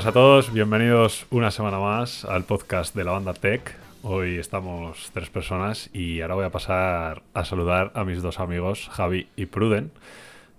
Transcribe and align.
Buenas 0.00 0.16
a 0.16 0.18
todos, 0.18 0.52
bienvenidos 0.54 1.26
una 1.28 1.50
semana 1.50 1.78
más 1.78 2.24
al 2.24 2.44
podcast 2.44 2.96
de 2.96 3.04
la 3.04 3.10
banda 3.10 3.34
Tech. 3.34 3.76
Hoy 4.02 4.38
estamos 4.38 5.10
tres 5.12 5.28
personas 5.28 5.90
y 5.92 6.22
ahora 6.22 6.36
voy 6.36 6.44
a 6.46 6.50
pasar 6.50 7.20
a 7.34 7.44
saludar 7.44 7.92
a 7.94 8.02
mis 8.04 8.22
dos 8.22 8.40
amigos, 8.40 8.88
Javi 8.90 9.26
y 9.36 9.44
Pruden. 9.44 9.90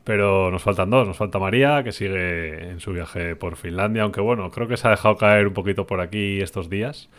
Pero 0.04 0.52
nos 0.52 0.62
faltan 0.62 0.92
dos, 0.92 1.08
nos 1.08 1.18
falta 1.18 1.40
María, 1.40 1.84
que 1.84 1.92
sigue 1.92 2.70
en 2.70 2.82
su 2.82 2.94
viaje 2.94 3.36
por 3.36 3.56
Finlandia, 3.56 4.04
aunque 4.04 4.22
bueno, 4.22 4.52
creo 4.52 4.68
que 4.68 4.78
se 4.78 4.88
ha 4.88 4.92
dejado 4.92 5.18
caer 5.18 5.48
un 5.48 5.54
poquito 5.56 5.88
por 5.88 6.02
aquí 6.02 6.40
estos 6.40 6.70
días, 6.70 7.10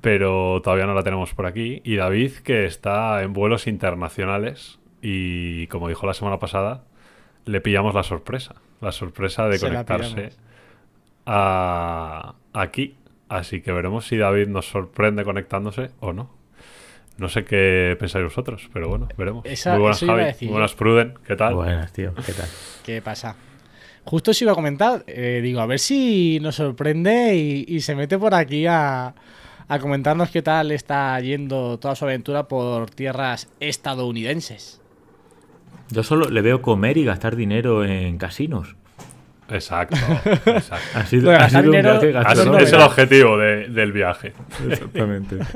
pero 0.00 0.62
todavía 0.62 0.86
no 0.86 0.94
la 0.94 1.02
tenemos 1.02 1.34
por 1.34 1.46
aquí. 1.46 1.82
Y 1.84 1.96
David, 1.96 2.30
que 2.44 2.64
está 2.64 3.24
en 3.24 3.32
vuelos 3.32 3.66
internacionales 3.66 4.78
y 5.02 5.66
como 5.66 5.88
dijo 5.88 6.06
la 6.06 6.14
semana 6.14 6.38
pasada, 6.38 6.84
le 7.44 7.60
pillamos 7.60 7.92
la 7.92 8.04
sorpresa, 8.04 8.54
la 8.80 8.92
sorpresa 8.92 9.48
de 9.48 9.58
Se 9.58 9.66
conectarse 9.66 10.30
a 11.26 12.34
aquí. 12.52 12.96
Así 13.28 13.62
que 13.62 13.72
veremos 13.72 14.06
si 14.06 14.16
David 14.18 14.48
nos 14.48 14.66
sorprende 14.68 15.24
conectándose 15.24 15.90
o 16.00 16.12
no. 16.12 16.30
No 17.18 17.28
sé 17.28 17.44
qué 17.44 17.96
pensáis 17.98 18.24
vosotros, 18.24 18.68
pero 18.72 18.88
bueno, 18.88 19.08
veremos. 19.16 19.44
Esa- 19.46 19.72
Muy 19.72 19.80
buenas, 19.82 20.00
Javi. 20.00 20.24
Muy 20.42 20.48
buenas, 20.52 20.74
Pruden. 20.74 21.14
¿Qué 21.26 21.36
tal? 21.36 21.54
Buenas, 21.54 21.92
tío. 21.92 22.14
¿Qué 22.26 22.32
tal? 22.32 22.48
¿Qué 22.84 23.02
pasa? 23.02 23.36
Justo 24.04 24.32
os 24.32 24.42
iba 24.42 24.52
a 24.52 24.54
comentar, 24.54 25.04
eh, 25.06 25.40
digo, 25.42 25.60
a 25.60 25.66
ver 25.66 25.78
si 25.78 26.40
nos 26.42 26.56
sorprende 26.56 27.36
y, 27.36 27.64
y 27.68 27.80
se 27.80 27.94
mete 27.94 28.18
por 28.18 28.34
aquí 28.34 28.66
a, 28.66 29.14
a 29.68 29.78
comentarnos 29.78 30.30
qué 30.30 30.42
tal 30.42 30.72
está 30.72 31.18
yendo 31.20 31.78
toda 31.78 31.94
su 31.94 32.04
aventura 32.04 32.48
por 32.48 32.90
tierras 32.90 33.48
estadounidenses. 33.60 34.80
Yo 35.90 36.02
solo 36.02 36.28
le 36.30 36.40
veo 36.42 36.62
comer 36.62 36.96
y 36.96 37.04
gastar 37.04 37.36
dinero 37.36 37.84
en 37.84 38.18
casinos. 38.18 38.74
Exacto, 39.48 39.96
un 41.66 41.70
viaje 41.72 42.16
Así- 42.16 42.62
es 42.64 42.72
el 42.72 42.80
objetivo 42.80 43.36
de- 43.36 43.68
del 43.68 43.92
viaje. 43.92 44.32
Exactamente. 44.68 45.38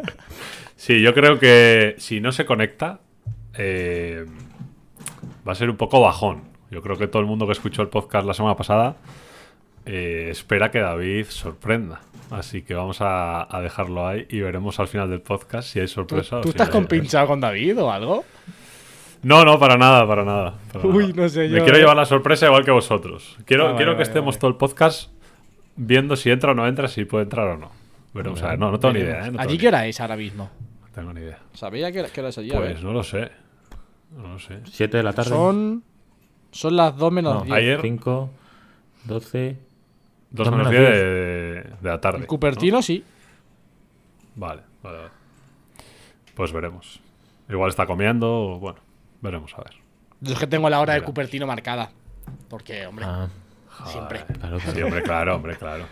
Sí, 0.78 1.00
yo 1.00 1.14
creo 1.14 1.38
que 1.38 1.94
si 1.98 2.20
no 2.20 2.32
se 2.32 2.44
conecta, 2.44 3.00
eh, 3.56 4.26
va 5.48 5.52
a 5.52 5.54
ser 5.54 5.70
un 5.70 5.76
poco 5.78 6.00
bajón. 6.02 6.42
Yo 6.70 6.82
creo 6.82 6.96
que 6.98 7.08
todo 7.08 7.20
el 7.20 7.26
mundo 7.26 7.46
que 7.46 7.52
escuchó 7.52 7.80
el 7.80 7.88
podcast 7.88 8.26
la 8.26 8.34
semana 8.34 8.56
pasada 8.56 8.96
eh, 9.86 10.28
espera 10.30 10.70
que 10.70 10.80
David 10.80 11.26
sorprenda. 11.30 12.02
Así 12.30 12.60
que 12.62 12.74
vamos 12.74 13.00
a, 13.00 13.48
a 13.56 13.60
dejarlo 13.62 14.06
ahí 14.06 14.26
y 14.28 14.40
veremos 14.40 14.78
al 14.78 14.86
final 14.88 15.08
del 15.08 15.22
podcast 15.22 15.68
si 15.68 15.80
hay 15.80 15.86
¿Tú, 15.86 15.92
sorpresa. 15.92 16.36
o 16.36 16.40
tú 16.42 16.48
si 16.48 16.50
estás 16.50 16.68
no 16.68 16.74
compinchado 16.74 17.26
con 17.28 17.40
David 17.40 17.80
o 17.80 17.90
algo? 17.90 18.24
No, 19.26 19.44
no, 19.44 19.58
para 19.58 19.76
nada, 19.76 20.06
para 20.06 20.24
nada. 20.24 20.54
para 20.72 20.86
Uy, 20.86 21.08
nada. 21.08 21.22
no 21.22 21.28
sé 21.28 21.40
Me 21.48 21.58
yo, 21.58 21.62
quiero 21.64 21.76
eh. 21.78 21.80
llevar 21.80 21.96
la 21.96 22.04
sorpresa 22.04 22.46
igual 22.46 22.64
que 22.64 22.70
vosotros. 22.70 23.36
Quiero, 23.44 23.64
Ah, 23.64 23.66
vale, 23.66 23.76
quiero 23.78 23.92
que 23.92 23.96
vale, 23.96 24.02
estemos 24.04 24.34
vale. 24.36 24.40
todo 24.40 24.50
el 24.50 24.56
podcast 24.56 25.10
viendo 25.74 26.14
si 26.16 26.30
entra 26.30 26.52
o 26.52 26.54
no 26.54 26.66
entra, 26.66 26.86
si 26.88 27.04
puede 27.04 27.24
entrar 27.24 27.48
o 27.48 27.56
no. 27.56 27.70
Ver, 28.14 28.26
no, 28.58 28.70
no 28.70 28.78
tengo 28.78 28.94
ni 28.94 29.00
idea. 29.00 29.26
¿eh? 29.26 29.30
No 29.32 29.40
¿Allí 29.40 29.58
qué 29.58 29.68
hora 29.68 29.84
es 29.86 30.00
ahora 30.00 30.16
mismo? 30.16 30.48
No 30.80 30.88
tengo 30.94 31.12
ni 31.12 31.20
idea. 31.22 31.38
¿Sabía 31.54 31.90
que, 31.92 32.04
que 32.04 32.20
hora 32.20 32.30
es 32.30 32.38
allí? 32.38 32.50
A 32.52 32.56
Pues 32.58 32.74
ver. 32.74 32.84
no 32.84 32.92
lo 32.92 33.02
sé. 33.02 33.30
No 34.16 34.28
lo 34.28 34.38
sé. 34.38 34.60
7 34.64 34.96
de 34.96 35.02
la 35.02 35.12
tarde. 35.12 35.30
Son, 35.30 35.82
son 36.52 36.76
las 36.76 36.96
2 36.96 37.12
menos 37.12 37.34
No, 37.34 37.40
10. 37.44 37.56
ayer- 37.56 37.80
5, 37.82 38.30
12. 39.04 39.56
Dos 40.30 40.46
Dos 40.46 40.50
menos 40.56 40.68
menos 40.68 40.70
diez 40.70 40.92
diez. 40.92 41.04
de, 41.04 41.62
de 41.80 41.88
la 41.90 42.00
tarde. 42.00 42.18
En 42.20 42.26
Cupertino 42.26 42.80
sí. 42.80 43.04
Vale, 44.36 44.62
vale, 44.82 44.98
vale. 44.98 45.10
Pues 46.34 46.52
veremos. 46.52 47.00
Igual 47.48 47.70
está 47.70 47.86
comiendo, 47.86 48.28
o 48.32 48.58
bueno, 48.58 48.78
veremos 49.20 49.52
a 49.54 49.58
ver. 49.58 49.74
Yo 50.20 50.32
es 50.34 50.38
que 50.38 50.46
tengo 50.46 50.68
la 50.70 50.80
hora 50.80 50.94
de. 50.94 51.02
Cupertino 51.02 51.46
marcada. 51.46 51.90
Porque, 52.48 52.86
hombre, 52.86 53.04
Ah, 53.08 53.28
siempre. 53.86 54.24
claro, 54.24 54.58
Sí, 54.60 54.82
hombre, 54.82 55.02
claro, 55.02 55.36
hombre, 55.36 55.56
claro. 55.56 55.84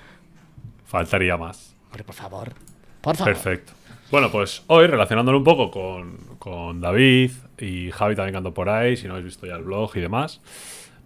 Faltaría 0.86 1.36
más. 1.36 1.76
Hombre, 1.86 2.04
por 2.04 2.14
favor. 2.14 2.52
Por 3.00 3.16
favor. 3.16 3.32
Perfecto. 3.34 3.72
Bueno, 4.10 4.30
pues 4.30 4.62
hoy, 4.68 4.86
relacionándolo 4.86 5.38
un 5.38 5.44
poco 5.44 5.70
con, 5.70 6.16
con 6.38 6.80
David 6.80 7.32
y 7.58 7.90
Javi 7.90 8.14
también 8.14 8.32
que 8.34 8.38
ando 8.38 8.54
por 8.54 8.68
ahí, 8.68 8.96
si 8.96 9.06
no 9.06 9.14
habéis 9.14 9.26
visto 9.26 9.46
ya 9.46 9.54
el 9.56 9.64
blog 9.64 9.90
y 9.96 10.00
demás, 10.00 10.40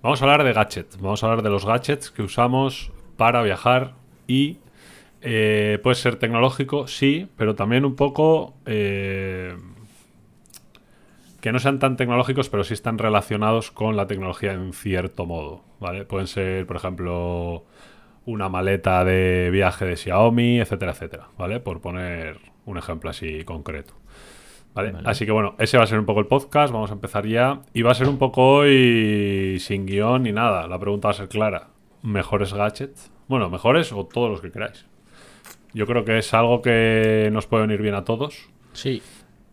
vamos 0.02 0.20
a 0.20 0.24
hablar 0.24 0.44
de 0.44 0.52
gadgets. 0.52 1.00
Vamos 1.00 1.22
a 1.22 1.26
hablar 1.26 1.42
de 1.42 1.48
los 1.50 1.64
gadgets 1.64 2.10
que 2.10 2.22
usamos 2.22 2.90
para 3.16 3.42
viajar 3.42 3.94
y 4.26 4.58
eh, 5.22 5.78
puede 5.82 5.94
ser 5.96 6.16
tecnológico, 6.16 6.86
sí, 6.86 7.28
pero 7.36 7.54
también 7.54 7.84
un 7.84 7.96
poco 7.96 8.54
eh, 8.66 9.56
que 11.48 11.52
no 11.52 11.60
sean 11.60 11.78
tan 11.78 11.96
tecnológicos, 11.96 12.50
pero 12.50 12.62
sí 12.62 12.74
están 12.74 12.98
relacionados 12.98 13.70
con 13.70 13.96
la 13.96 14.06
tecnología 14.06 14.52
en 14.52 14.74
cierto 14.74 15.24
modo, 15.24 15.64
¿vale? 15.80 16.04
Pueden 16.04 16.26
ser, 16.26 16.66
por 16.66 16.76
ejemplo, 16.76 17.64
una 18.26 18.50
maleta 18.50 19.02
de 19.02 19.48
viaje 19.50 19.86
de 19.86 19.96
Xiaomi, 19.96 20.60
etcétera, 20.60 20.92
etcétera, 20.92 21.28
¿vale? 21.38 21.58
Por 21.60 21.80
poner 21.80 22.36
un 22.66 22.76
ejemplo 22.76 23.08
así 23.08 23.44
concreto. 23.44 23.94
¿Vale? 24.74 24.92
Vale. 24.92 25.08
Así 25.08 25.24
que 25.24 25.32
bueno, 25.32 25.56
ese 25.58 25.78
va 25.78 25.84
a 25.84 25.86
ser 25.86 25.98
un 25.98 26.04
poco 26.04 26.20
el 26.20 26.26
podcast, 26.26 26.70
vamos 26.70 26.90
a 26.90 26.92
empezar 26.92 27.26
ya. 27.26 27.62
Y 27.72 27.80
va 27.80 27.92
a 27.92 27.94
ser 27.94 28.10
un 28.10 28.18
poco 28.18 28.56
hoy 28.56 29.56
sin 29.58 29.86
guion 29.86 30.24
ni 30.24 30.32
nada. 30.32 30.66
La 30.66 30.78
pregunta 30.78 31.08
va 31.08 31.12
a 31.12 31.16
ser 31.16 31.28
clara. 31.28 31.68
¿Mejores 32.02 32.52
gadgets? 32.52 33.10
Bueno, 33.26 33.48
mejores 33.48 33.90
o 33.94 34.04
todos 34.04 34.30
los 34.30 34.42
que 34.42 34.52
queráis. 34.52 34.84
Yo 35.72 35.86
creo 35.86 36.04
que 36.04 36.18
es 36.18 36.34
algo 36.34 36.60
que 36.60 37.30
nos 37.32 37.46
puede 37.46 37.66
venir 37.66 37.80
bien 37.80 37.94
a 37.94 38.04
todos. 38.04 38.50
Sí. 38.74 39.00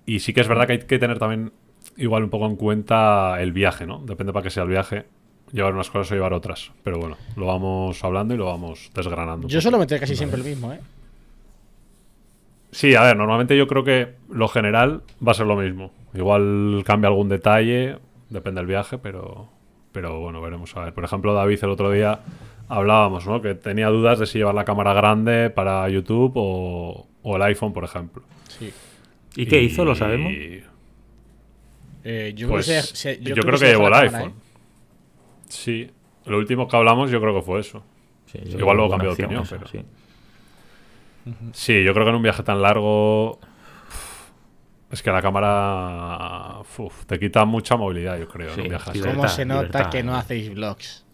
Y 0.06 0.20
sí 0.20 0.34
que 0.34 0.42
es 0.42 0.50
verdad 0.50 0.68
que 0.68 0.74
hay 0.74 0.80
que 0.80 1.00
tener 1.00 1.20
también 1.20 1.54
igual 1.98 2.24
un 2.24 2.30
poco 2.30 2.46
en 2.46 2.56
cuenta 2.56 3.42
el 3.42 3.52
viaje, 3.52 3.86
¿no? 3.86 4.00
Depende 4.00 4.34
para 4.34 4.44
qué 4.44 4.50
sea 4.50 4.64
el 4.64 4.70
viaje. 4.70 5.06
Llevar 5.52 5.74
unas 5.74 5.90
cosas 5.90 6.12
o 6.12 6.16
llevar 6.16 6.34
otras. 6.34 6.72
Pero 6.84 7.00
bueno, 7.00 7.18
lo 7.36 7.46
vamos 7.46 8.04
hablando 8.04 8.34
y 8.34 8.38
lo 8.38 8.46
vamos 8.46 8.92
desgranando. 8.94 9.48
Yo 9.48 9.62
suelo 9.62 9.78
meter 9.78 10.00
casi 10.00 10.16
siempre 10.16 10.40
el 10.40 10.46
mismo, 10.46 10.74
¿eh? 10.74 10.80
Sí, 12.72 12.94
a 12.96 13.04
ver, 13.04 13.16
normalmente 13.16 13.56
yo 13.56 13.68
creo 13.68 13.86
que 13.86 14.16
lo 14.30 14.50
general 14.50 15.04
va 15.26 15.32
a 15.32 15.36
ser 15.36 15.46
lo 15.46 15.56
mismo. 15.56 15.92
Igual 16.14 16.84
cambia 16.86 17.08
algún 17.08 17.30
detalle, 17.30 18.00
depende 18.30 18.60
del 18.60 18.68
viaje, 18.68 18.98
pero, 18.98 19.48
pero 19.94 20.20
bueno, 20.20 20.42
veremos 20.42 20.76
a 20.76 20.84
ver. 20.84 20.94
Por 20.94 21.06
ejemplo, 21.06 21.34
David 21.34 21.60
el 21.64 21.70
otro 21.70 21.90
día 21.92 22.20
hablábamos, 22.68 23.26
¿no? 23.28 23.42
Que 23.42 23.56
tenía 23.56 23.88
dudas 23.88 24.20
de 24.20 24.26
si 24.26 24.40
llevar 24.40 24.56
la 24.56 24.66
cámara 24.66 24.94
grande 24.94 25.50
para 25.52 25.88
YouTube 25.88 26.34
o, 26.36 27.08
o 27.24 27.36
el 27.38 27.42
iPhone, 27.44 27.72
por 27.72 27.86
ejemplo. 27.86 28.24
Sí. 28.48 28.74
¿Y 29.38 29.46
qué 29.46 29.62
hizo? 29.62 29.86
¿Lo 29.86 29.96
sabemos? 29.96 30.34
Eh, 32.08 32.34
yo 32.36 32.48
Pues 32.50 32.68
creo 32.68 32.82
que, 32.82 32.88
se- 32.88 32.96
se- 32.96 33.18
yo 33.18 33.24
creo 33.24 33.36
creo 33.36 33.46
que 33.46 33.52
que 33.52 33.58
se 33.58 33.72
llevó 33.72 33.88
el 33.88 33.94
iPhone. 33.96 34.34
Sí, 35.50 35.90
lo 36.26 36.38
último 36.38 36.68
que 36.68 36.78
hablamos 36.78 37.10
yo 37.12 37.20
creo 37.20 37.34
que 37.36 37.42
fue 37.42 37.60
eso. 37.62 37.84
Sí, 38.28 38.40
Igual 38.46 38.78
luego 38.78 38.92
cambió 38.92 39.10
de 39.16 39.24
opinión, 39.24 39.44
pero- 39.50 39.68
sí. 39.68 39.80
Sí, 41.54 41.84
yo 41.84 41.94
creo 41.94 42.06
que 42.06 42.10
en 42.12 42.16
un 42.18 42.22
viaje 42.24 42.44
tan 42.44 42.62
largo. 42.62 43.40
Es 44.92 45.02
que 45.02 45.12
la 45.12 45.22
cámara. 45.22 46.60
uf, 46.78 47.06
te 47.06 47.18
quita 47.20 47.44
mucha 47.46 47.76
movilidad, 47.76 48.20
yo 48.20 48.28
creo. 48.28 48.50
en 48.50 48.56
Sí, 48.56 48.62
un 48.62 48.70
viaje 48.70 48.92
sí, 48.94 49.00
así. 49.00 49.10
¿eh? 49.10 49.12
¿Cómo 49.16 49.28
se 49.28 49.46
nota 49.46 49.62
libertad. 49.64 49.90
que 49.90 50.04
no 50.04 50.16
hacéis 50.16 50.54
vlogs? 50.54 51.06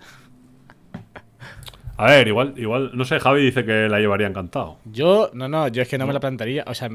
A 1.98 2.06
ver, 2.06 2.28
igual, 2.28 2.54
igual, 2.58 2.92
no 2.94 3.06
sé, 3.06 3.20
Javi 3.20 3.42
dice 3.44 3.64
que 3.64 3.88
la 3.88 4.00
llevaría 4.00 4.28
encantado. 4.28 4.78
Yo, 4.86 5.30
no, 5.34 5.48
no, 5.48 5.68
yo 5.70 5.82
es 5.84 5.88
que 5.88 5.98
no 5.98 6.08
me 6.08 6.14
la 6.14 6.20
plantaría. 6.20 6.64
O 6.68 6.74
sea, 6.74 6.90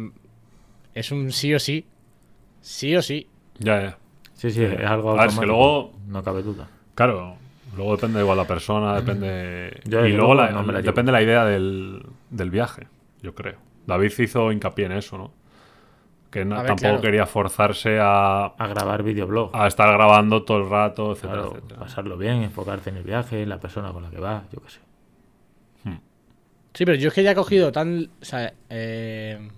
es 0.94 1.10
un 1.12 1.32
sí 1.32 1.54
o 1.54 1.58
sí. 1.60 1.86
Sí 2.60 2.94
o 2.96 3.02
sí. 3.02 3.28
Ya, 3.58 3.80
ya. 3.82 3.98
Sí, 4.34 4.50
sí, 4.50 4.62
es 4.62 4.80
algo 4.84 5.12
A 5.12 5.22
ver, 5.22 5.30
es 5.30 5.38
que 5.38 5.46
luego- 5.46 5.92
No 6.08 6.22
cabe 6.22 6.42
duda. 6.42 6.68
Claro, 6.94 7.36
luego 7.76 7.96
depende 7.96 8.20
igual 8.20 8.36
la 8.36 8.46
persona, 8.46 8.94
depende. 9.00 9.80
Y 9.84 9.90
luego 10.12 10.34
la- 10.34 10.50
no 10.50 10.62
me 10.62 10.72
la 10.72 10.80
llevo. 10.80 10.92
depende 10.92 11.12
la 11.12 11.22
idea 11.22 11.44
del, 11.44 12.04
del 12.30 12.50
viaje, 12.50 12.86
yo 13.22 13.34
creo. 13.34 13.56
David 13.86 14.12
hizo 14.18 14.52
hincapié 14.52 14.86
en 14.86 14.92
eso, 14.92 15.16
¿no? 15.18 15.32
Que 16.30 16.44
no- 16.44 16.56
A 16.56 16.58
ver, 16.58 16.66
tampoco 16.68 16.88
claro. 16.88 17.00
quería 17.00 17.24
forzarse 17.26 17.98
a, 18.00 18.46
A 18.46 18.66
grabar 18.66 19.02
videoblog. 19.02 19.50
a 19.54 19.66
estar 19.68 19.90
grabando 19.92 20.42
todo 20.42 20.58
el 20.58 20.68
rato, 20.68 21.12
etcétera, 21.12 21.32
Claro, 21.42 21.52
etcétera. 21.56 21.80
pasarlo 21.80 22.18
bien, 22.18 22.42
enfocarte 22.42 22.90
en 22.90 22.96
el 22.96 23.04
viaje, 23.04 23.42
en 23.42 23.48
la 23.48 23.58
persona 23.58 23.92
con 23.92 24.02
la 24.02 24.10
que 24.10 24.18
vas, 24.20 24.42
yo 24.52 24.60
qué 24.60 24.70
sé. 24.70 24.80
Sí, 26.74 26.84
pero 26.84 26.98
yo 26.98 27.08
es 27.08 27.14
que 27.14 27.22
ya 27.22 27.30
he 27.30 27.34
cogido 27.34 27.72
tan. 27.72 28.10
O 28.20 28.24
sea, 28.24 28.52
eh, 28.68 29.48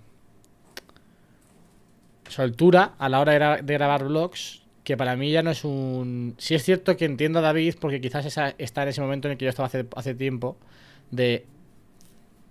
soltura 2.29 2.93
a 2.97 3.09
la 3.09 3.19
hora 3.19 3.33
de, 3.33 3.39
gra- 3.39 3.61
de 3.61 3.73
grabar 3.73 4.05
vlogs 4.05 4.61
que 4.83 4.97
para 4.97 5.15
mí 5.15 5.31
ya 5.31 5.43
no 5.43 5.51
es 5.51 5.63
un. 5.65 6.35
Sí 6.37 6.55
es 6.55 6.63
cierto 6.63 6.97
que 6.97 7.05
entiendo 7.05 7.39
a 7.39 7.41
David 7.43 7.75
porque 7.79 8.01
quizás 8.01 8.25
esa- 8.25 8.55
está 8.57 8.83
en 8.83 8.89
ese 8.89 9.01
momento 9.01 9.27
en 9.27 9.33
el 9.33 9.37
que 9.37 9.45
yo 9.45 9.49
estaba 9.49 9.67
hace, 9.67 9.85
hace 9.95 10.15
tiempo 10.15 10.57
de. 11.11 11.45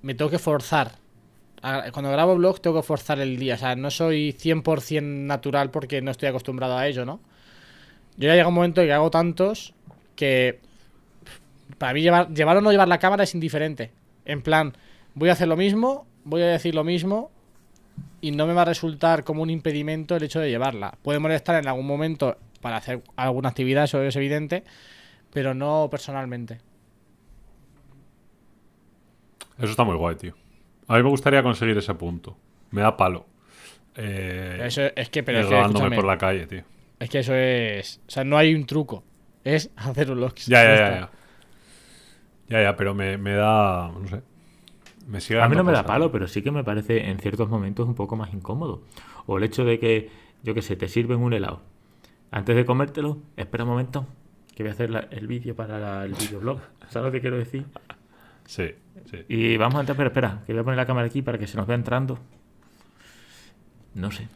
Me 0.03 0.15
tengo 0.15 0.31
que 0.31 0.39
forzar. 0.39 0.93
Cuando 1.93 2.13
grabo 2.13 2.37
vlogs 2.37 2.61
tengo 2.61 2.81
que 2.81 2.87
forzar 2.87 3.19
el 3.19 3.37
día. 3.37 3.55
O 3.55 3.59
sea, 3.59 3.75
no 3.75 3.91
soy 3.91 4.33
100% 4.33 5.03
natural 5.03 5.71
porque 5.71 6.01
no 6.01 6.13
estoy 6.13 6.29
acostumbrado 6.29 6.77
a 6.77 6.87
ello, 6.87 7.05
¿no? 7.05 7.19
Yo 8.17 8.29
ya 8.29 8.35
llega 8.37 8.47
un 8.49 8.55
momento 8.55 8.81
en 8.81 8.87
que 8.87 8.93
hago 8.93 9.11
tantos 9.11 9.75
que 10.15 10.61
para 11.79 11.93
mí 11.93 12.03
llevar, 12.03 12.33
llevar 12.33 12.57
o 12.57 12.61
no 12.61 12.71
llevar 12.71 12.89
la 12.89 12.99
cámara 12.99 13.25
es 13.25 13.35
indiferente. 13.35 13.91
En 14.25 14.43
plan, 14.43 14.75
voy 15.15 15.29
a 15.29 15.33
hacer 15.33 15.49
lo 15.49 15.57
mismo, 15.57 16.07
voy 16.25 16.43
a 16.43 16.47
decir 16.47 16.75
lo 16.75 16.85
mismo 16.85 17.31
y 18.21 18.31
no 18.33 18.47
me 18.47 18.53
va 18.55 18.63
a 18.63 18.67
resultar 18.67 19.25
como 19.25 19.43
un 19.43 19.51
impedimento 19.51 20.17
el 20.17 20.23
hecho 20.23 20.41
de 20.41 20.51
llevarla. 20.51 20.95
Puede 21.03 21.19
molestar 21.19 21.61
en 21.63 21.69
algún 21.69 21.87
momento 21.87 22.37
para 22.61 22.77
hacer 22.77 23.03
alguna 23.17 23.51
actividad, 23.51 23.85
eso 23.85 24.03
es 24.03 24.17
evidente, 24.17 24.65
pero 25.33 25.55
no 25.55 25.89
personalmente. 25.91 26.61
Eso 29.59 29.71
está 29.71 29.85
muy 29.85 29.97
guay, 29.97 30.17
tío. 30.17 30.35
A 30.87 30.97
mí 30.97 31.03
me 31.03 31.09
gustaría 31.11 31.43
conseguir 31.43 31.77
ese 31.79 31.95
punto. 31.95 32.37
Me 32.71 32.81
da 32.81 32.97
palo. 32.97 33.27
Eh, 33.97 34.61
Eso 34.63 34.83
es 34.95 35.11
que, 35.11 35.23
pero 35.23 35.41
es 35.41 35.47
que, 35.47 35.91
por 35.97 36.05
la 36.05 36.17
calle, 36.19 36.47
tío. 36.47 36.63
es 37.01 37.11
que 37.11 37.19
eso 37.19 37.35
es. 37.35 38.01
O 38.07 38.11
sea, 38.11 38.23
no 38.25 38.37
hay 38.39 38.55
un 38.55 38.65
truco. 38.65 39.03
Es 39.43 39.71
hacer 39.77 40.11
un 40.11 40.21
logs. 40.21 40.47
Ya, 40.47 40.63
ya, 40.63 40.77
ya. 40.77 40.91
Ya, 40.91 41.11
ya, 42.49 42.63
ya, 42.63 42.77
pero 42.77 42.95
me, 42.95 43.19
me 43.19 43.33
da. 43.35 43.91
No 43.93 44.07
sé. 44.07 44.23
Me 45.09 45.21
sigue 45.21 45.41
A 45.41 45.49
mí 45.49 45.57
no 45.57 45.65
me 45.65 45.73
da 45.73 45.85
palo, 45.85 46.13
pero 46.13 46.29
sí 46.29 46.43
que 46.43 46.51
me 46.51 46.63
parece 46.63 47.09
en 47.11 47.19
ciertos 47.19 47.49
momentos 47.49 47.89
un 47.89 47.95
poco 47.95 48.15
más 48.15 48.33
incómodo. 48.33 48.83
O 49.27 49.39
el 49.39 49.45
hecho 49.45 49.65
de 49.65 49.79
que, 49.81 50.11
yo 50.43 50.55
qué 50.55 50.63
sé, 50.63 50.77
te 50.77 50.87
sirven 50.87 51.19
un 51.21 51.33
helado. 51.33 51.63
Antes 52.31 52.55
de 52.55 52.65
comértelo, 52.67 53.19
espera 53.37 53.65
un 53.65 53.71
momento, 53.71 54.07
que 54.55 54.63
voy 54.63 54.71
a 54.71 54.73
hacer 54.75 54.91
la- 54.91 55.09
el 55.11 55.27
vídeo 55.27 55.57
para 55.57 55.79
la- 55.79 56.05
el 56.05 56.13
videoblog. 56.15 56.61
¿Sabes 56.89 57.07
lo 57.07 57.13
que 57.13 57.21
quiero 57.23 57.39
decir? 57.39 57.65
Sí, 58.45 58.71
sí. 59.11 59.25
Y 59.29 59.57
vamos 59.57 59.77
a 59.77 59.81
entrar, 59.81 59.97
pero 59.97 60.09
espera, 60.09 60.43
que 60.47 60.53
voy 60.53 60.61
a 60.61 60.65
poner 60.65 60.77
la 60.77 60.87
cámara 60.87 61.07
aquí 61.07 61.23
para 61.23 61.39
que 61.39 61.47
se 61.47 61.57
nos 61.57 61.67
vea 61.67 61.77
entrando. 61.77 62.19
No 63.95 64.11
sé, 64.11 64.29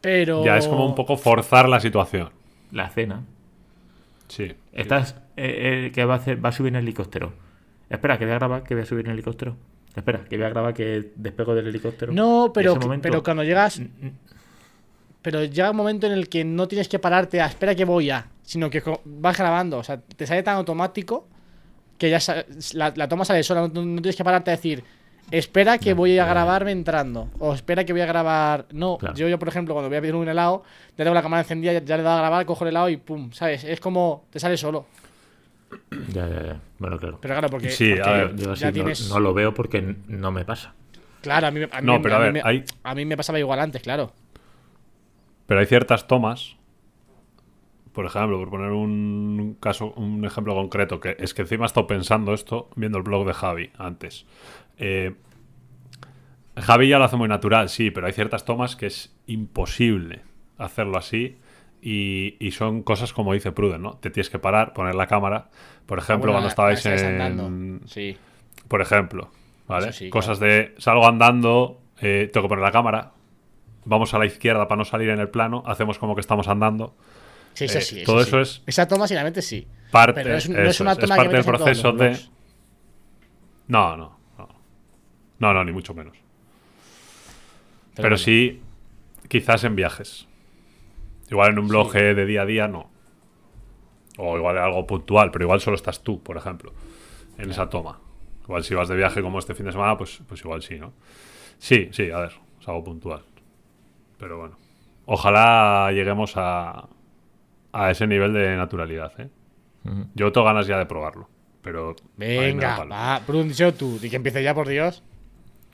Pero. 0.00 0.44
Ya 0.44 0.56
es 0.58 0.68
como 0.68 0.86
un 0.86 0.94
poco 0.94 1.16
forzar 1.16 1.68
la 1.68 1.80
situación. 1.80 2.30
la 2.70 2.90
cena. 2.90 3.22
Sí. 4.28 4.52
Estás, 4.74 5.14
eh, 5.38 5.86
eh, 5.86 5.92
que 5.92 6.04
va 6.04 6.14
a, 6.14 6.16
hacer, 6.18 6.44
va 6.44 6.50
a 6.50 6.52
subir 6.52 6.68
en 6.72 6.76
el 6.76 6.82
helicóptero. 6.84 7.32
Espera, 7.88 8.18
que 8.18 8.26
voy 8.26 8.32
a 8.32 8.38
grabar 8.38 8.62
que 8.62 8.74
voy 8.74 8.82
a 8.82 8.86
subir 8.86 9.06
en 9.06 9.12
el 9.12 9.14
helicóptero. 9.14 9.56
Espera, 9.98 10.24
que 10.24 10.36
voy 10.36 10.46
a 10.46 10.48
grabar 10.50 10.74
que 10.74 11.12
despego 11.16 11.54
del 11.54 11.66
helicóptero. 11.68 12.12
No, 12.12 12.50
pero, 12.54 12.76
momento- 12.76 13.02
pero 13.02 13.22
cuando 13.22 13.42
llegas. 13.44 13.80
Pero 15.22 15.44
llega 15.44 15.70
un 15.70 15.76
momento 15.76 16.06
en 16.06 16.12
el 16.12 16.28
que 16.28 16.44
no 16.44 16.68
tienes 16.68 16.88
que 16.88 16.98
pararte 16.98 17.40
a 17.40 17.46
espera 17.46 17.74
que 17.74 17.84
voy 17.84 18.10
a, 18.10 18.26
sino 18.42 18.70
que 18.70 18.82
vas 19.04 19.36
grabando. 19.36 19.78
O 19.78 19.82
sea, 19.84 20.00
te 20.00 20.26
sale 20.26 20.42
tan 20.42 20.56
automático 20.56 21.26
que 21.98 22.08
ya 22.10 22.18
la, 22.74 22.92
la 22.94 23.08
toma 23.08 23.24
sale 23.24 23.42
sola. 23.42 23.62
No, 23.62 23.84
no 23.84 24.00
tienes 24.00 24.16
que 24.16 24.24
pararte 24.24 24.52
a 24.52 24.56
decir, 24.56 24.84
espera 25.30 25.76
que 25.78 25.92
voy 25.92 26.16
a 26.18 26.24
grabarme 26.24 26.70
entrando. 26.70 27.28
O 27.40 27.52
espera 27.52 27.84
que 27.84 27.92
voy 27.92 28.00
a 28.02 28.06
grabar. 28.06 28.66
No, 28.72 28.96
Claro. 28.98 29.16
yo, 29.16 29.28
yo, 29.28 29.38
por 29.38 29.48
ejemplo, 29.48 29.74
cuando 29.74 29.88
voy 29.88 29.98
a 29.98 30.00
pedir 30.00 30.14
un 30.14 30.28
helado, 30.28 30.62
ya 30.96 31.04
tengo 31.04 31.14
la 31.14 31.22
cámara 31.22 31.42
encendida, 31.42 31.72
ya, 31.72 31.82
ya 31.82 31.96
le 31.96 32.02
he 32.02 32.04
dado 32.04 32.18
a 32.18 32.20
grabar, 32.20 32.46
cojo 32.46 32.64
el 32.64 32.68
helado 32.70 32.88
y 32.88 32.96
pum, 32.96 33.32
¿sabes? 33.32 33.64
Es 33.64 33.80
como 33.80 34.24
te 34.30 34.38
sale 34.38 34.56
solo. 34.56 34.86
Ya, 36.12 36.28
ya, 36.28 36.42
ya. 36.46 36.60
Bueno, 36.78 36.98
claro. 36.98 37.18
Pero 37.20 37.34
claro, 37.34 37.48
porque. 37.50 37.70
Sí, 37.70 37.92
a 37.92 37.96
porque 37.96 38.10
ver, 38.10 38.36
Yo 38.36 38.52
así 38.52 38.60
ya 38.62 38.68
no, 38.68 38.72
tienes- 38.74 39.08
no 39.10 39.20
lo 39.20 39.34
veo 39.34 39.52
porque 39.54 39.96
no 40.06 40.30
me 40.32 40.44
pasa. 40.44 40.74
Claro, 41.20 41.48
a 41.48 41.50
mí, 41.50 41.60
me- 41.60 41.68
a 41.70 41.80
mí, 41.80 41.86
No, 41.86 42.00
pero 42.00 42.16
a 42.16 42.18
mí 42.20 42.32
ver, 42.32 42.42
hay- 42.46 42.64
a 42.82 42.94
mí 42.94 43.04
me 43.04 43.16
pasaba 43.16 43.38
igual 43.38 43.60
antes, 43.60 43.82
claro. 43.82 44.12
Pero 45.46 45.60
hay 45.60 45.66
ciertas 45.66 46.06
tomas. 46.06 46.56
Por 47.92 48.06
ejemplo, 48.06 48.38
por 48.38 48.50
poner 48.50 48.70
un 48.70 49.56
caso, 49.60 49.92
un 49.96 50.24
ejemplo 50.24 50.54
concreto, 50.54 51.00
que 51.00 51.16
es 51.18 51.34
que 51.34 51.42
encima 51.42 51.64
he 51.64 51.66
estado 51.66 51.86
pensando 51.88 52.32
esto 52.32 52.70
viendo 52.76 52.96
el 52.98 53.04
blog 53.04 53.26
de 53.26 53.34
Javi 53.34 53.70
antes. 53.76 54.24
Eh, 54.78 55.14
Javi 56.56 56.88
ya 56.88 56.98
lo 56.98 57.04
hace 57.04 57.16
muy 57.16 57.28
natural, 57.28 57.68
sí, 57.68 57.90
pero 57.90 58.06
hay 58.06 58.12
ciertas 58.12 58.44
tomas 58.44 58.76
que 58.76 58.86
es 58.86 59.14
imposible 59.26 60.20
hacerlo 60.58 60.96
así. 60.98 61.38
Y, 61.80 62.36
y 62.40 62.50
son 62.50 62.82
cosas 62.82 63.12
como 63.12 63.32
dice 63.32 63.52
Pruden, 63.52 63.82
¿no? 63.82 63.92
Te 63.98 64.10
tienes 64.10 64.30
que 64.30 64.38
parar, 64.38 64.72
poner 64.72 64.94
la 64.94 65.06
cámara. 65.06 65.48
Por 65.86 65.98
ejemplo, 65.98 66.32
Ah, 66.32 66.40
Bueno, 66.40 66.48
cuando 66.48 66.48
estabais 66.48 66.84
en. 66.86 67.80
Sí. 67.86 68.16
Por 68.66 68.80
ejemplo, 68.82 69.30
¿vale? 69.66 69.92
Sí, 69.92 70.10
Cosas 70.10 70.40
de 70.40 70.74
salgo 70.78 71.06
andando, 71.06 71.80
eh, 72.00 72.28
tengo 72.32 72.46
que 72.46 72.48
poner 72.50 72.64
la 72.64 72.72
cámara, 72.72 73.12
vamos 73.84 74.12
a 74.12 74.18
la 74.18 74.26
izquierda 74.26 74.66
para 74.68 74.78
no 74.78 74.84
salir 74.84 75.08
en 75.10 75.20
el 75.20 75.28
plano, 75.30 75.62
hacemos 75.66 75.98
como 75.98 76.14
que 76.14 76.20
estamos 76.20 76.48
andando. 76.48 76.94
Sí, 77.54 77.64
eso 77.64 77.78
Eh, 77.78 77.82
sí. 77.82 78.02
todo 78.04 78.20
sí. 78.22 78.28
eso 78.28 78.40
es 78.40 78.62
Esa 78.66 78.86
toma, 78.86 79.06
sinceramente, 79.06 79.40
sí. 79.42 79.66
Parte, 79.90 80.22
Pero 80.22 80.36
es, 80.36 80.48
no 80.50 80.58
es 80.60 80.68
eso 80.70 80.84
una 80.84 80.92
es, 80.92 80.98
es 80.98 81.02
toma 81.04 81.16
parte 81.16 81.30
que 81.30 81.36
del 81.36 81.44
proceso 81.46 81.92
de. 81.92 82.18
No, 83.68 83.96
no, 83.96 84.18
no. 84.36 84.48
No, 85.38 85.54
no, 85.54 85.64
ni 85.64 85.72
mucho 85.72 85.94
menos. 85.94 86.16
Pero, 87.94 88.16
sí, 88.16 88.60
quizás 89.28 89.64
en 89.64 89.74
viajes. 89.74 90.27
Igual 91.30 91.52
en 91.52 91.58
un 91.58 91.68
blog 91.68 91.92
de 91.92 92.26
día 92.26 92.42
a 92.42 92.46
día, 92.46 92.68
no. 92.68 92.90
O 94.16 94.36
igual 94.36 94.58
algo 94.58 94.86
puntual, 94.86 95.30
pero 95.30 95.44
igual 95.44 95.60
solo 95.60 95.76
estás 95.76 96.02
tú, 96.02 96.22
por 96.22 96.36
ejemplo, 96.36 96.72
en 97.38 97.50
esa 97.50 97.68
toma. 97.68 98.00
Igual 98.44 98.64
si 98.64 98.74
vas 98.74 98.88
de 98.88 98.96
viaje 98.96 99.22
como 99.22 99.38
este 99.38 99.54
fin 99.54 99.66
de 99.66 99.72
semana, 99.72 99.96
pues, 99.96 100.20
pues 100.26 100.40
igual 100.40 100.62
sí, 100.62 100.78
¿no? 100.78 100.92
Sí, 101.58 101.88
sí, 101.92 102.10
a 102.10 102.18
ver, 102.20 102.32
es 102.60 102.68
algo 102.68 102.82
puntual. 102.84 103.22
Pero 104.18 104.38
bueno. 104.38 104.56
Ojalá 105.06 105.90
lleguemos 105.92 106.32
a, 106.36 106.86
a 107.72 107.90
ese 107.90 108.06
nivel 108.06 108.32
de 108.32 108.56
naturalidad, 108.56 109.12
¿eh? 109.20 109.28
Ujú. 109.84 110.06
Yo 110.14 110.32
tengo 110.32 110.46
ganas 110.46 110.66
ya 110.66 110.78
de 110.78 110.86
probarlo. 110.86 111.28
Pero. 111.62 111.94
Venga, 112.16 112.84
va, 112.84 113.20
pronuncio 113.26 113.72
tú. 113.74 113.98
Y 114.02 114.10
que 114.10 114.16
empiece 114.16 114.42
ya, 114.42 114.54
por 114.54 114.68
Dios. 114.68 115.02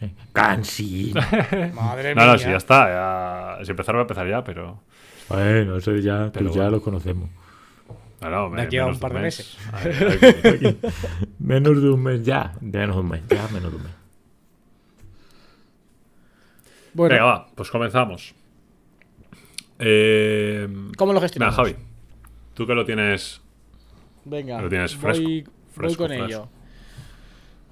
Eh, 0.01 0.11
Cansino. 0.33 1.21
Madre 1.75 2.15
No, 2.15 2.23
mía. 2.23 2.33
no, 2.33 2.39
si 2.39 2.49
ya 2.51 2.57
está. 2.57 3.57
Ya, 3.59 3.65
si 3.65 3.71
empezar, 3.71 3.95
va 3.95 4.01
a 4.01 4.03
empezar 4.03 4.29
ya, 4.29 4.45
pero. 4.45 4.83
Bueno, 5.29 5.77
eso 5.77 5.95
ya, 5.97 6.31
Pero 6.33 6.51
tú 6.51 6.57
ya 6.57 6.69
lo 6.71 6.81
conocemos. 6.83 7.29
No, 8.21 8.31
no, 8.31 8.49
me- 8.51 8.57
De 8.57 8.63
aquí 8.63 8.79
a 8.79 8.83
menos 8.85 8.97
un 8.97 9.01
par 9.01 9.13
de 9.13 9.21
mes. 9.21 9.39
meses. 9.39 9.59
A 9.73 9.81
ver, 9.85 10.45
aquí- 10.55 10.79
Menos 11.39 11.83
de 11.83 11.91
un 11.91 12.03
mes 12.03 12.23
ya. 12.25 12.55
De 12.61 12.79
menos 12.79 12.97
de 12.97 13.01
un 13.03 13.09
mes, 13.09 13.23
ya 13.29 13.49
menos 13.49 13.71
de 13.71 13.77
un 13.77 13.83
mes. 13.83 13.93
Bueno, 16.95 17.15
Venga, 17.15 17.25
va, 17.27 17.47
pues 17.55 17.71
comenzamos. 17.71 18.35
Eh, 19.79 20.69
¿cómo 20.97 21.13
lo 21.13 21.19
Venga, 21.19 21.23
gestionamos? 21.23 21.57
Javi. 21.57 21.75
Tú 22.55 22.67
que 22.67 22.75
lo 22.75 22.85
tienes. 22.85 23.41
Venga, 24.25 24.63
Lo 24.63 24.69
tienes 24.69 24.95
voy, 24.95 25.01
fresco, 25.03 25.23
voy 25.25 25.45
fresco, 25.73 25.99
con 25.99 26.09
fresco. 26.09 26.25
ello. 26.27 26.49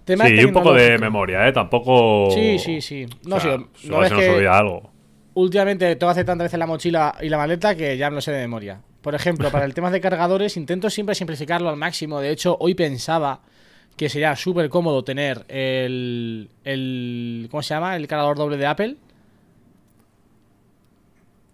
Tema 0.04 0.26
Sí, 0.26 0.34
y 0.34 0.44
un 0.44 0.52
poco 0.52 0.74
de 0.74 0.98
memoria, 0.98 1.46
¿eh? 1.46 1.52
Tampoco. 1.52 2.30
Sí, 2.32 2.58
sí, 2.58 2.80
sí. 2.80 3.06
No, 3.24 3.36
o 3.36 3.40
sea, 3.40 3.58
sí, 3.76 3.88
no 3.88 4.02
es 4.02 4.08
se 4.08 4.14
nos 4.16 4.24
que 4.24 4.30
olvida 4.30 4.58
algo. 4.58 4.91
Últimamente 5.34 5.96
tengo 5.96 6.10
que 6.10 6.12
hacer 6.12 6.26
tantas 6.26 6.46
veces 6.46 6.58
la 6.58 6.66
mochila 6.66 7.14
y 7.20 7.28
la 7.28 7.38
maleta 7.38 7.74
que 7.74 7.96
ya 7.96 8.10
lo 8.10 8.20
sé 8.20 8.32
de 8.32 8.40
memoria. 8.40 8.80
Por 9.00 9.14
ejemplo, 9.14 9.50
para 9.50 9.64
el 9.64 9.74
tema 9.74 9.90
de 9.90 10.00
cargadores, 10.00 10.56
intento 10.56 10.90
siempre 10.90 11.14
simplificarlo 11.14 11.68
al 11.68 11.76
máximo. 11.76 12.20
De 12.20 12.30
hecho, 12.30 12.56
hoy 12.60 12.74
pensaba 12.74 13.40
que 13.96 14.08
sería 14.08 14.34
súper 14.36 14.68
cómodo 14.68 15.04
tener 15.04 15.44
el, 15.48 16.48
el. 16.64 17.48
¿Cómo 17.50 17.62
se 17.62 17.74
llama? 17.74 17.96
El 17.96 18.06
cargador 18.06 18.36
doble 18.36 18.56
de 18.56 18.66
Apple. 18.66 18.96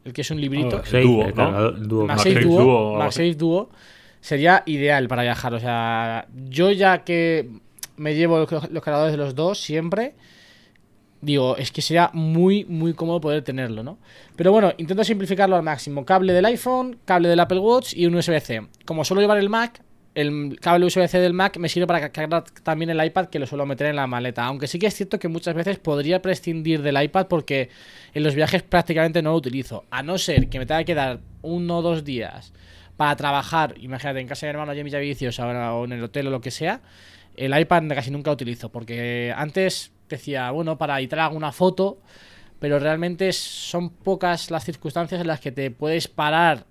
El 0.05 0.13
que 0.13 0.21
es 0.23 0.31
un 0.31 0.41
librito. 0.41 0.79
Ah, 0.79 0.87
Sí, 0.87 1.01
Duo, 1.01 1.25
el 1.25 1.35
¿no? 1.35 1.71
Duo. 1.73 2.07
MagSafe 2.07 2.31
MagSafe 2.35 2.47
Duo, 2.47 2.63
Duo 2.63 2.75
o 2.75 2.87
algo 2.89 2.99
MagSafe 2.99 3.35
Duo 3.35 3.71
sería 4.21 4.63
ideal 4.67 5.09
para 5.09 5.23
viajar. 5.23 5.55
O 5.55 5.61
sea, 5.61 6.27
yo 6.49 6.71
ya 6.71 7.05
que 7.05 7.49
me 7.97 8.15
llevo 8.15 8.39
los 8.39 8.83
cargadores 8.83 9.13
de 9.13 9.19
los 9.19 9.35
dos 9.35 9.59
siempre, 9.61 10.15
digo, 11.21 11.57
es 11.57 11.73
que 11.73 11.83
sería 11.83 12.11
muy, 12.13 12.65
muy 12.65 12.95
cómodo 12.95 13.21
poder 13.21 13.43
tenerlo, 13.43 13.83
¿no? 13.83 13.99
Pero 14.37 14.53
bueno, 14.53 14.73
intento 14.79 15.05
simplificarlo 15.05 15.57
al 15.57 15.63
máximo. 15.63 16.05
Cable 16.05 16.33
del 16.33 16.45
iPhone, 16.45 16.99
cable 17.05 17.29
del 17.29 17.41
Apple 17.41 17.59
Watch 17.59 17.95
y 17.95 18.07
un 18.07 18.15
USB-C. 18.15 18.69
Como 18.85 19.05
suelo 19.05 19.21
llevar 19.21 19.39
el 19.39 19.49
Mac, 19.49 19.83
el 20.15 20.59
cable 20.61 20.87
USB-C 20.87 21.21
del 21.21 21.33
Mac 21.33 21.59
me 21.59 21.69
sirve 21.69 21.87
para 21.87 22.11
cargar 22.11 22.45
también 22.63 22.91
el 22.91 23.05
iPad 23.05 23.27
que 23.27 23.39
lo 23.39 23.47
suelo 23.47 23.67
meter 23.67 23.87
en 23.87 23.97
la 23.97 24.07
maleta. 24.07 24.45
Aunque 24.45 24.67
sí 24.67 24.79
que 24.79 24.87
es 24.87 24.95
cierto 24.95 25.19
que 25.19 25.29
muchas 25.29 25.55
veces 25.55 25.79
podría 25.79 26.23
prescindir 26.23 26.83
del 26.83 27.01
iPad 27.01 27.27
porque 27.29 27.69
en 28.15 28.23
los 28.23 28.35
viajes 28.35 28.63
prácticamente 28.63 29.23
no 29.23 29.31
lo 29.31 29.37
utilizo. 29.37 29.85
A 29.91 30.03
no 30.03 30.19
ser 30.19 30.49
que 30.49 30.59
me 30.59 30.67
tenga 30.67 30.85
que 30.85 30.95
dar 30.95 31.21
uno 31.43 31.79
o 31.79 31.83
dos 31.83 32.05
días 32.05 32.53
para 32.97 33.15
trabajar, 33.15 33.77
imagínate, 33.79 34.19
en 34.19 34.27
casa 34.27 34.47
de 34.47 34.53
mi 34.53 34.61
hermano 34.61 34.83
Villavicios 34.83 35.39
ahora, 35.39 35.73
o 35.75 35.85
en 35.85 35.93
el 35.93 36.03
hotel 36.03 36.27
o 36.27 36.31
lo 36.31 36.41
que 36.41 36.51
sea, 36.51 36.81
el 37.37 37.57
iPad 37.57 37.85
casi 37.95 38.11
nunca 38.11 38.33
utilizo. 38.33 38.73
Porque 38.73 39.33
antes 39.37 39.93
decía, 40.09 40.51
bueno, 40.51 40.79
para 40.79 40.99
editar 40.99 41.21
alguna 41.21 41.53
foto, 41.53 41.99
pero 42.59 42.79
realmente 42.79 43.33
son 43.33 43.91
pocas 43.91 44.51
las 44.51 44.65
circunstancias 44.65 45.21
en 45.21 45.27
las 45.27 45.41
que 45.41 45.53
te 45.53 45.71
puedes 45.71 46.09
parar 46.09 46.65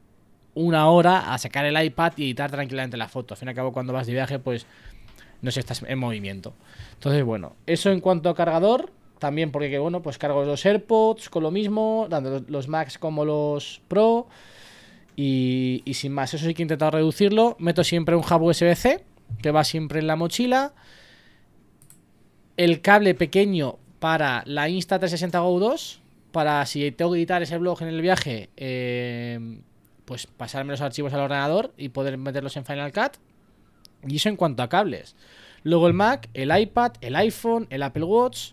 una 0.53 0.89
hora 0.89 1.33
a 1.33 1.37
sacar 1.37 1.65
el 1.65 1.81
iPad 1.81 2.13
y 2.17 2.25
editar 2.25 2.49
tranquilamente 2.51 2.97
la 2.97 3.07
foto. 3.07 3.33
Al 3.33 3.37
fin 3.37 3.47
y 3.47 3.51
al 3.51 3.55
cabo, 3.55 3.71
cuando 3.71 3.93
vas 3.93 4.07
de 4.07 4.13
viaje, 4.13 4.39
pues 4.39 4.65
no 5.41 5.51
sé, 5.51 5.59
estás 5.59 5.83
en 5.87 5.99
movimiento. 5.99 6.53
Entonces, 6.93 7.23
bueno, 7.23 7.55
eso 7.67 7.91
en 7.91 8.01
cuanto 8.01 8.29
a 8.29 8.35
cargador, 8.35 8.91
también 9.19 9.51
porque, 9.51 9.69
que, 9.69 9.77
bueno, 9.79 10.01
pues 10.01 10.17
cargo 10.17 10.43
los 10.45 10.65
AirPods 10.65 11.29
con 11.29 11.43
lo 11.43 11.51
mismo, 11.51 12.07
tanto 12.09 12.43
los- 12.47 12.67
Max 12.67 12.97
como 12.97 13.23
los 13.23 13.81
Pro. 13.87 14.27
Y, 15.15 15.81
y 15.85 15.93
sin 15.95 16.11
más, 16.11 16.33
eso 16.33 16.45
sí 16.45 16.53
que 16.53 16.61
he 16.61 16.65
intentado 16.65 16.91
reducirlo. 16.91 17.55
Meto 17.59 17.83
siempre 17.83 18.15
un 18.15 18.23
hub 18.23 18.41
USB-C, 18.43 19.03
que 19.41 19.51
va 19.51 19.63
siempre 19.63 19.99
en 19.99 20.07
la 20.07 20.15
mochila. 20.15 20.73
El 22.57 22.81
cable 22.81 23.13
pequeño 23.13 23.77
para 23.99 24.43
la 24.45 24.67
Insta360 24.67 25.41
Go 25.41 25.59
2, 25.59 26.01
para 26.31 26.65
si 26.65 26.91
tengo 26.91 27.11
que 27.11 27.19
editar 27.19 27.41
ese 27.41 27.57
blog 27.57 27.81
en 27.83 27.87
el 27.89 28.01
viaje, 28.01 28.49
eh, 28.57 29.59
pues 30.05 30.25
pasarme 30.25 30.71
los 30.71 30.81
archivos 30.81 31.13
al 31.13 31.19
ordenador 31.19 31.71
y 31.77 31.89
poder 31.89 32.17
meterlos 32.17 32.57
en 32.57 32.65
Final 32.65 32.91
Cut. 32.91 33.17
Y 34.07 34.15
eso 34.15 34.29
en 34.29 34.35
cuanto 34.35 34.63
a 34.63 34.69
cables. 34.69 35.15
Luego 35.63 35.87
el 35.87 35.93
Mac, 35.93 36.29
el 36.33 36.57
iPad, 36.57 36.93
el 37.01 37.15
iPhone, 37.15 37.67
el 37.69 37.83
Apple 37.83 38.03
Watch, 38.03 38.51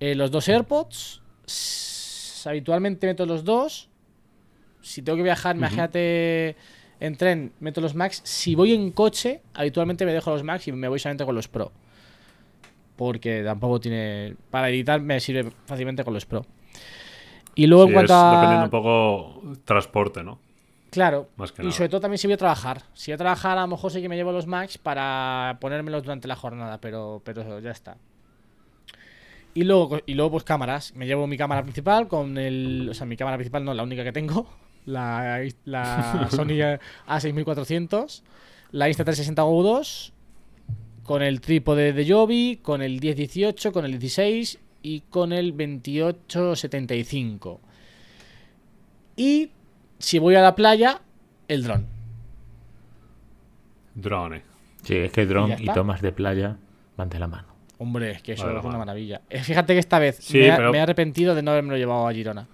eh, 0.00 0.14
los 0.14 0.30
dos 0.30 0.48
AirPods. 0.48 1.22
Habitualmente 2.44 3.06
meto 3.06 3.24
los 3.24 3.44
dos. 3.44 3.88
Si 4.82 5.02
tengo 5.02 5.16
que 5.16 5.22
viajar, 5.22 5.56
imagínate 5.56 6.56
en 7.00 7.16
tren, 7.16 7.52
meto 7.60 7.80
los 7.80 7.94
Max. 7.94 8.20
Si 8.24 8.54
voy 8.54 8.72
en 8.74 8.90
coche, 8.90 9.42
habitualmente 9.54 10.04
me 10.04 10.12
dejo 10.12 10.30
los 10.30 10.42
Max 10.42 10.68
y 10.68 10.72
me 10.72 10.88
voy 10.88 10.98
solamente 10.98 11.24
con 11.24 11.34
los 11.34 11.48
Pro. 11.48 11.72
Porque 13.00 13.42
tampoco 13.42 13.80
tiene... 13.80 14.36
Para 14.50 14.68
editar 14.68 15.00
me 15.00 15.18
sirve 15.20 15.50
fácilmente 15.64 16.04
con 16.04 16.12
los 16.12 16.26
Pro. 16.26 16.44
Y 17.54 17.66
luego 17.66 17.86
en 17.86 17.94
cuanto 17.94 18.14
a... 18.14 18.34
dependiendo 18.34 18.64
un 18.66 18.70
poco 18.70 19.42
transporte, 19.64 20.22
¿no? 20.22 20.38
Claro. 20.90 21.30
Más 21.38 21.50
que 21.50 21.62
y 21.62 21.64
nada. 21.64 21.74
sobre 21.74 21.88
todo 21.88 22.02
también 22.02 22.18
si 22.18 22.26
voy 22.26 22.34
a 22.34 22.36
trabajar. 22.36 22.82
Si 22.92 23.10
voy 23.10 23.14
a 23.14 23.16
trabajar, 23.16 23.56
a 23.56 23.62
lo 23.62 23.68
mejor 23.68 23.90
sí 23.90 24.02
que 24.02 24.10
me 24.10 24.16
llevo 24.16 24.32
los 24.32 24.46
Max 24.46 24.76
para 24.76 25.56
ponérmelos 25.62 26.02
durante 26.02 26.28
la 26.28 26.36
jornada, 26.36 26.78
pero, 26.78 27.22
pero 27.24 27.58
ya 27.60 27.70
está. 27.70 27.96
Y 29.54 29.64
luego, 29.64 30.00
y 30.04 30.12
luego, 30.12 30.32
pues 30.32 30.44
cámaras. 30.44 30.94
Me 30.94 31.06
llevo 31.06 31.26
mi 31.26 31.38
cámara 31.38 31.62
principal 31.62 32.06
con 32.06 32.36
el. 32.36 32.86
O 32.90 32.92
sea, 32.92 33.06
mi 33.06 33.16
cámara 33.16 33.38
principal 33.38 33.64
no, 33.64 33.72
la 33.72 33.82
única 33.82 34.04
que 34.04 34.12
tengo. 34.12 34.46
La, 34.84 35.40
la 35.64 36.28
Sony 36.30 36.78
A6400. 37.06 38.22
La 38.72 38.90
Insta360 38.90 39.36
Go2. 39.36 40.12
Con 41.04 41.22
el 41.22 41.40
trípode 41.40 41.92
de 41.92 42.10
Joby. 42.10 42.60
Con 42.62 42.82
el 42.82 43.00
1018. 43.00 43.72
Con 43.72 43.84
el 43.84 43.98
16. 43.98 44.58
Y 44.82 45.00
con 45.02 45.32
el 45.32 45.50
2875. 45.52 47.60
Y 49.16 49.50
si 49.98 50.18
voy 50.18 50.34
a 50.36 50.40
la 50.42 50.54
playa, 50.54 51.00
el 51.48 51.64
dron. 51.64 51.86
Drone. 53.94 54.42
Sí, 54.82 54.96
es 54.96 55.12
que 55.12 55.22
¿Y 55.22 55.26
dron 55.26 55.50
y, 55.50 55.54
está? 55.54 55.74
tomas 55.74 56.00
de 56.00 56.12
playa 56.12 56.56
van 56.96 57.08
de 57.10 57.18
la 57.18 57.26
mano. 57.26 57.48
Hombre, 57.78 58.12
es 58.12 58.22
que 58.22 58.32
eso 58.32 58.46
Vale, 58.46 58.58
es 58.60 58.64
una 58.64 58.78
maravilla. 58.78 59.20
Eh, 59.28 59.42
Fíjate 59.42 59.74
que 59.74 59.78
esta 59.78 59.98
vez 59.98 60.16
Sí, 60.16 60.38
me, 60.38 60.50
ha- 60.50 60.56
pero- 60.56 60.72
me 60.72 60.78
he 60.78 60.80
arrepentido 60.80 61.34
de 61.34 61.42
no 61.42 61.50
haberme 61.50 61.76
llevado 61.78 62.06
a 62.08 62.12
Girona. 62.12 62.46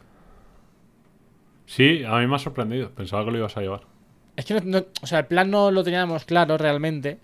Sí, 1.66 2.04
a 2.04 2.16
mí 2.18 2.26
me 2.26 2.36
ha 2.36 2.38
sorprendido. 2.38 2.90
Pensaba 2.90 3.24
que 3.24 3.30
lo 3.32 3.38
ibas 3.38 3.56
a 3.56 3.60
llevar. 3.60 3.82
Es 4.36 4.44
que 4.44 4.54
no, 4.54 4.60
no- 4.64 4.84
o 5.02 5.06
sea, 5.06 5.20
el 5.20 5.26
plan 5.26 5.50
no 5.50 5.70
lo 5.70 5.82
teníamos 5.84 6.24
claro 6.24 6.56
realmente. 6.58 7.18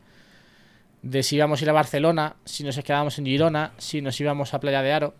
De 1.02 1.22
si 1.22 1.36
íbamos 1.36 1.60
a 1.60 1.64
ir 1.64 1.70
a 1.70 1.72
Barcelona, 1.72 2.36
si 2.44 2.64
nos 2.64 2.78
quedábamos 2.78 3.18
en 3.18 3.26
Girona, 3.26 3.72
si 3.78 4.00
nos 4.02 4.20
íbamos 4.20 4.54
a 4.54 4.60
Playa 4.60 4.82
de 4.82 4.92
Aro. 4.92 5.14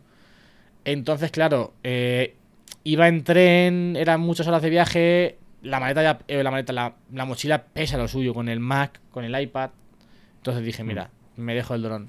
Entonces, 0.85 1.31
claro, 1.31 1.75
eh, 1.83 2.37
iba 2.85 3.09
en 3.09 3.25
tren, 3.25 3.97
eran 3.97 4.21
muchas 4.21 4.47
horas 4.47 4.63
de 4.63 4.71
viaje. 4.71 5.39
La 5.63 5.81
maleta 5.81 6.03
ya, 6.03 6.19
eh, 6.29 6.43
la 6.43 6.51
maleta, 6.51 6.73
la, 6.73 6.95
la 7.13 7.25
mochila 7.25 7.65
pesa 7.65 7.97
lo 7.99 8.09
suyo 8.09 8.35
con 8.35 8.49
el 8.49 8.61
Mac, 8.61 9.01
con 9.11 9.25
el 9.25 9.41
iPad. 9.41 9.71
Entonces 10.39 10.65
dije, 10.65 10.83
mira, 10.85 11.11
me 11.37 11.55
dejo 11.55 11.75
el 11.75 11.83
dron. 11.83 12.09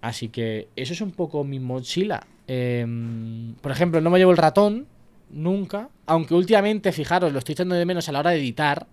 Así 0.00 0.28
que 0.28 0.68
eso 0.74 0.92
es 0.92 1.00
un 1.00 1.12
poco 1.12 1.44
mi 1.44 1.60
mochila. 1.60 2.26
Em, 2.48 3.54
por 3.60 3.70
ejemplo, 3.70 4.00
no 4.00 4.10
me 4.10 4.18
llevo 4.18 4.32
el 4.32 4.36
ratón, 4.36 4.86
nunca. 5.30 5.88
Aunque 6.06 6.34
últimamente, 6.34 6.90
fijaros, 6.90 7.32
lo 7.32 7.38
estoy 7.38 7.52
echando 7.52 7.76
de 7.76 7.86
menos 7.86 8.08
a 8.08 8.12
la 8.12 8.18
hora 8.18 8.30
de 8.30 8.38
editar. 8.38 8.86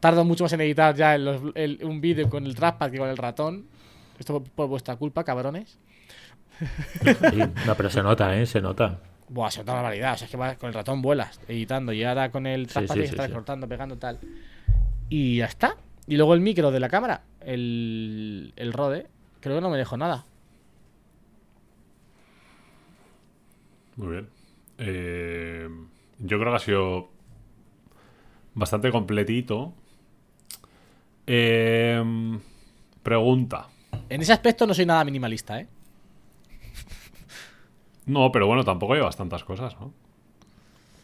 Tardo 0.00 0.24
mucho 0.24 0.44
más 0.44 0.52
en 0.52 0.60
editar 0.60 0.94
ya 0.94 1.14
el- 1.14 1.80
un 1.82 2.00
vídeo 2.00 2.28
con 2.28 2.44
el 2.46 2.54
trackpad 2.54 2.90
que 2.90 2.98
con 2.98 3.08
el 3.08 3.16
ratón. 3.16 3.66
Esto 4.18 4.40
por, 4.40 4.50
por 4.50 4.68
vuestra 4.68 4.96
culpa, 4.96 5.24
cabrones. 5.24 5.78
Sí, 7.02 7.40
no, 7.66 7.74
pero 7.76 7.90
se 7.90 8.02
nota, 8.02 8.36
¿eh? 8.38 8.46
Se 8.46 8.60
nota. 8.60 9.00
Buah, 9.28 9.50
se 9.50 9.60
nota 9.60 9.72
una 9.72 9.82
barbaridad. 9.82 10.14
O 10.14 10.16
sea, 10.18 10.26
es 10.26 10.30
que 10.30 10.58
con 10.58 10.68
el 10.68 10.74
ratón 10.74 11.02
vuelas 11.02 11.40
editando 11.48 11.92
y 11.92 12.02
ahora 12.04 12.30
con 12.30 12.46
el 12.46 12.66
trackpad 12.66 12.94
sí, 12.94 13.00
que 13.00 13.06
sí, 13.08 13.12
está 13.14 13.26
sí. 13.26 13.32
cortando, 13.32 13.68
pegando 13.68 13.96
tal. 13.98 14.18
Y 15.08 15.38
ya 15.38 15.46
está. 15.46 15.76
Y 16.06 16.16
luego 16.16 16.34
el 16.34 16.40
micro 16.40 16.70
de 16.70 16.80
la 16.80 16.88
cámara, 16.88 17.22
el, 17.40 18.52
el 18.56 18.72
Rode, 18.72 19.06
creo 19.40 19.56
que 19.56 19.60
no 19.60 19.70
me 19.70 19.78
dejó 19.78 19.96
nada. 19.96 20.24
Muy 23.96 24.08
bien. 24.12 24.28
Eh, 24.78 25.68
yo 26.18 26.38
creo 26.38 26.50
que 26.52 26.56
ha 26.56 26.60
sido 26.60 27.08
bastante 28.54 28.90
completito. 28.90 29.72
Eh, 31.26 32.02
pregunta. 33.02 33.66
En 34.08 34.22
ese 34.22 34.32
aspecto 34.32 34.66
no 34.66 34.74
soy 34.74 34.86
nada 34.86 35.04
minimalista, 35.04 35.60
¿eh? 35.60 35.66
No, 38.06 38.30
pero 38.30 38.46
bueno, 38.46 38.64
tampoco 38.64 38.94
llevas 38.94 39.16
tantas 39.16 39.42
cosas, 39.44 39.76
¿no? 39.80 39.92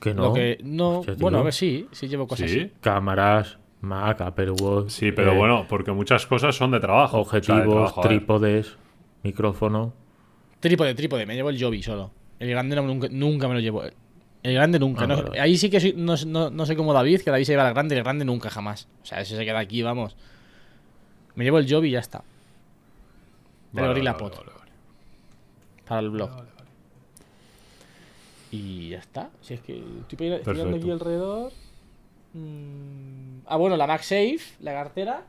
Que 0.00 0.14
no. 0.14 0.23
Lo 0.29 0.33
que 0.35 0.59
no. 0.62 0.99
Hostia, 1.00 1.14
tío. 1.14 1.23
bueno, 1.23 1.38
a 1.38 1.43
ver, 1.43 1.52
sí, 1.52 1.88
sí 1.93 2.09
llevo 2.09 2.26
cosas 2.29 2.50
Sí, 2.50 2.61
así. 2.61 2.73
Cámaras, 2.81 3.59
Mac, 3.81 4.21
Apple 4.21 4.52
Watch. 4.52 4.91
sí, 4.91 5.11
pero 5.12 5.33
eh, 5.33 5.37
bueno, 5.37 5.67
porque 5.69 5.91
muchas 5.93 6.26
cosas 6.26 6.55
son 6.55 6.71
de 6.71 6.81
trabajo. 6.81 7.21
o 7.21 7.25
sea, 7.25 7.33
de 7.33 7.38
Objetivos, 7.50 7.75
trabajo, 7.75 8.00
trípodes, 8.02 8.76
micrófono. 9.25 9.93
Trípode, 10.61 10.95
trípode, 10.95 11.26
me 11.26 11.35
llevo 11.35 11.50
el 11.50 11.61
Joby 11.61 11.83
solo. 11.83 12.12
El 12.38 12.50
grande 12.50 12.76
no- 12.76 12.83
nunca, 12.83 13.09
nunca 13.11 13.49
me 13.49 13.55
lo 13.55 13.61
llevo. 13.61 13.83
El 14.43 14.55
grande 14.55 14.79
nunca. 14.79 15.05
Ah, 15.05 15.07
no- 15.07 15.25
ahí 15.41 15.57
sí 15.57 15.71
que 15.71 15.79
soy- 15.81 15.95
no, 15.97 16.15
no, 16.27 16.51
no 16.51 16.67
soy 16.67 16.75
como 16.77 16.93
David, 16.93 17.21
que 17.23 17.31
David 17.31 17.45
se 17.45 17.53
lleva 17.53 17.69
el 17.69 17.75
grande 17.75 17.95
y 17.95 17.99
el 17.99 18.05
grande 18.05 18.25
nunca 18.25 18.51
jamás. 18.51 18.89
O 19.03 19.07
sea, 19.07 19.21
ese 19.21 19.37
se 19.37 19.45
queda 19.45 19.59
aquí, 19.61 19.83
vamos. 19.83 20.17
Me 21.37 21.45
llevo 21.45 21.59
el 21.59 21.71
Joby 21.73 21.89
y 21.89 21.93
ya 21.93 22.01
está. 22.01 22.19
El 22.19 23.77
Vale, 23.81 23.89
Gorilla 23.89 24.13
vale, 24.13 24.25
Pod. 24.25 24.37
vale, 24.39 24.51
vale. 24.59 24.73
Para 25.87 26.01
el 26.01 26.11
blog. 26.11 26.31
Y 28.51 28.91
ya 28.91 28.99
está. 28.99 29.31
Si 29.41 29.55
es 29.55 29.61
que 29.61 29.79
estoy 30.01 30.19
pe- 30.19 30.35
estoy 30.37 30.55
mirando 30.55 30.77
aquí 30.77 30.87
Perfecto. 30.87 30.93
alrededor. 30.93 31.53
Mm, 32.35 33.41
Ah, 33.47 33.57
bueno, 33.57 33.77
la 33.77 33.87
MagSafe, 33.87 34.39
la 34.61 34.73
cartera. 34.73 35.23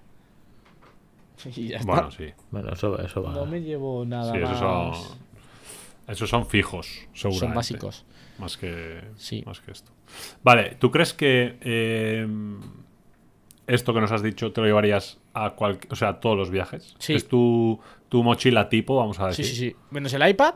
Y 1.55 1.69
ya 1.69 1.77
está. 1.77 1.91
Bueno, 1.91 2.11
sí. 2.11 2.25
Bueno, 2.51 2.71
eso, 2.73 2.99
eso 2.99 3.21
va. 3.23 3.31
no 3.33 3.45
me 3.45 3.61
llevo 3.61 4.05
nada 4.05 4.31
Sí, 4.33 4.39
más. 4.39 4.59
son, 4.59 5.17
esos 6.07 6.29
son 6.29 6.45
fijos, 6.45 6.87
seguramente. 7.13 7.39
Son 7.47 7.55
básicos. 7.55 8.05
Más 8.39 8.57
que, 8.57 9.01
Sí. 9.15 9.43
más 9.45 9.59
que 9.61 9.71
esto. 9.71 9.91
Vale, 10.43 10.75
¿tú 10.79 10.91
crees 10.91 11.13
que 11.13 11.57
eh, 11.61 12.27
esto 13.67 13.93
que 13.93 14.01
nos 14.01 14.11
has 14.11 14.21
dicho 14.23 14.51
te 14.51 14.61
lo 14.61 14.67
llevarías 14.67 15.19
a, 15.33 15.51
cual, 15.51 15.79
o 15.89 15.95
sea, 15.95 16.09
a 16.09 16.19
todos 16.19 16.37
los 16.37 16.49
viajes? 16.49 16.95
Sí. 16.99 17.13
¿Es 17.13 17.27
tu, 17.27 17.79
tu 18.09 18.23
mochila 18.23 18.69
tipo, 18.69 18.95
vamos 18.97 19.19
a 19.19 19.31
Sí, 19.31 19.41
decir? 19.43 19.55
sí, 19.55 19.69
sí. 19.69 19.75
Menos 19.91 20.13
el 20.13 20.27
iPad 20.27 20.55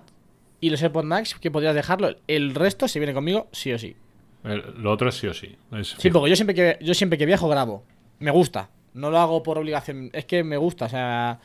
y 0.59 0.69
los 0.69 0.81
AirPods 0.81 1.05
Max, 1.05 1.35
que 1.39 1.51
podrías 1.51 1.75
dejarlo. 1.75 2.15
El 2.27 2.53
resto, 2.55 2.87
si 2.87 2.99
viene 2.99 3.13
conmigo, 3.13 3.47
sí 3.51 3.71
o 3.71 3.79
sí. 3.79 3.95
El- 4.43 4.81
lo 4.81 4.91
otro 4.91 5.09
es 5.09 5.15
sí 5.15 5.27
o 5.27 5.33
sí. 5.33 5.55
es 5.73 5.95
Sí, 5.97 6.09
porque 6.09 6.29
yo 6.29 6.35
siempre 6.35 6.55
que 6.55 6.77
yo 6.81 6.93
siempre 6.93 7.17
que 7.17 7.25
viajo 7.25 7.47
grabo. 7.47 7.83
Me 8.19 8.31
gusta. 8.31 8.69
No 8.93 9.11
lo 9.11 9.19
hago 9.19 9.43
por 9.43 9.57
obligación. 9.59 10.09
Es 10.13 10.25
que 10.25 10.43
me 10.43 10.57
gusta. 10.57 10.85
O 10.85 10.89
sea, 10.89 11.39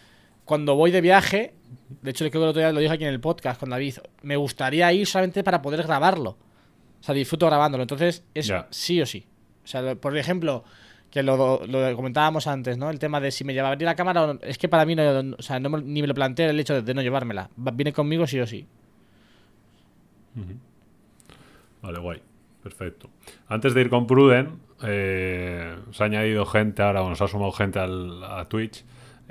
cuando 0.44 0.74
voy 0.74 0.90
de 0.90 1.00
viaje, 1.00 1.54
de 2.02 2.10
hecho, 2.10 2.24
creo 2.28 2.30
que 2.32 2.38
el 2.38 2.44
otro 2.50 2.60
día 2.60 2.72
lo 2.72 2.80
dije 2.80 2.92
aquí 2.94 3.04
en 3.04 3.10
el 3.10 3.20
podcast 3.20 3.58
con 3.60 3.70
David. 3.70 3.94
Me 4.22 4.36
gustaría 4.36 4.92
ir 4.92 5.06
solamente 5.06 5.42
para 5.44 5.62
poder 5.62 5.82
grabarlo. 5.82 6.30
O 7.00 7.04
sea, 7.04 7.14
disfruto 7.14 7.46
grabándolo. 7.46 7.82
Entonces, 7.82 8.24
es 8.34 8.46
sí 8.70 9.00
o 9.00 9.06
sí. 9.06 9.26
O 9.64 9.66
sea, 9.66 9.94
por 9.96 10.16
ejemplo, 10.16 10.64
que 11.10 11.22
lo, 11.22 11.64
lo 11.66 11.96
comentábamos 11.96 12.46
antes, 12.46 12.78
¿no? 12.78 12.90
El 12.90 12.98
tema 12.98 13.20
de 13.20 13.30
si 13.30 13.44
me 13.44 13.54
llevaría 13.54 13.86
la 13.86 13.94
cámara 13.94 14.22
o 14.22 14.34
no. 14.34 14.40
Es 14.42 14.58
que 14.58 14.68
para 14.68 14.84
mí, 14.84 14.94
no, 14.94 15.02
o 15.38 15.42
sea, 15.42 15.60
no 15.60 15.68
me- 15.70 15.82
ni 15.82 16.00
me 16.00 16.08
lo 16.08 16.14
planteo 16.14 16.50
el 16.50 16.58
hecho 16.58 16.74
de, 16.74 16.82
de 16.82 16.94
no 16.94 17.02
llevármela. 17.02 17.50
Viene 17.56 17.92
conmigo 17.92 18.26
sí 18.26 18.40
o 18.40 18.46
sí. 18.46 18.66
Vale, 21.82 21.98
guay. 21.98 22.20
Perfecto. 22.62 23.10
Antes 23.48 23.74
de 23.74 23.80
ir 23.80 23.90
con 23.90 24.06
Pruden, 24.06 24.60
eh, 24.84 25.76
se 25.90 26.02
ha 26.02 26.06
añadido 26.06 26.46
gente 26.46 26.82
ahora, 26.82 27.00
bueno, 27.00 27.16
se 27.16 27.24
ha 27.24 27.28
sumado 27.28 27.50
gente 27.52 27.80
al, 27.80 28.22
a 28.22 28.44
Twitch. 28.48 28.84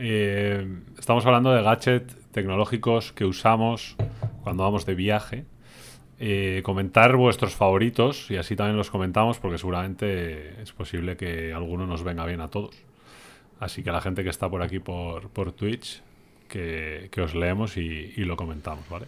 Eh, 0.04 0.66
estamos 0.98 1.24
hablando 1.28 1.52
de 1.54 1.62
gadgets 1.62 2.16
tecnológicos 2.32 3.12
que 3.14 3.24
usamos 3.24 3.96
cuando 4.44 4.64
vamos 4.64 4.86
de 4.88 4.96
viaje. 4.96 5.46
Eh, 6.20 6.62
comentar 6.64 7.16
vuestros 7.16 7.54
favoritos 7.56 8.30
y 8.32 8.38
así 8.38 8.56
también 8.56 8.78
los 8.78 8.90
comentamos 8.90 9.38
porque 9.40 9.60
seguramente 9.60 10.60
es 10.62 10.72
posible 10.72 11.18
que 11.18 11.54
alguno 11.54 11.86
nos 11.86 12.04
venga 12.04 12.26
bien 12.26 12.42
a 12.42 12.48
todos. 12.48 12.76
Así 13.60 13.84
que 13.84 13.92
a 13.92 13.94
la 13.94 14.02
gente 14.02 14.24
que 14.24 14.30
está 14.32 14.50
por 14.50 14.64
aquí 14.64 14.80
por, 14.80 15.30
por 15.30 15.52
Twitch, 15.52 16.02
que, 16.48 17.10
que 17.12 17.22
os 17.22 17.36
leemos 17.36 17.78
y, 17.78 18.14
y 18.16 18.24
lo 18.26 18.36
comentamos, 18.36 18.88
¿vale? 18.90 19.06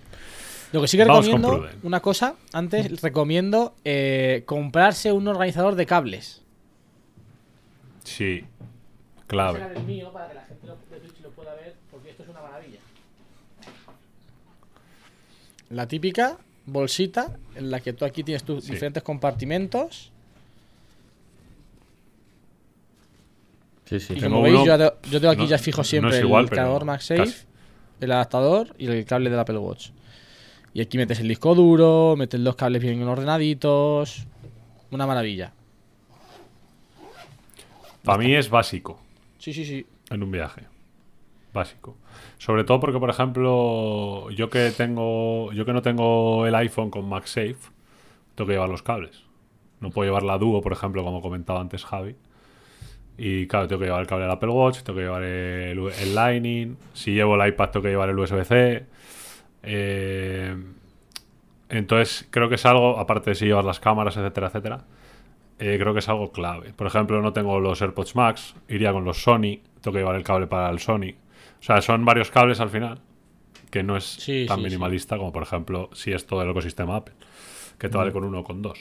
Lo 0.73 0.81
que 0.81 0.87
sí 0.87 0.97
que 0.97 1.05
Vamos 1.05 1.25
recomiendo, 1.25 1.69
una 1.83 1.99
cosa, 2.01 2.35
antes 2.51 3.01
recomiendo 3.01 3.73
eh, 3.83 4.43
comprarse 4.45 5.11
un 5.11 5.27
organizador 5.27 5.73
de 5.75 5.85
cables. 5.87 6.43
Sí, 8.03 8.43
clave. 9.27 9.59
Sacar 9.59 9.77
el 9.77 9.83
mío 9.83 10.11
para 10.11 10.29
que 10.29 10.33
la 10.35 10.45
gente 10.45 10.65
lo- 10.67 10.77
de 10.91 10.99
Twitch 10.99 11.21
lo 11.21 11.29
pueda 11.29 11.53
ver, 11.53 11.75
porque 11.91 12.09
esto 12.09 12.23
es 12.23 12.29
una 12.29 12.41
maravilla. 12.41 12.79
La 15.73 15.87
típica 15.87 16.37
bolsita 16.65 17.35
en 17.55 17.71
la 17.71 17.79
que 17.79 17.93
tú 17.93 18.05
aquí 18.05 18.23
tienes 18.23 18.43
tus 18.43 18.63
Sí. 18.63 18.71
diferentes 18.71 19.03
compartimentos. 19.03 20.11
Sí, 23.85 23.99
sí. 23.99 24.13
Y 24.17 24.21
como 24.21 24.41
veis, 24.41 24.55
uno- 24.55 24.65
yo, 24.65 25.19
tengo 25.19 25.29
aquí 25.31 25.41
no- 25.43 25.47
ya 25.47 25.57
fijo 25.57 25.83
siempre 25.83 26.19
igual, 26.19 26.45
el 26.45 26.49
cargador 26.49 26.85
MagSafe, 26.85 27.17
casi. 27.25 27.45
el 27.99 28.11
adaptador 28.11 28.73
y 28.77 28.87
el 28.87 29.05
cable 29.05 29.29
del 29.29 29.39
Apple 29.39 29.57
Watch. 29.57 29.89
Y 30.73 30.81
aquí 30.81 30.97
metes 30.97 31.19
el 31.19 31.27
disco 31.27 31.53
duro, 31.53 32.15
metes 32.17 32.39
los 32.39 32.55
cables 32.55 32.81
bien 32.81 33.01
ordenaditos. 33.03 34.25
Una 34.91 35.05
maravilla. 35.05 35.51
Para 38.03 38.17
mí 38.17 38.33
es 38.35 38.49
básico 38.49 38.99
Sí, 39.39 39.53
sí, 39.53 39.65
sí. 39.65 39.85
en 40.09 40.23
un 40.23 40.31
viaje. 40.31 40.61
Básico. 41.53 41.97
Sobre 42.37 42.63
todo 42.63 42.79
porque, 42.79 42.99
por 42.99 43.09
ejemplo, 43.09 44.29
yo 44.31 44.49
que 44.49 44.71
tengo. 44.71 45.51
Yo 45.53 45.65
que 45.65 45.73
no 45.73 45.81
tengo 45.81 46.47
el 46.47 46.55
iPhone 46.55 46.89
con 46.89 47.07
MagSafe, 47.07 47.55
tengo 48.35 48.47
que 48.47 48.53
llevar 48.53 48.69
los 48.69 48.83
cables. 48.83 49.23
No 49.79 49.91
puedo 49.91 50.07
llevar 50.07 50.23
la 50.23 50.37
Duo, 50.37 50.61
por 50.61 50.73
ejemplo, 50.73 51.03
como 51.03 51.21
comentaba 51.21 51.61
antes 51.61 51.85
Javi. 51.85 52.15
Y 53.17 53.47
claro, 53.47 53.67
tengo 53.67 53.79
que 53.79 53.85
llevar 53.85 54.01
el 54.01 54.07
cable 54.07 54.23
del 54.23 54.33
Apple 54.33 54.49
Watch, 54.49 54.81
tengo 54.81 54.97
que 54.97 55.03
llevar 55.03 55.23
el, 55.23 55.77
el 55.77 56.15
Lightning. 56.15 56.77
Si 56.93 57.11
llevo 57.13 57.35
el 57.35 57.47
iPad, 57.47 57.69
tengo 57.69 57.83
que 57.83 57.89
llevar 57.89 58.09
el 58.09 58.17
USB-C. 58.17 58.85
Eh, 59.63 60.55
entonces, 61.69 62.27
creo 62.29 62.49
que 62.49 62.55
es 62.55 62.65
algo, 62.65 62.99
aparte 62.99 63.31
de 63.31 63.35
si 63.35 63.45
llevas 63.45 63.65
las 63.65 63.79
cámaras, 63.79 64.17
etcétera, 64.17 64.47
etcétera, 64.47 64.85
eh, 65.59 65.77
creo 65.79 65.93
que 65.93 65.99
es 65.99 66.09
algo 66.09 66.31
clave. 66.31 66.73
Por 66.73 66.87
ejemplo, 66.87 67.21
no 67.21 67.33
tengo 67.33 67.59
los 67.59 67.81
AirPods 67.81 68.15
Max, 68.15 68.55
iría 68.67 68.91
con 68.91 69.05
los 69.05 69.21
Sony, 69.21 69.59
tengo 69.81 69.93
que 69.93 69.99
llevar 69.99 70.15
el 70.15 70.23
cable 70.23 70.47
para 70.47 70.69
el 70.69 70.79
Sony. 70.79 71.15
O 71.63 71.65
sea, 71.65 71.81
son 71.81 72.03
varios 72.03 72.29
cables 72.29 72.59
al 72.59 72.69
final, 72.69 72.99
que 73.71 73.83
no 73.83 73.95
es 73.95 74.03
Sí, 74.03 74.45
tan 74.45 74.57
sí, 74.57 74.63
sí. 74.63 74.67
minimalista 74.69 75.17
como, 75.17 75.31
por 75.31 75.43
ejemplo, 75.43 75.89
si 75.93 76.11
es 76.11 76.25
todo 76.27 76.41
el 76.41 76.49
ecosistema 76.49 76.97
Apple, 76.97 77.15
que 77.79 77.87
te 77.87 77.95
vale 77.97 78.11
con 78.11 78.25
uno 78.25 78.39
o 78.39 78.43
con 78.43 78.61
dos. 78.61 78.77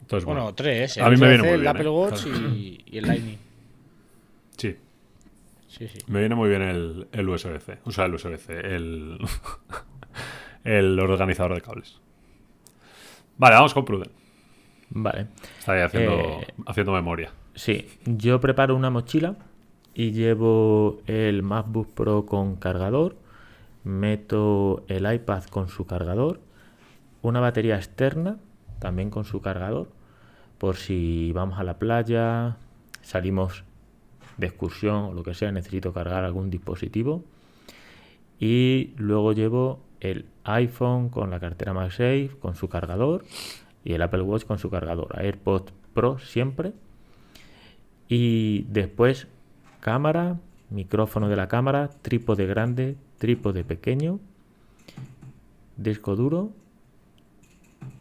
Entonces, 0.00 0.24
Bueno, 0.24 0.40
bueno, 0.42 0.54
tres. 0.54 0.96
A 0.96 1.10
mí 1.10 1.16
me 1.18 1.28
viene 1.28 1.42
muy 1.42 1.52
el 1.52 1.60
bien, 1.60 1.68
Apple 1.76 1.84
¿eh? 1.84 1.88
Watch 1.90 2.26
y 2.26 2.82
el 2.96 3.06
Lightning. 3.06 3.36
sí, 4.56 4.76
Sí, 5.68 5.86
sí. 5.88 5.98
me 6.06 6.20
viene 6.20 6.34
muy 6.34 6.48
bien 6.48 6.62
el, 6.62 7.08
el 7.12 7.28
USB-C. 7.28 7.80
O 7.84 7.90
sea, 7.90 8.06
el 8.06 8.14
USB-C, 8.14 8.58
el, 8.74 9.18
el 10.64 10.98
organizador 10.98 11.54
de 11.54 11.60
cables. 11.60 12.00
Vale, 13.36 13.56
vamos 13.56 13.74
con 13.74 13.84
Pruden. 13.84 14.10
Vale. 14.88 15.26
Está 15.58 15.72
ahí 15.72 15.82
haciendo, 15.82 16.12
Eh, 16.40 16.46
haciendo 16.66 16.92
memoria. 16.92 17.30
Sí, 17.54 17.86
yo 18.06 18.40
preparo 18.40 18.74
una 18.74 18.88
mochila 18.88 19.36
y 19.96 20.12
llevo 20.12 21.00
el 21.06 21.42
MacBook 21.42 21.94
Pro 21.94 22.26
con 22.26 22.56
cargador, 22.56 23.16
meto 23.82 24.84
el 24.88 25.10
iPad 25.10 25.44
con 25.44 25.70
su 25.70 25.86
cargador, 25.86 26.38
una 27.22 27.40
batería 27.40 27.76
externa 27.76 28.36
también 28.78 29.08
con 29.08 29.24
su 29.24 29.40
cargador, 29.40 29.88
por 30.58 30.76
si 30.76 31.32
vamos 31.32 31.58
a 31.58 31.64
la 31.64 31.78
playa, 31.78 32.58
salimos 33.00 33.64
de 34.36 34.48
excursión 34.48 34.96
o 34.96 35.12
lo 35.14 35.22
que 35.22 35.32
sea, 35.32 35.50
necesito 35.50 35.94
cargar 35.94 36.24
algún 36.24 36.50
dispositivo. 36.50 37.24
Y 38.38 38.92
luego 38.98 39.32
llevo 39.32 39.80
el 40.00 40.26
iPhone 40.44 41.08
con 41.08 41.30
la 41.30 41.40
cartera 41.40 41.72
MagSafe, 41.72 42.32
con 42.38 42.54
su 42.54 42.68
cargador, 42.68 43.24
y 43.82 43.94
el 43.94 44.02
Apple 44.02 44.20
Watch 44.20 44.44
con 44.44 44.58
su 44.58 44.68
cargador. 44.68 45.18
AirPods 45.18 45.72
Pro 45.94 46.18
siempre. 46.18 46.74
Y 48.08 48.66
después 48.68 49.26
cámara, 49.80 50.36
micrófono 50.70 51.28
de 51.28 51.36
la 51.36 51.48
cámara, 51.48 51.90
trípode 52.02 52.46
grande, 52.46 52.96
trípode 53.18 53.64
pequeño, 53.64 54.18
disco 55.76 56.16
duro, 56.16 56.50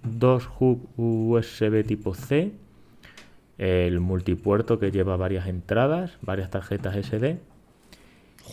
dos 0.03 0.50
hub 0.60 0.88
USB 0.98 1.84
tipo 1.86 2.13
C, 2.15 2.53
el 3.58 4.00
multipuerto 4.00 4.79
que 4.79 4.91
lleva 4.91 5.15
varias 5.17 5.48
entradas, 5.48 6.17
varias 6.22 6.50
tarjetas 6.50 6.96
SD. 6.96 7.39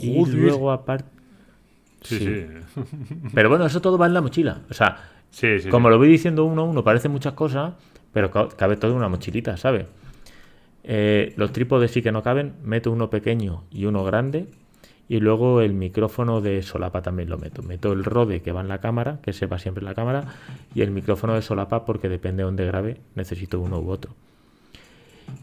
Y 0.01 0.25
luego 0.27 0.71
aparte... 0.73 1.09
Sí, 2.03 2.19
sí. 2.19 2.25
sí. 2.25 2.47
Sí, 2.75 3.15
Pero 3.35 3.49
bueno, 3.49 3.65
eso 3.67 3.81
todo 3.81 3.97
va 3.99 4.07
en 4.07 4.15
la 4.15 4.21
mochila. 4.21 4.63
O 4.71 4.75
sea, 4.75 4.97
sí. 5.31 5.69
como 5.71 5.89
lo 5.89 5.99
voy 5.99 6.09
diciendo 6.09 6.45
uno 6.45 6.63
a 6.63 6.65
uno, 6.65 6.83
parecen 6.83 7.13
muchas 7.13 7.35
cosas, 7.35 7.75
pero 8.13 8.31
ca- 8.31 8.49
cabe 8.49 8.77
todo 8.77 8.91
en 8.91 8.97
una 8.97 9.09
mochilita, 9.09 9.57
¿sabes? 9.57 9.87
Eh, 10.85 11.33
los 11.37 11.53
trípodes 11.53 11.91
sí 11.91 12.03
que 12.03 12.13
no 12.13 12.23
caben, 12.23 12.55
meto 12.65 12.91
uno 12.91 13.11
pequeño 13.11 13.65
y 13.71 13.87
uno 13.87 14.05
grande. 14.05 14.49
Y 15.09 15.21
luego 15.21 15.61
el 15.61 15.75
micrófono 15.75 16.41
de 16.41 16.63
solapa 16.63 17.03
también 17.03 17.29
lo 17.29 17.37
meto. 17.37 17.63
Meto 17.63 17.93
el 17.93 18.05
Rode 18.05 18.41
que 18.41 18.53
va 18.53 18.63
en 18.63 18.69
la 18.69 18.79
cámara, 18.79 19.19
que 19.23 19.33
sepa 19.33 19.59
siempre 19.59 19.83
en 19.83 19.87
la 19.87 19.95
cámara, 19.95 20.25
y 20.75 20.81
el 20.81 20.91
micrófono 20.91 21.35
de 21.35 21.43
solapa 21.43 21.85
porque 21.85 22.09
depende 22.09 22.43
de 22.43 22.45
dónde 22.45 22.67
grabe, 22.67 22.99
necesito 23.15 23.61
uno 23.61 23.79
u 23.81 23.91
otro. 23.91 24.15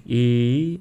Y 0.05 0.79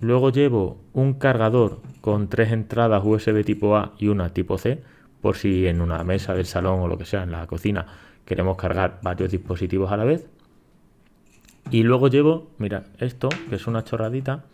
luego 0.00 0.30
llevo 0.30 0.78
un 0.92 1.14
cargador 1.14 1.80
con 2.00 2.28
tres 2.28 2.52
entradas 2.52 3.02
USB 3.04 3.44
tipo 3.44 3.76
A 3.76 3.92
y 3.98 4.08
una 4.08 4.30
tipo 4.30 4.58
C, 4.58 4.82
por 5.20 5.36
si 5.36 5.66
en 5.66 5.80
una 5.80 6.02
mesa 6.04 6.34
del 6.34 6.46
salón 6.46 6.80
o 6.80 6.88
lo 6.88 6.98
que 6.98 7.04
sea, 7.04 7.22
en 7.22 7.30
la 7.30 7.46
cocina, 7.46 7.86
queremos 8.26 8.56
cargar 8.56 8.98
varios 9.02 9.30
dispositivos 9.30 9.90
a 9.92 9.96
la 9.96 10.04
vez. 10.04 10.26
Y 11.70 11.82
luego 11.84 12.08
llevo, 12.08 12.50
mira, 12.58 12.84
esto, 12.98 13.28
que 13.48 13.56
es 13.56 13.66
una 13.66 13.84
chorradita, 13.84 14.44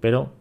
pero 0.00 0.32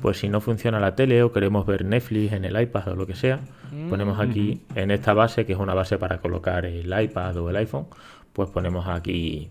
pues 0.00 0.18
si 0.18 0.28
no 0.28 0.40
funciona 0.40 0.80
la 0.80 0.94
tele 0.96 1.22
o 1.22 1.32
queremos 1.32 1.66
ver 1.66 1.84
Netflix 1.84 2.32
en 2.32 2.44
el 2.44 2.60
iPad 2.60 2.88
o 2.88 2.96
lo 2.96 3.06
que 3.06 3.14
sea, 3.14 3.40
ponemos 3.88 4.18
aquí 4.20 4.60
en 4.74 4.90
esta 4.90 5.14
base, 5.14 5.46
que 5.46 5.52
es 5.52 5.58
una 5.58 5.74
base 5.74 5.96
para 5.98 6.18
colocar 6.18 6.64
el 6.66 6.92
iPad 7.02 7.36
o 7.38 7.50
el 7.50 7.56
iPhone, 7.56 7.86
pues 8.32 8.48
ponemos 8.50 8.86
aquí 8.88 9.48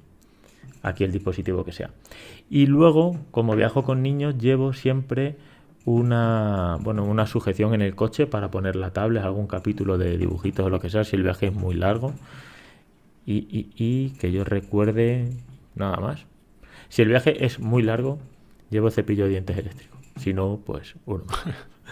aquí 0.84 1.04
el 1.04 1.12
dispositivo 1.12 1.64
que 1.64 1.72
sea. 1.72 1.92
Y 2.50 2.66
luego, 2.66 3.18
como 3.32 3.56
viajo 3.56 3.84
con 3.84 4.02
niños, 4.02 4.38
llevo 4.40 4.74
siempre 4.74 5.38
una 5.86 6.78
bueno, 6.82 7.04
una 7.06 7.26
sujeción 7.28 7.74
en 7.74 7.82
el 7.82 7.96
coche 7.96 8.28
para 8.28 8.50
poner 8.52 8.76
la 8.76 8.92
tablet, 8.92 9.24
algún 9.24 9.48
capítulo 9.48 9.98
de 9.98 10.18
dibujitos 10.18 10.66
o 10.66 10.70
lo 10.70 10.80
que 10.80 10.90
sea, 10.90 11.04
si 11.04 11.16
el 11.16 11.24
viaje 11.24 11.48
es 11.48 11.54
muy 11.54 11.76
largo. 11.76 12.14
Y, 13.26 13.48
y- 13.50 13.70
y 13.76 14.10
que 14.20 14.32
yo 14.32 14.44
recuerde 14.44 15.30
nada 15.76 15.98
más. 15.98 16.26
Si 16.90 17.02
el 17.02 17.10
viaje 17.10 17.46
es 17.46 17.60
muy 17.60 17.84
largo, 17.84 18.20
llevo 18.70 18.92
cepillo 18.92 19.26
de 19.26 19.32
dientes 19.32 19.58
eléctrico. 19.58 19.98
Si 20.18 20.34
no, 20.34 20.60
pues 20.66 20.96
uno. 21.06 21.24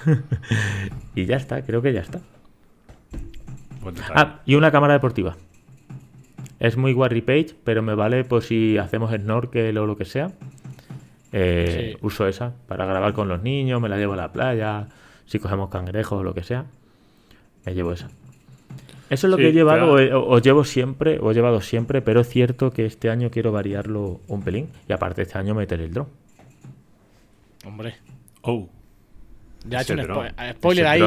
y 1.16 1.26
ya 1.26 1.38
está, 1.38 1.62
creo 1.64 1.82
que 1.82 1.94
ya 1.94 2.02
está. 2.02 2.22
Ah, 4.14 4.42
y 4.46 4.56
una 4.56 4.72
cámara 4.72 4.94
deportiva. 4.94 5.38
Es 6.60 6.76
muy 6.76 6.94
Warry 6.94 7.22
Page, 7.22 7.56
pero 7.64 7.82
me 7.82 7.96
vale 7.96 8.26
por 8.26 8.44
si 8.44 8.78
hacemos 8.78 9.12
snorkel 9.14 9.78
o 9.78 9.86
lo 9.86 9.98
que 9.98 10.06
sea. 10.06 10.32
Eh, 11.32 11.96
Sí. 11.96 12.06
Uso 12.06 12.28
esa 12.28 12.54
para 12.68 12.86
grabar 12.86 13.14
con 13.14 13.28
los 13.28 13.42
niños, 13.42 13.80
me 13.80 13.88
la 13.88 13.98
llevo 13.98 14.14
a 14.14 14.18
la 14.18 14.32
playa, 14.32 14.88
si 15.26 15.40
cogemos 15.40 15.70
cangrejos 15.70 16.20
o 16.20 16.24
lo 16.24 16.34
que 16.34 16.44
sea. 16.44 16.66
Me 17.66 17.74
llevo 17.74 17.94
esa. 17.94 18.10
Eso 19.10 19.28
es 19.28 19.32
lo 19.32 19.38
Sí, 19.38 19.44
que 19.44 19.50
he 19.50 19.54
llevado, 19.54 19.96
claro. 19.96 20.20
o, 20.22 20.24
o- 20.30 20.36
o 20.36 20.40
llevo 20.40 20.64
siempre, 20.64 21.18
o 21.20 21.32
he 21.32 21.34
llevado 21.34 21.62
siempre, 21.62 22.02
pero 22.02 22.22
es 22.22 22.30
cierto 22.30 22.72
que 22.72 22.86
este 22.86 23.10
año 23.10 23.32
quiero 23.32 23.52
variarlo 23.52 24.22
un 24.28 24.44
pelín. 24.44 24.70
Y 24.88 24.94
aparte 24.94 25.24
este 25.24 25.38
año 25.38 25.56
meter 25.56 25.82
el 25.82 25.92
dron. 25.94 26.08
Hombre. 27.66 27.96
Oh. 28.42 28.70
Ya 29.68 29.80
he 29.80 29.82
hecho 29.82 29.94
un 29.94 30.00
spo- 30.00 30.54
spoiler 30.56 30.88
ahí. 30.88 31.02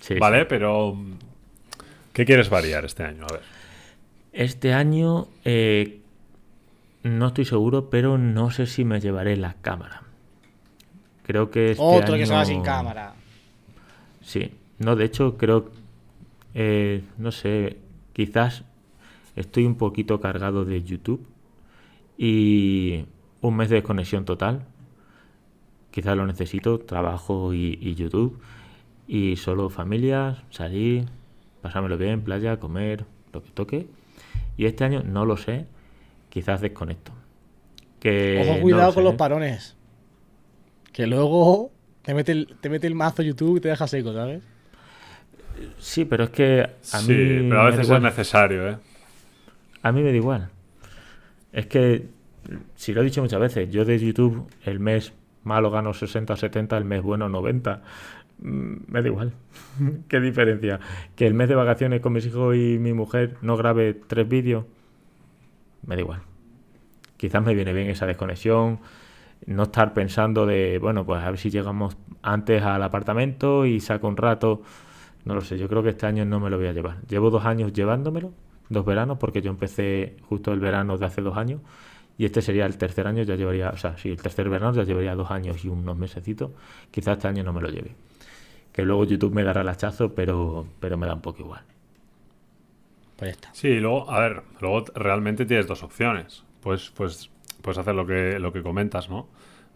Sí, 0.00 0.14
Vale, 0.18 0.40
sí. 0.40 0.46
pero. 0.48 0.96
¿Qué 2.12 2.24
quieres 2.26 2.50
variar 2.50 2.84
este 2.84 3.02
año? 3.04 3.24
A 3.28 3.32
ver. 3.32 3.42
Este 4.32 4.72
año 4.74 5.28
eh, 5.44 6.00
no 7.02 7.28
estoy 7.28 7.44
seguro, 7.46 7.88
pero 7.90 8.18
no 8.18 8.50
sé 8.50 8.66
si 8.66 8.84
me 8.84 9.00
llevaré 9.00 9.36
la 9.36 9.54
cámara. 9.60 10.02
Creo 11.24 11.50
que 11.50 11.70
este 11.72 11.82
Otro 11.82 12.14
que 12.16 12.26
se 12.26 12.32
va 12.34 12.44
sin 12.44 12.62
cámara. 12.62 13.14
Sí, 14.22 14.52
no, 14.78 14.94
de 14.96 15.04
hecho 15.04 15.36
creo, 15.36 15.70
eh, 16.54 17.02
no 17.18 17.32
sé, 17.32 17.78
quizás 18.12 18.64
estoy 19.36 19.64
un 19.64 19.76
poquito 19.76 20.20
cargado 20.20 20.64
de 20.64 20.82
YouTube 20.82 21.26
y 22.18 23.04
un 23.40 23.56
mes 23.56 23.68
de 23.70 23.76
desconexión 23.76 24.24
total. 24.24 24.66
Quizás 25.90 26.16
lo 26.16 26.26
necesito, 26.26 26.78
trabajo 26.78 27.52
y, 27.52 27.78
y 27.80 27.94
YouTube. 27.94 28.40
Y 29.06 29.36
solo 29.36 29.68
familias, 29.68 30.38
salir, 30.50 31.06
pasármelo 31.60 31.98
bien, 31.98 32.22
playa, 32.22 32.58
comer, 32.58 33.04
lo 33.32 33.42
que 33.42 33.50
toque. 33.50 33.86
Y 34.56 34.66
este 34.66 34.84
año 34.84 35.02
no 35.02 35.26
lo 35.26 35.36
sé, 35.36 35.66
quizás 36.28 36.60
desconecto. 36.60 37.12
Que 38.00 38.40
Ojo, 38.42 38.54
no 38.56 38.62
cuidado 38.62 38.88
lo 38.88 38.94
con 38.94 39.04
los 39.04 39.14
¿eh? 39.14 39.16
parones. 39.16 39.76
Que 40.92 41.06
luego 41.06 41.70
te 42.02 42.14
mete 42.14 42.32
el, 42.32 42.56
te 42.60 42.68
mete 42.68 42.86
el 42.86 42.94
mazo 42.94 43.22
YouTube 43.22 43.58
y 43.58 43.60
te 43.60 43.68
deja 43.68 43.86
seco, 43.86 44.12
¿sabes? 44.12 44.42
Sí, 45.78 46.04
pero 46.04 46.24
es 46.24 46.30
que 46.30 46.62
a 46.62 46.70
sí, 46.82 47.12
mí 47.12 47.42
pero 47.48 47.60
a 47.62 47.64
veces 47.66 47.88
es 47.90 48.00
necesario, 48.00 48.68
¿eh? 48.68 48.78
A 49.82 49.92
mí 49.92 50.02
me 50.02 50.10
da 50.10 50.16
igual. 50.16 50.50
Es 51.52 51.66
que, 51.66 52.08
si 52.74 52.92
lo 52.94 53.02
he 53.02 53.04
dicho 53.04 53.22
muchas 53.22 53.40
veces, 53.40 53.70
yo 53.70 53.84
de 53.84 53.98
YouTube 53.98 54.48
el 54.64 54.80
mes 54.80 55.12
malo 55.44 55.70
gano 55.70 55.92
60 55.94 56.34
o 56.34 56.36
70, 56.36 56.76
el 56.78 56.84
mes 56.84 57.02
bueno 57.02 57.28
90. 57.28 57.82
Mm, 58.40 58.74
Me 58.88 59.02
da 59.02 59.08
igual. 59.08 59.32
¿Qué 60.08 60.20
diferencia? 60.20 60.80
Que 61.16 61.26
el 61.26 61.34
mes 61.34 61.48
de 61.48 61.54
vacaciones 61.54 62.00
con 62.00 62.12
mis 62.12 62.26
hijos 62.26 62.56
y 62.56 62.78
mi 62.78 62.92
mujer 62.92 63.36
no 63.42 63.56
grabe 63.56 63.94
tres 63.94 64.28
vídeos. 64.28 64.64
Me 65.86 65.96
da 65.96 66.00
igual. 66.00 66.22
Quizás 67.16 67.42
me 67.44 67.54
viene 67.54 67.72
bien 67.72 67.88
esa 67.90 68.06
desconexión. 68.06 68.80
No 69.46 69.64
estar 69.64 69.94
pensando 69.94 70.46
de, 70.46 70.78
bueno, 70.78 71.04
pues 71.06 71.22
a 71.22 71.30
ver 71.30 71.38
si 71.38 71.50
llegamos 71.50 71.96
antes 72.22 72.62
al 72.62 72.82
apartamento 72.82 73.66
y 73.66 73.80
saco 73.80 74.08
un 74.08 74.16
rato. 74.16 74.62
No 75.24 75.34
lo 75.34 75.40
sé, 75.40 75.58
yo 75.58 75.68
creo 75.68 75.82
que 75.82 75.90
este 75.90 76.06
año 76.06 76.24
no 76.24 76.40
me 76.40 76.50
lo 76.50 76.58
voy 76.58 76.66
a 76.66 76.72
llevar. 76.72 77.00
Llevo 77.06 77.30
dos 77.30 77.44
años 77.44 77.72
llevándomelo, 77.72 78.32
dos 78.68 78.84
veranos, 78.84 79.18
porque 79.18 79.40
yo 79.40 79.50
empecé 79.50 80.16
justo 80.28 80.52
el 80.52 80.60
verano 80.60 80.98
de 80.98 81.06
hace 81.06 81.22
dos 81.22 81.36
años. 81.36 81.60
Y 82.18 82.24
este 82.24 82.42
sería 82.42 82.66
el 82.66 82.76
tercer 82.76 83.06
año, 83.06 83.22
ya 83.22 83.36
llevaría, 83.36 83.70
o 83.70 83.76
sea, 83.76 83.96
sí, 83.96 84.10
el 84.10 84.20
tercer 84.20 84.48
verano 84.48 84.74
ya 84.74 84.82
llevaría 84.82 85.14
dos 85.14 85.30
años 85.30 85.64
y 85.64 85.68
unos 85.68 85.96
mesecitos. 85.96 86.50
Quizás 86.90 87.16
este 87.16 87.28
año 87.28 87.42
no 87.42 87.52
me 87.52 87.60
lo 87.60 87.68
lleve. 87.68 87.94
Que 88.72 88.82
luego 88.82 89.04
YouTube 89.04 89.32
me 89.32 89.44
dará 89.44 89.62
el 89.62 89.68
hachazo, 89.68 90.14
pero, 90.14 90.66
pero 90.80 90.96
me 90.96 91.06
da 91.06 91.14
un 91.14 91.20
poco 91.20 91.42
igual. 91.42 91.62
Pues 93.16 93.30
ya 93.30 93.32
está. 93.32 93.54
Sí, 93.54 93.78
luego, 93.80 94.10
a 94.10 94.20
ver, 94.20 94.42
luego 94.60 94.84
realmente 94.94 95.46
tienes 95.46 95.66
dos 95.66 95.82
opciones. 95.82 96.44
Pues, 96.60 96.90
pues 96.90 97.30
puedes 97.62 97.78
hacer 97.78 97.94
lo 97.94 98.06
que, 98.06 98.38
lo 98.38 98.52
que 98.52 98.62
comentas, 98.62 99.08
¿no? 99.08 99.28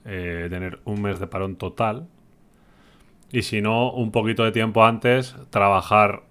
Eh, 0.05 0.47
tener 0.51 0.81
un 0.85 1.03
mes 1.03 1.19
de 1.19 1.27
parón 1.27 1.57
total. 1.57 2.07
Y 3.33 3.43
si 3.43 3.61
no, 3.61 3.93
un 3.93 4.12
poquito 4.12 4.45
de 4.45 4.53
tiempo 4.53 4.85
antes, 4.85 5.37
trabajar 5.51 6.23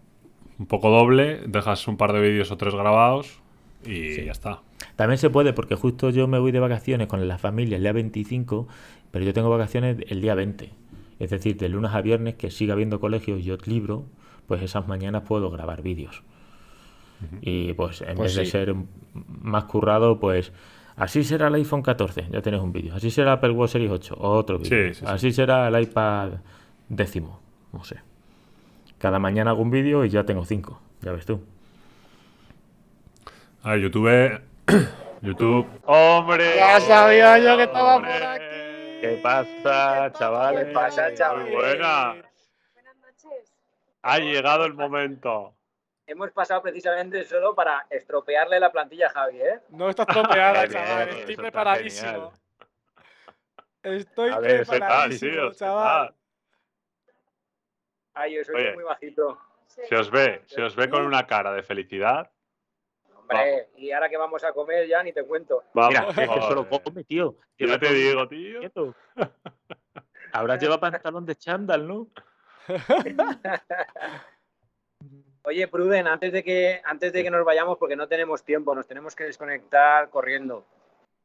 un 0.58 0.66
poco 0.66 0.90
doble, 0.90 1.42
dejas 1.48 1.88
un 1.88 1.98
par 1.98 2.14
de 2.14 2.22
vídeos 2.22 2.52
o 2.52 2.58
tres 2.58 2.74
grabados 2.74 3.40
y 3.86 4.26
ya 4.26 4.32
está. 4.32 4.62
También 4.96 5.18
se 5.18 5.30
puede, 5.30 5.54
porque 5.54 5.76
justo 5.76 6.10
yo 6.10 6.28
me 6.28 6.40
voy 6.40 6.52
de 6.52 6.60
vacaciones 6.60 7.08
con 7.08 7.28
la 7.28 7.38
familia 7.38 7.78
el 7.78 7.84
día 7.84 7.92
25, 7.92 8.68
pero 9.12 9.26
yo 9.26 9.34
tengo 9.34 9.50
vacaciones 9.50 9.98
el 10.08 10.22
día 10.22 10.36
20. 10.36 10.72
Es 11.20 11.30
decir, 11.30 11.58
de 11.58 11.70
lunes 11.70 11.92
a 11.92 12.02
viernes, 12.02 12.36
que 12.36 12.52
siga 12.52 12.74
habiendo 12.74 13.00
colegios 13.00 13.40
y 13.40 13.44
yo 13.44 13.58
libro, 13.66 14.06
pues 14.48 14.62
esas 14.62 14.88
mañanas 14.88 15.24
puedo 15.24 15.50
grabar 15.50 15.82
vídeos. 15.82 16.24
Y 17.42 17.74
pues 17.74 18.02
en 18.02 18.16
Pues 18.16 18.36
vez 18.36 18.46
de 18.46 18.52
ser 18.52 18.76
más 19.16 19.66
currado, 19.66 20.20
pues 20.20 20.52
así 20.96 21.24
será 21.24 21.48
el 21.48 21.56
iPhone 21.56 21.82
14, 21.82 22.28
ya 22.32 22.42
tienes 22.42 22.62
un 22.62 22.74
vídeo. 22.74 22.94
Así 22.94 23.10
será 23.10 23.32
el 23.32 23.38
Apple 23.38 23.52
Watch 23.52 23.72
Series 23.72 23.92
8, 23.92 24.16
otro 24.20 24.60
vídeo. 24.60 24.90
Sí, 24.90 24.94
sí, 24.94 25.00
sí. 25.00 25.06
así 25.08 25.32
será 25.32 25.68
el 25.68 25.82
iPad 25.82 26.34
décimo, 26.90 27.40
no 27.72 27.84
sé. 27.84 28.02
Cada 28.98 29.20
mañana 29.20 29.52
hago 29.52 29.62
un 29.62 29.72
vídeo 29.72 30.06
y 30.06 30.10
ya 30.10 30.24
tengo 30.24 30.46
cinco, 30.46 30.82
ya 31.02 31.12
ves 31.12 31.26
tú. 31.26 31.44
A 33.64 33.72
ver, 33.72 33.80
YouTube. 33.82 34.42
YouTube. 35.22 35.68
¡Hombre! 35.86 36.56
Ya 36.56 36.80
sabía 36.80 37.38
yo 37.40 37.58
que 37.58 37.64
estaba 37.64 37.96
¡Hombre! 37.96 38.12
por 38.14 38.24
aquí. 38.24 38.46
¿Qué 39.02 39.20
pasa, 39.22 40.12
chavales? 40.14 40.66
¿Qué 40.68 40.72
pasa, 40.74 41.08
Muy 41.08 41.16
chavales? 41.16 41.54
buena. 41.54 42.16
Buenas 42.74 42.96
noches. 42.98 43.54
Ha 44.04 44.20
llegado 44.20 44.66
el 44.66 44.74
momento. 44.74 45.54
Hemos 46.08 46.32
pasado 46.32 46.62
precisamente 46.62 47.24
solo 47.24 47.56
para 47.56 47.88
estropearle 47.90 48.60
la 48.60 48.72
plantilla 48.72 49.08
a 49.08 49.10
Javi, 49.10 49.42
¿eh? 49.42 49.60
No 49.70 49.90
está 49.90 50.04
estropeada, 50.04 50.68
chaval. 50.70 51.10
Estoy 51.10 51.36
preparadísimo. 51.36 52.32
Estoy 53.82 54.32
A 54.32 54.40
ver, 54.40 54.60
¿qué 54.60 54.66
tal, 54.66 54.78
preparadísimo, 54.80 55.52
chaval. 55.54 56.14
Ay, 58.16 58.36
yo 58.36 58.44
soy 58.44 58.56
Oye. 58.56 58.74
muy 58.74 58.84
bajito. 58.84 59.38
Se 59.68 59.96
os 59.96 60.10
ve, 60.10 60.42
se 60.46 60.64
os 60.64 60.76
ve 60.76 60.90
con 60.90 61.06
una 61.06 61.28
cara 61.28 61.54
de 61.54 61.62
felicidad. 61.62 62.32
Hombre, 63.18 63.70
y 63.76 63.92
ahora 63.92 64.10
que 64.10 64.18
vamos 64.18 64.44
a 64.44 64.54
comer 64.54 64.88
ya 64.88 65.04
ni 65.04 65.12
te 65.12 65.24
cuento. 65.26 65.64
Vamos, 65.74 65.90
Mira, 65.90 66.10
es 66.10 66.30
que 66.30 66.42
solo 66.42 66.68
come, 66.70 67.04
tío. 67.04 67.36
Ya 67.58 67.66
Lleva 67.66 67.80
te 67.80 67.94
digo, 67.94 68.28
tío. 68.28 68.60
quieto. 68.60 68.96
Ahora 70.32 70.58
lleva 70.58 70.80
pantalón 70.80 71.26
de 71.26 71.36
chándal, 71.36 71.88
¿no? 71.88 72.08
Oye, 75.44 75.68
Pruden, 75.68 76.08
antes 76.08 76.32
de 76.32 76.44
que 76.44 76.82
antes 76.84 77.14
de 77.14 77.22
que 77.24 77.30
nos 77.30 77.46
vayamos, 77.46 77.78
porque 77.78 77.96
no 77.96 78.08
tenemos 78.08 78.44
tiempo, 78.44 78.74
nos 78.74 78.88
tenemos 78.88 79.16
que 79.16 79.26
desconectar 79.26 80.10
corriendo. 80.10 80.66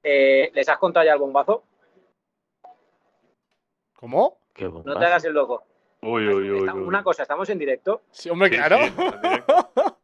Eh, 0.03 0.50
¿Les 0.55 0.68
has 0.68 0.79
contado 0.79 1.07
ya 1.07 1.12
el 1.12 1.18
bombazo? 1.18 1.64
¿Cómo? 3.94 4.38
Qué 4.55 4.64
No 4.64 4.98
te 4.98 5.05
hagas 5.05 5.24
el 5.24 5.33
loco. 5.33 5.64
Uy, 6.02 6.26
uy, 6.28 6.50
uy. 6.50 6.68
Una 6.68 7.02
cosa, 7.02 7.22
estamos 7.22 7.48
en 7.50 7.58
directo. 7.58 8.02
Sí, 8.10 8.30
hombre, 8.30 8.48
Sí, 8.48 8.56
claro. 8.56 8.78
sí, 8.78 8.92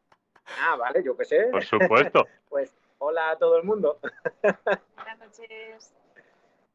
Ah, 0.62 0.76
vale, 0.76 1.02
yo 1.02 1.16
qué 1.16 1.24
sé. 1.24 1.48
por 1.50 1.64
supuesto. 1.64 2.26
Pues 2.48 2.74
hola 2.98 3.30
a 3.30 3.37
todo 3.38 3.56
el 3.59 3.64
mundo. 3.64 3.98
Buenas 4.42 5.18
noches. 5.18 5.94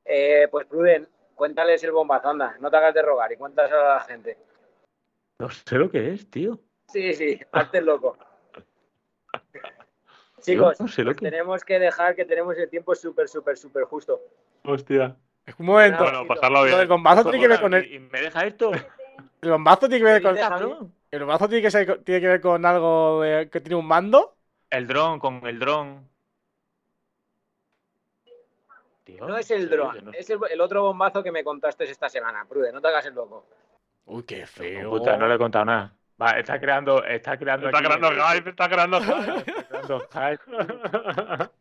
Eh, 0.06 0.48
pues 0.52 0.68
Pruden, 0.68 1.08
cuéntales 1.36 1.84
el 1.84 1.92
bombazo, 1.92 2.30
anda, 2.30 2.56
no 2.60 2.70
te 2.70 2.78
hagas 2.78 2.94
de 2.94 3.02
rogar 3.02 3.32
y 3.32 3.38
cuéntaselo 3.38 3.80
a 3.92 3.96
la 3.96 4.00
gente. 4.02 4.38
No 5.40 5.50
sé 5.50 5.76
lo 5.78 5.90
que 5.90 6.14
es, 6.14 6.30
tío. 6.30 6.60
Sí, 6.88 7.14
sí, 7.14 7.40
hazte 7.52 7.82
loco. 7.82 8.18
Chicos, 10.42 10.80
no 10.80 10.88
sé 10.88 11.04
lo 11.04 11.12
pues 11.12 11.18
que- 11.18 11.30
tenemos 11.30 11.64
que 11.64 11.80
dejar 11.80 12.16
que 12.16 12.26
tenemos 12.26 12.58
el 12.58 12.70
tiempo 12.70 12.94
súper, 12.96 13.28
súper, 13.28 13.58
súper 13.58 13.84
justo. 13.86 14.20
Hostia. 14.66 15.16
Un 15.58 15.66
momento. 15.66 16.04
Bueno, 16.04 16.28
pasarlo 16.28 16.60
Lo 16.60 16.66
del 16.66 16.76
bien. 16.76 16.88
bombazo 16.90 17.24
tiene 17.24 17.40
que 17.40 17.48
ver 17.48 17.62
con 17.62 17.74
el. 17.74 17.92
¿Y 17.92 18.00
me 18.00 18.22
deja 18.22 18.46
esto? 18.46 18.72
El 19.42 19.50
bombazo 19.52 19.90
tiene 19.90 19.98
que 20.06 20.20
ver 20.20 20.22
con. 20.22 20.94
El 21.12 21.20
bombazo 21.20 21.48
tiene 21.50 21.62
que, 21.62 21.72
ser- 21.72 22.04
tiene 22.04 22.22
que 22.22 22.28
ver 22.28 22.42
con 22.42 22.66
algo 22.66 23.22
de- 23.22 23.50
que 23.50 23.60
tiene 23.60 23.76
un 23.76 23.88
mando. 23.88 24.36
El 24.70 24.88
dron, 24.88 25.20
con 25.20 25.46
el 25.46 25.60
dron. 25.60 26.10
No 29.20 29.38
es 29.38 29.52
el 29.52 29.70
dron, 29.70 30.06
no- 30.06 30.12
es 30.14 30.30
el, 30.30 30.40
el 30.50 30.62
otro 30.62 30.84
bombazo 30.84 31.22
que 31.22 31.32
me 31.32 31.44
contaste 31.44 31.84
esta 31.84 32.08
semana. 32.08 32.46
Pruden, 32.48 32.74
no 32.74 32.82
te 32.82 32.88
hagas 32.88 33.06
el 33.06 33.14
loco. 33.14 33.46
Uy, 34.06 34.24
qué 34.24 34.46
feo. 34.46 34.90
Puta, 34.90 35.18
no 35.18 35.28
le 35.28 35.36
he 35.36 35.38
contado 35.38 35.66
nada. 35.66 35.94
Va, 36.22 36.32
está 36.40 36.60
creando, 36.60 37.04
está 37.04 37.38
creando. 37.38 37.66
Está 37.68 37.80
aquí- 37.80 37.88
creando 37.88 38.10
hype, 38.28 38.50
está 38.52 38.70
creando 38.70 39.02
hype. 39.02 39.52
Está 39.52 39.66
creando 39.68 40.08
hype. 40.12 41.52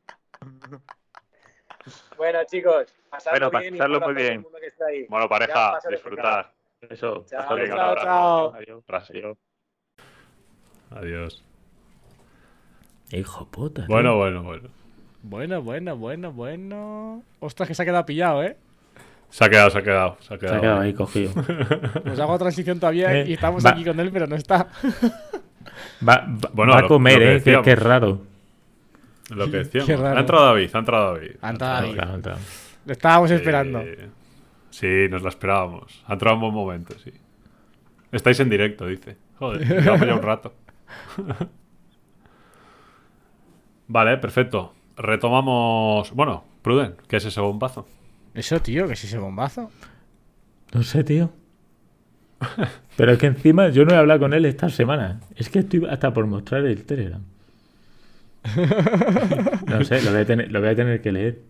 Bueno, 2.16 2.44
chicos, 2.44 2.94
pasadlo 3.08 3.50
Bueno, 3.50 3.60
bien 3.60 3.74
pasarlo 3.74 4.00
muy 4.00 4.14
bien. 4.14 4.42
mundo 4.42 4.58
que 4.60 4.66
está 4.66 4.86
ahí. 4.86 5.06
Bueno, 5.08 5.28
pareja, 5.28 5.78
disfrutar. 5.88 6.52
Eso. 6.88 7.24
Chao, 7.28 7.56
Chao, 7.66 7.94
chao. 8.02 8.54
Adiós. 8.54 8.82
Adiós. 9.10 9.36
Adiós. 10.90 11.42
Hijo 13.12 13.46
puta. 13.46 13.82
tío. 13.86 13.88
Bueno, 13.94 14.16
bueno, 14.16 14.42
bueno. 14.42 14.68
Bueno, 15.22 15.62
bueno, 15.62 15.96
bueno, 15.96 16.32
bueno. 16.32 17.22
Ostras, 17.40 17.68
que 17.68 17.74
se 17.74 17.82
ha 17.82 17.84
quedado 17.84 18.06
pillado, 18.06 18.42
¿eh? 18.42 18.56
Se 19.28 19.44
ha 19.44 19.48
quedado, 19.50 19.70
se 19.70 19.78
ha 19.78 19.82
quedado. 19.82 20.16
Se 20.20 20.34
ha 20.34 20.38
Se 20.38 20.40
quedado. 20.40 20.56
ha 20.56 20.60
quedado 20.60 20.80
ahí 20.80 20.94
cogido. 20.94 21.32
Nos 22.04 22.18
hago 22.18 22.38
transición 22.38 22.80
todavía 22.80 23.14
Eh, 23.20 23.24
y 23.28 23.32
estamos 23.34 23.64
va. 23.64 23.70
aquí 23.70 23.84
con 23.84 24.00
él, 24.00 24.10
pero 24.12 24.26
no 24.26 24.36
está. 24.36 24.68
Va, 26.06 26.16
va- 26.26 26.50
Bueno, 26.52 26.72
va 26.72 26.80
lo- 26.80 26.86
a 26.86 26.88
comer, 26.88 27.14
lo 27.14 27.18
que 27.20 27.30
¿eh? 27.30 27.34
Decíamos. 27.34 27.66
es 27.68 27.78
raro. 27.78 28.20
Lo 29.30 29.50
que 29.50 29.56
decíamos. 29.58 29.86
Qué 29.86 29.96
raro. 29.96 30.16
Ha 30.16 30.20
entrado 30.20 30.46
David, 30.46 30.70
ha 30.74 30.78
entrado 30.78 31.12
David. 31.14 31.30
Ha 31.42 31.50
entrado 31.50 31.74
David. 31.82 32.40
Lo 32.86 32.92
estábamos 32.92 33.30
esperando. 33.30 33.82
Sí, 34.70 35.08
nos 35.10 35.22
la 35.22 35.28
esperábamos. 35.28 36.02
Ha 36.06 36.14
entrado 36.14 36.36
en 36.36 36.40
buen 36.40 36.54
momento, 36.54 36.98
sí. 36.98 37.12
Estáis 38.12 38.40
en 38.40 38.50
directo, 38.50 38.86
dice. 38.86 39.16
Joder, 39.38 39.66
llevamos 39.66 40.06
ya 40.06 40.14
un 40.14 40.22
rato. 40.22 40.54
vale, 43.88 44.16
perfecto. 44.18 44.74
Retomamos. 44.96 46.12
Bueno, 46.12 46.44
Pruden, 46.62 46.94
¿qué 47.08 47.16
es 47.16 47.24
ese 47.24 47.40
bombazo? 47.40 47.86
Eso, 48.34 48.60
tío, 48.60 48.86
que 48.86 48.94
es 48.94 49.04
ese 49.04 49.18
bombazo. 49.18 49.70
No 50.72 50.82
sé, 50.82 51.04
tío. 51.04 51.32
Pero 52.96 53.12
es 53.12 53.18
que 53.18 53.26
encima 53.26 53.68
yo 53.68 53.84
no 53.84 53.92
he 53.94 53.96
hablado 53.96 54.20
con 54.20 54.34
él 54.34 54.44
esta 54.44 54.68
semana. 54.68 55.20
Es 55.36 55.50
que 55.50 55.60
estoy 55.60 55.86
hasta 55.88 56.12
por 56.12 56.26
mostrar 56.26 56.64
el 56.66 56.84
Telegram. 56.84 57.22
No 59.66 59.84
sé, 59.84 60.02
lo 60.02 60.10
voy 60.12 60.20
a 60.20 60.26
tener, 60.26 60.50
lo 60.50 60.60
voy 60.60 60.70
a 60.70 60.74
tener 60.74 61.00
que 61.00 61.12
leer. 61.12 61.42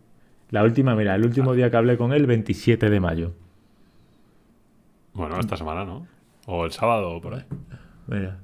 La 0.50 0.64
última, 0.64 0.94
mira, 0.94 1.14
el 1.14 1.24
último 1.24 1.54
día 1.54 1.70
que 1.70 1.76
hablé 1.76 1.96
con 1.96 2.12
él, 2.12 2.26
27 2.26 2.90
de 2.90 3.00
mayo. 3.00 3.32
Bueno, 5.14 5.38
esta 5.38 5.56
semana, 5.56 5.84
¿no? 5.84 6.06
O 6.46 6.64
el 6.64 6.72
sábado 6.72 7.10
o 7.10 7.20
por 7.20 7.34
ahí. 7.34 7.44
Mira. 8.06 8.38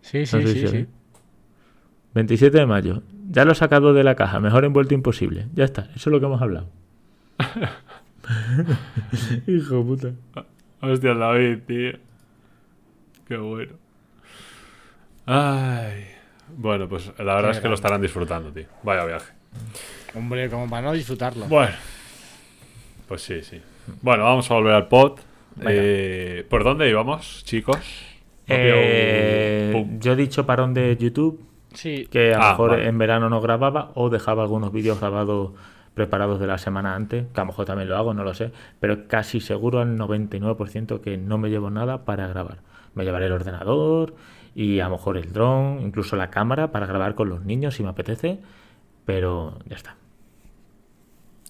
Sí, 0.00 0.26
sí, 0.26 0.36
No 0.36 0.42
sé 0.42 0.48
sí, 0.48 0.60
si 0.60 0.68
sí. 0.68 0.76
hoy. 0.76 0.88
27 2.14 2.58
de 2.58 2.66
mayo. 2.66 3.02
Ya 3.30 3.44
lo 3.44 3.52
he 3.52 3.54
sacado 3.54 3.92
de 3.92 4.02
la 4.02 4.16
caja. 4.16 4.40
Mejor 4.40 4.64
envuelto 4.64 4.94
imposible. 4.94 5.46
Ya 5.54 5.64
está. 5.64 5.82
Eso 5.94 5.94
es 5.94 6.06
lo 6.08 6.18
que 6.20 6.26
hemos 6.26 6.42
hablado. 6.42 6.68
Hijo 9.46 9.84
puta. 9.84 10.12
Hostia, 10.80 11.14
David, 11.14 11.58
tío. 11.66 11.92
Qué 13.28 13.36
bueno. 13.36 13.74
Ay. 15.26 16.04
Bueno, 16.56 16.88
pues 16.88 17.12
la 17.18 17.34
verdad 17.34 17.50
Qué 17.50 17.56
es 17.56 17.62
que 17.62 17.68
lo 17.68 17.74
estarán 17.74 18.00
disfrutando, 18.00 18.52
tío. 18.52 18.66
Vaya 18.82 19.04
viaje. 19.04 19.32
Hombre, 20.14 20.48
como 20.50 20.68
para 20.68 20.82
no 20.82 20.92
disfrutarlo. 20.92 21.46
Bueno. 21.46 21.72
Pues 23.08 23.22
sí, 23.22 23.42
sí. 23.42 23.60
Bueno, 24.02 24.24
vamos 24.24 24.50
a 24.50 24.54
volver 24.54 24.74
al 24.74 24.88
pod. 24.88 25.18
Eh, 25.66 26.46
¿Por 26.48 26.62
dónde 26.64 26.88
íbamos, 26.88 27.42
chicos? 27.44 27.78
Eh, 28.46 29.86
yo 30.00 30.12
he 30.12 30.16
dicho 30.16 30.46
parón 30.46 30.74
de 30.74 30.96
YouTube. 30.96 31.44
Sí, 31.74 32.06
que 32.10 32.34
a 32.34 32.38
lo 32.38 32.44
Ah, 32.44 32.50
mejor 32.50 32.70
vale. 32.70 32.88
en 32.88 32.98
verano 32.98 33.28
no 33.30 33.40
grababa 33.40 33.90
o 33.94 34.10
dejaba 34.10 34.42
algunos 34.42 34.72
vídeos 34.72 34.98
grabados 35.00 35.52
preparados 35.94 36.40
de 36.40 36.46
la 36.46 36.58
semana 36.58 36.94
antes, 36.94 37.26
que 37.32 37.40
a 37.40 37.44
lo 37.44 37.48
mejor 37.48 37.66
también 37.66 37.88
lo 37.88 37.96
hago, 37.96 38.14
no 38.14 38.24
lo 38.24 38.32
sé, 38.34 38.52
pero 38.80 39.06
casi 39.06 39.40
seguro 39.40 39.80
al 39.80 39.96
99% 39.96 41.00
que 41.00 41.16
no 41.16 41.38
me 41.38 41.48
llevo 41.50 41.70
nada 41.70 42.04
para 42.04 42.26
grabar. 42.26 42.58
Me 42.94 43.04
llevaré 43.04 43.26
el 43.26 43.32
ordenador 43.32 44.14
y 44.54 44.80
a 44.80 44.84
lo 44.84 44.92
mejor 44.92 45.16
el 45.16 45.32
dron, 45.32 45.80
incluso 45.82 46.16
la 46.16 46.30
cámara 46.30 46.72
para 46.72 46.86
grabar 46.86 47.14
con 47.14 47.28
los 47.28 47.44
niños 47.44 47.74
si 47.74 47.82
me 47.82 47.90
apetece, 47.90 48.38
pero 49.04 49.58
ya 49.66 49.76
está. 49.76 49.96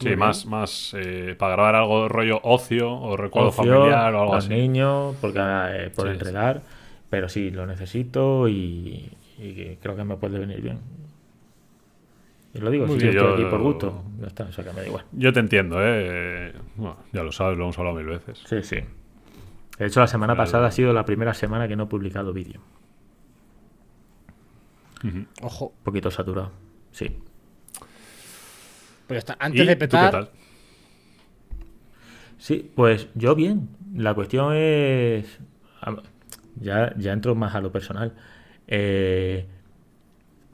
Sí, 0.01 0.17
más, 0.17 0.47
más 0.47 0.95
eh, 0.97 1.35
para 1.39 1.55
grabar 1.57 1.75
algo 1.75 2.05
de 2.05 2.09
rollo 2.09 2.41
ocio 2.43 2.91
o 2.91 3.17
recuerdo 3.19 3.49
Ocio, 3.49 3.65
familiar 3.65 4.15
o 4.15 4.21
algo 4.23 4.35
así. 4.35 4.49
niños, 4.49 5.15
porque 5.21 5.39
eh, 5.43 5.91
por 5.95 6.07
Sí, 6.07 6.13
enredar, 6.15 6.63
pero 7.11 7.29
sí, 7.29 7.51
lo 7.51 7.67
necesito 7.67 8.49
y, 8.49 9.11
y 9.39 9.77
creo 9.83 9.97
que 9.97 10.05
me 10.05 10.17
puede 10.17 10.39
venir 10.39 10.63
bien. 10.63 10.79
Y 12.55 12.59
lo 12.59 12.71
digo, 12.71 12.87
Muy 12.87 12.95
si 12.97 13.03
bien. 13.03 13.13
yo 13.13 13.19
estoy 13.21 13.29
Yo- 13.41 13.45
aquí 13.45 13.51
por 13.51 13.61
gusto, 13.63 14.03
ya 14.21 14.27
está, 14.27 14.45
o 14.45 14.53
sea 14.53 14.65
que 14.65 14.73
me 14.73 14.81
da 14.81 14.87
igual. 14.87 15.05
Yo 15.13 15.33
te 15.33 15.41
entiendo, 15.41 15.77
¿eh? 15.81 16.53
Bueno, 16.77 16.97
ya 17.13 17.23
lo 17.23 17.31
sabes, 17.31 17.57
lo 17.59 17.65
hemos 17.65 17.79
hablado 17.79 17.97
mil 17.97 18.07
veces. 18.07 18.43
Sí, 18.47 18.63
sí. 18.63 18.77
De 19.79 19.87
hecho, 19.87 20.01
la 20.01 20.07
semana 20.07 20.35
pasada 20.37 20.67
ha 20.67 20.71
sido 20.71 20.93
la 20.93 21.05
primera 21.05 21.33
semana 21.35 21.69
que 21.69 21.77
no 21.77 21.85
he 21.85 21.87
publicado 21.87 22.33
vídeo. 22.33 22.61
Ojo. 25.43 25.67
Un 25.79 25.85
poquito 25.85 26.11
saturado. 26.11 26.53
Sí. 26.93 27.19
Pero 29.07 29.19
está, 29.19 29.33
¿Y 29.35 29.37
antes 29.47 29.67
de 29.67 29.75
tú 29.75 29.79
qué 29.79 29.87
petar. 29.87 30.11
tal? 30.11 30.31
Sí, 32.39 32.71
pues 32.75 33.09
yo 33.15 33.35
bien. 33.35 33.69
La 33.95 34.15
cuestión 34.15 34.53
es. 34.55 35.39
Ya, 36.61 36.95
ya 36.97 37.13
entro 37.13 37.35
más 37.35 37.55
a 37.55 37.61
lo 37.61 37.73
personal. 37.73 38.15
Eh, 38.67 39.47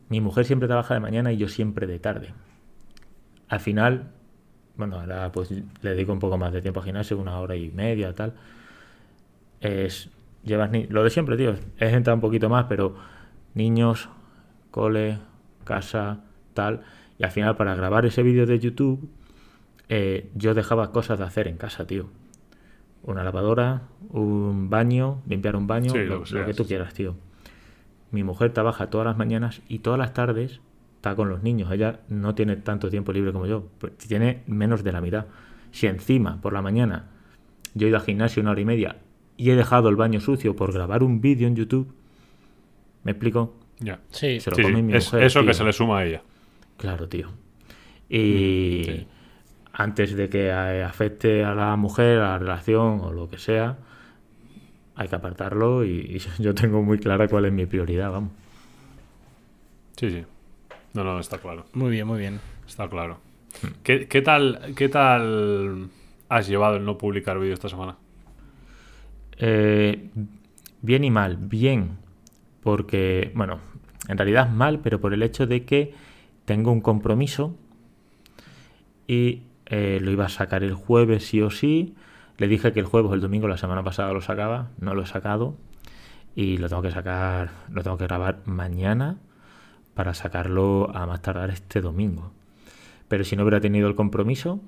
mi 0.09 0.21
mujer 0.21 0.45
siempre 0.47 0.69
trabaja 0.69 0.95
de 0.95 1.01
mañana 1.01 1.33
y 1.33 1.37
yo 1.37 1.49
siempre 1.49 1.87
de 1.87 1.99
tarde. 1.99 2.33
Al 3.49 3.61
final, 3.61 4.11
bueno, 4.77 4.99
ahora 5.01 5.31
pues 5.33 5.51
le 5.51 5.65
dedico 5.91 6.13
un 6.13 6.19
poco 6.19 6.39
más 6.39 6.53
de 6.53 6.63
tiempo 6.63 6.81
al 6.81 6.87
gimnasio, 6.87 7.19
una 7.19 7.39
hora 7.41 7.57
y 7.57 7.71
media, 7.71 8.15
tal. 8.15 8.35
Es. 9.61 10.11
Llevas 10.45 10.71
ni- 10.71 10.87
lo 10.87 11.03
de 11.03 11.11
siempre, 11.11 11.37
tío. 11.37 11.53
Es 11.77 11.93
entrar 11.93 12.15
un 12.15 12.21
poquito 12.21 12.49
más, 12.49 12.67
pero 12.69 12.97
niños, 13.55 14.09
cole, 14.77 15.19
casa, 15.65 16.21
tal. 16.53 16.83
Y 17.19 17.25
al 17.25 17.31
final, 17.31 17.57
para 17.57 17.75
grabar 17.75 18.05
ese 18.05 18.23
vídeo 18.23 18.45
de 18.45 18.59
YouTube, 18.59 19.09
eh, 19.89 20.29
yo 20.35 20.53
dejaba 20.53 20.93
cosas 20.93 21.19
de 21.19 21.25
hacer 21.25 21.49
en 21.49 21.57
casa, 21.57 21.87
tío. 21.87 22.11
Una 23.03 23.25
lavadora, 23.25 23.85
un 24.11 24.69
baño, 24.69 25.23
limpiar 25.27 25.57
un 25.57 25.67
baño, 25.67 25.93
Sí, 25.93 25.99
lo, 26.01 26.05
lo 26.05 26.25
que 26.25 26.35
lo 26.35 26.41
que 26.45 26.53
sea, 26.53 26.55
tú 26.55 26.67
quieras, 26.67 26.93
tío. 26.93 27.15
Mi 28.11 28.23
mujer 28.23 28.53
trabaja 28.53 28.91
todas 28.91 29.07
las 29.07 29.17
mañanas 29.17 29.63
y 29.67 29.79
todas 29.79 29.99
las 29.99 30.13
tardes 30.13 30.61
está 30.97 31.17
con 31.17 31.31
los 31.31 31.43
niños. 31.43 31.73
Ella 31.73 32.01
no 32.11 32.35
tiene 32.35 32.57
tanto 32.57 32.91
tiempo 32.91 33.15
libre 33.15 33.33
como 33.33 33.47
yo, 33.47 33.65
pues 33.79 33.97
tiene 33.97 34.43
menos 34.47 34.85
de 34.85 34.93
la 34.93 35.01
mitad. 35.01 35.25
Si 35.73 35.87
encima, 35.87 36.39
por 36.43 36.53
la 36.53 36.61
mañana, 36.61 37.07
yo 37.73 37.87
he 37.87 37.89
ido 37.89 37.97
al 37.97 38.05
gimnasio 38.05 38.43
una 38.43 38.51
hora 38.51 38.61
y 38.61 38.67
media 38.67 38.97
y 39.39 39.49
he 39.49 39.57
dejado 39.57 39.89
el 39.89 39.97
baño 39.97 40.21
sucio 40.21 40.55
por 40.55 40.75
grabar 40.75 41.03
un 41.03 41.23
vídeo 41.23 41.49
en 41.49 41.57
YouTube, 41.57 41.95
¿me 43.05 43.13
explico? 43.13 43.55
Ya. 43.81 44.01
Sí. 44.11 44.41
Se 44.41 44.51
lo 44.51 44.57
Sí, 44.57 44.63
come 44.63 44.77
sí, 44.77 44.83
mi 44.83 44.95
es 44.95 45.13
mujer, 45.13 45.23
eso 45.25 45.45
que 45.45 45.55
se 45.55 45.65
le 45.65 45.73
suma 45.73 45.99
a 45.99 46.05
ella. 46.05 46.23
Claro, 46.77 47.09
tío. 47.09 47.29
Y 48.09 48.83
sí. 48.85 49.07
antes 49.73 50.15
de 50.17 50.29
que 50.29 50.53
afecte 50.53 51.45
a 51.45 51.55
la 51.55 51.77
mujer, 51.77 52.19
a 52.21 52.31
la 52.33 52.39
relación 52.39 53.01
o 53.01 53.13
lo 53.13 53.29
que 53.29 53.39
sea, 53.39 53.77
hay 54.95 55.09
que 55.09 55.15
apartarlo 55.17 55.85
y, 55.85 55.91
y 56.17 56.19
yo 56.43 56.55
tengo 56.55 56.83
muy 56.83 56.99
clara 56.99 57.29
cuál 57.29 57.47
es 57.47 57.53
mi 57.53 57.67
prioridad, 57.67 58.11
vamos. 58.11 58.33
Sí, 59.97 60.11
sí. 60.11 60.25
No, 60.95 61.05
no, 61.05 61.19
está 61.21 61.39
claro. 61.39 61.67
Muy 61.75 61.91
bien, 61.91 62.07
muy 62.07 62.19
bien. 62.19 62.41
Está 62.67 62.89
claro. 62.89 63.19
¿Qué, 63.83 64.07
qué 64.09 64.23
tal, 64.23 64.75
¿Qué 64.77 64.89
tal 64.89 65.89
has 66.29 66.49
llevado 66.49 66.77
el 66.77 66.85
no 66.85 66.99
publicar 66.99 67.39
vídeo 67.39 67.55
esta 67.55 67.69
semana? 67.69 67.97
Eh, 69.39 70.09
bien 70.83 71.05
y 71.05 71.11
mal. 71.11 71.37
Bien, 71.37 71.99
porque, 72.67 73.31
bueno, 73.37 73.61
en 74.09 74.19
realidad 74.19 74.51
mal, 74.51 74.81
pero 74.81 75.01
por 75.01 75.15
el 75.15 75.23
hecho 75.23 75.47
de 75.47 75.65
que 75.65 75.95
tengo 76.47 76.73
un 76.73 76.81
compromiso 76.81 77.55
y 79.07 79.45
eh, 79.67 80.01
lo 80.03 80.11
iba 80.11 80.25
a 80.25 80.29
sacar 80.29 80.65
el 80.65 80.75
jueves 80.75 81.29
sí 81.29 81.41
o 81.41 81.51
sí. 81.51 81.95
Le 82.39 82.49
dije 82.49 82.73
que 82.73 82.81
el 82.81 82.87
jueves 82.87 83.13
o 83.13 83.15
el 83.15 83.21
domingo 83.21 83.47
la 83.47 83.57
semana 83.57 83.85
pasada 83.85 84.13
lo 84.13 84.21
sacaba, 84.21 84.71
no 84.81 84.97
lo 84.97 85.03
he 85.03 85.07
sacado 85.07 85.55
y 86.35 86.57
lo 86.57 86.69
tengo 86.69 86.83
que 86.83 86.91
sacar, 86.91 87.51
lo 87.71 87.85
tengo 87.85 87.99
que 87.99 88.09
grabar 88.09 88.41
mañana 88.47 89.19
para 89.95 90.13
sacarlo 90.13 90.91
a 90.93 91.07
más 91.07 91.23
tardar 91.23 91.51
este 91.51 91.81
domingo. 91.81 92.33
Pero 93.07 93.23
si 93.23 93.37
no 93.37 93.45
hubiera 93.45 93.61
tenido 93.61 93.87
el 93.87 93.95
compromiso, 93.95 94.59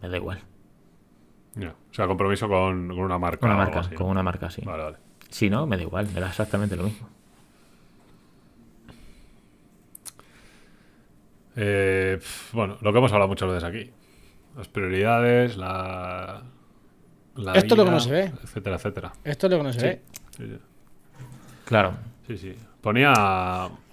me 0.00 0.08
da 0.08 0.18
igual. 0.18 0.38
O 1.58 1.94
sea, 1.94 2.06
compromiso 2.06 2.46
con, 2.46 2.90
con 2.90 3.00
una 3.00 3.18
marca. 3.18 3.40
Con 3.40 3.50
una 3.50 3.58
marca, 3.58 3.90
con 3.92 4.06
una 4.06 4.22
marca 4.22 4.46
así. 4.46 4.62
Vale, 4.64 4.84
vale. 4.84 4.96
Si 5.30 5.50
no, 5.50 5.66
me 5.66 5.76
da 5.76 5.82
igual, 5.82 6.06
me 6.14 6.20
da 6.20 6.28
exactamente 6.28 6.76
lo 6.76 6.84
mismo. 6.84 7.08
Eh, 11.56 12.18
bueno, 12.52 12.76
lo 12.80 12.92
que 12.92 12.98
hemos 12.98 13.12
hablado 13.12 13.28
muchas 13.28 13.48
veces 13.48 13.64
aquí. 13.64 13.90
Las 14.56 14.68
prioridades, 14.68 15.56
la. 15.56 16.42
la 17.36 17.52
Esto 17.54 17.74
es 17.74 17.78
lo 17.78 17.84
que 17.84 17.90
no 17.90 18.00
se 18.00 18.10
ve. 18.10 18.32
Etcétera, 18.42 18.76
etcétera. 18.76 19.12
Esto 19.24 19.46
es 19.46 19.50
lo 19.52 19.58
que 19.58 19.64
no 19.64 19.72
se 19.72 19.80
Sí. 19.80 19.86
ve. 19.86 20.02
Sí, 20.36 20.44
sí. 20.46 20.58
Claro, 21.64 21.94
Sí, 22.26 22.36
sí. 22.38 22.54
Ponía. 22.80 23.12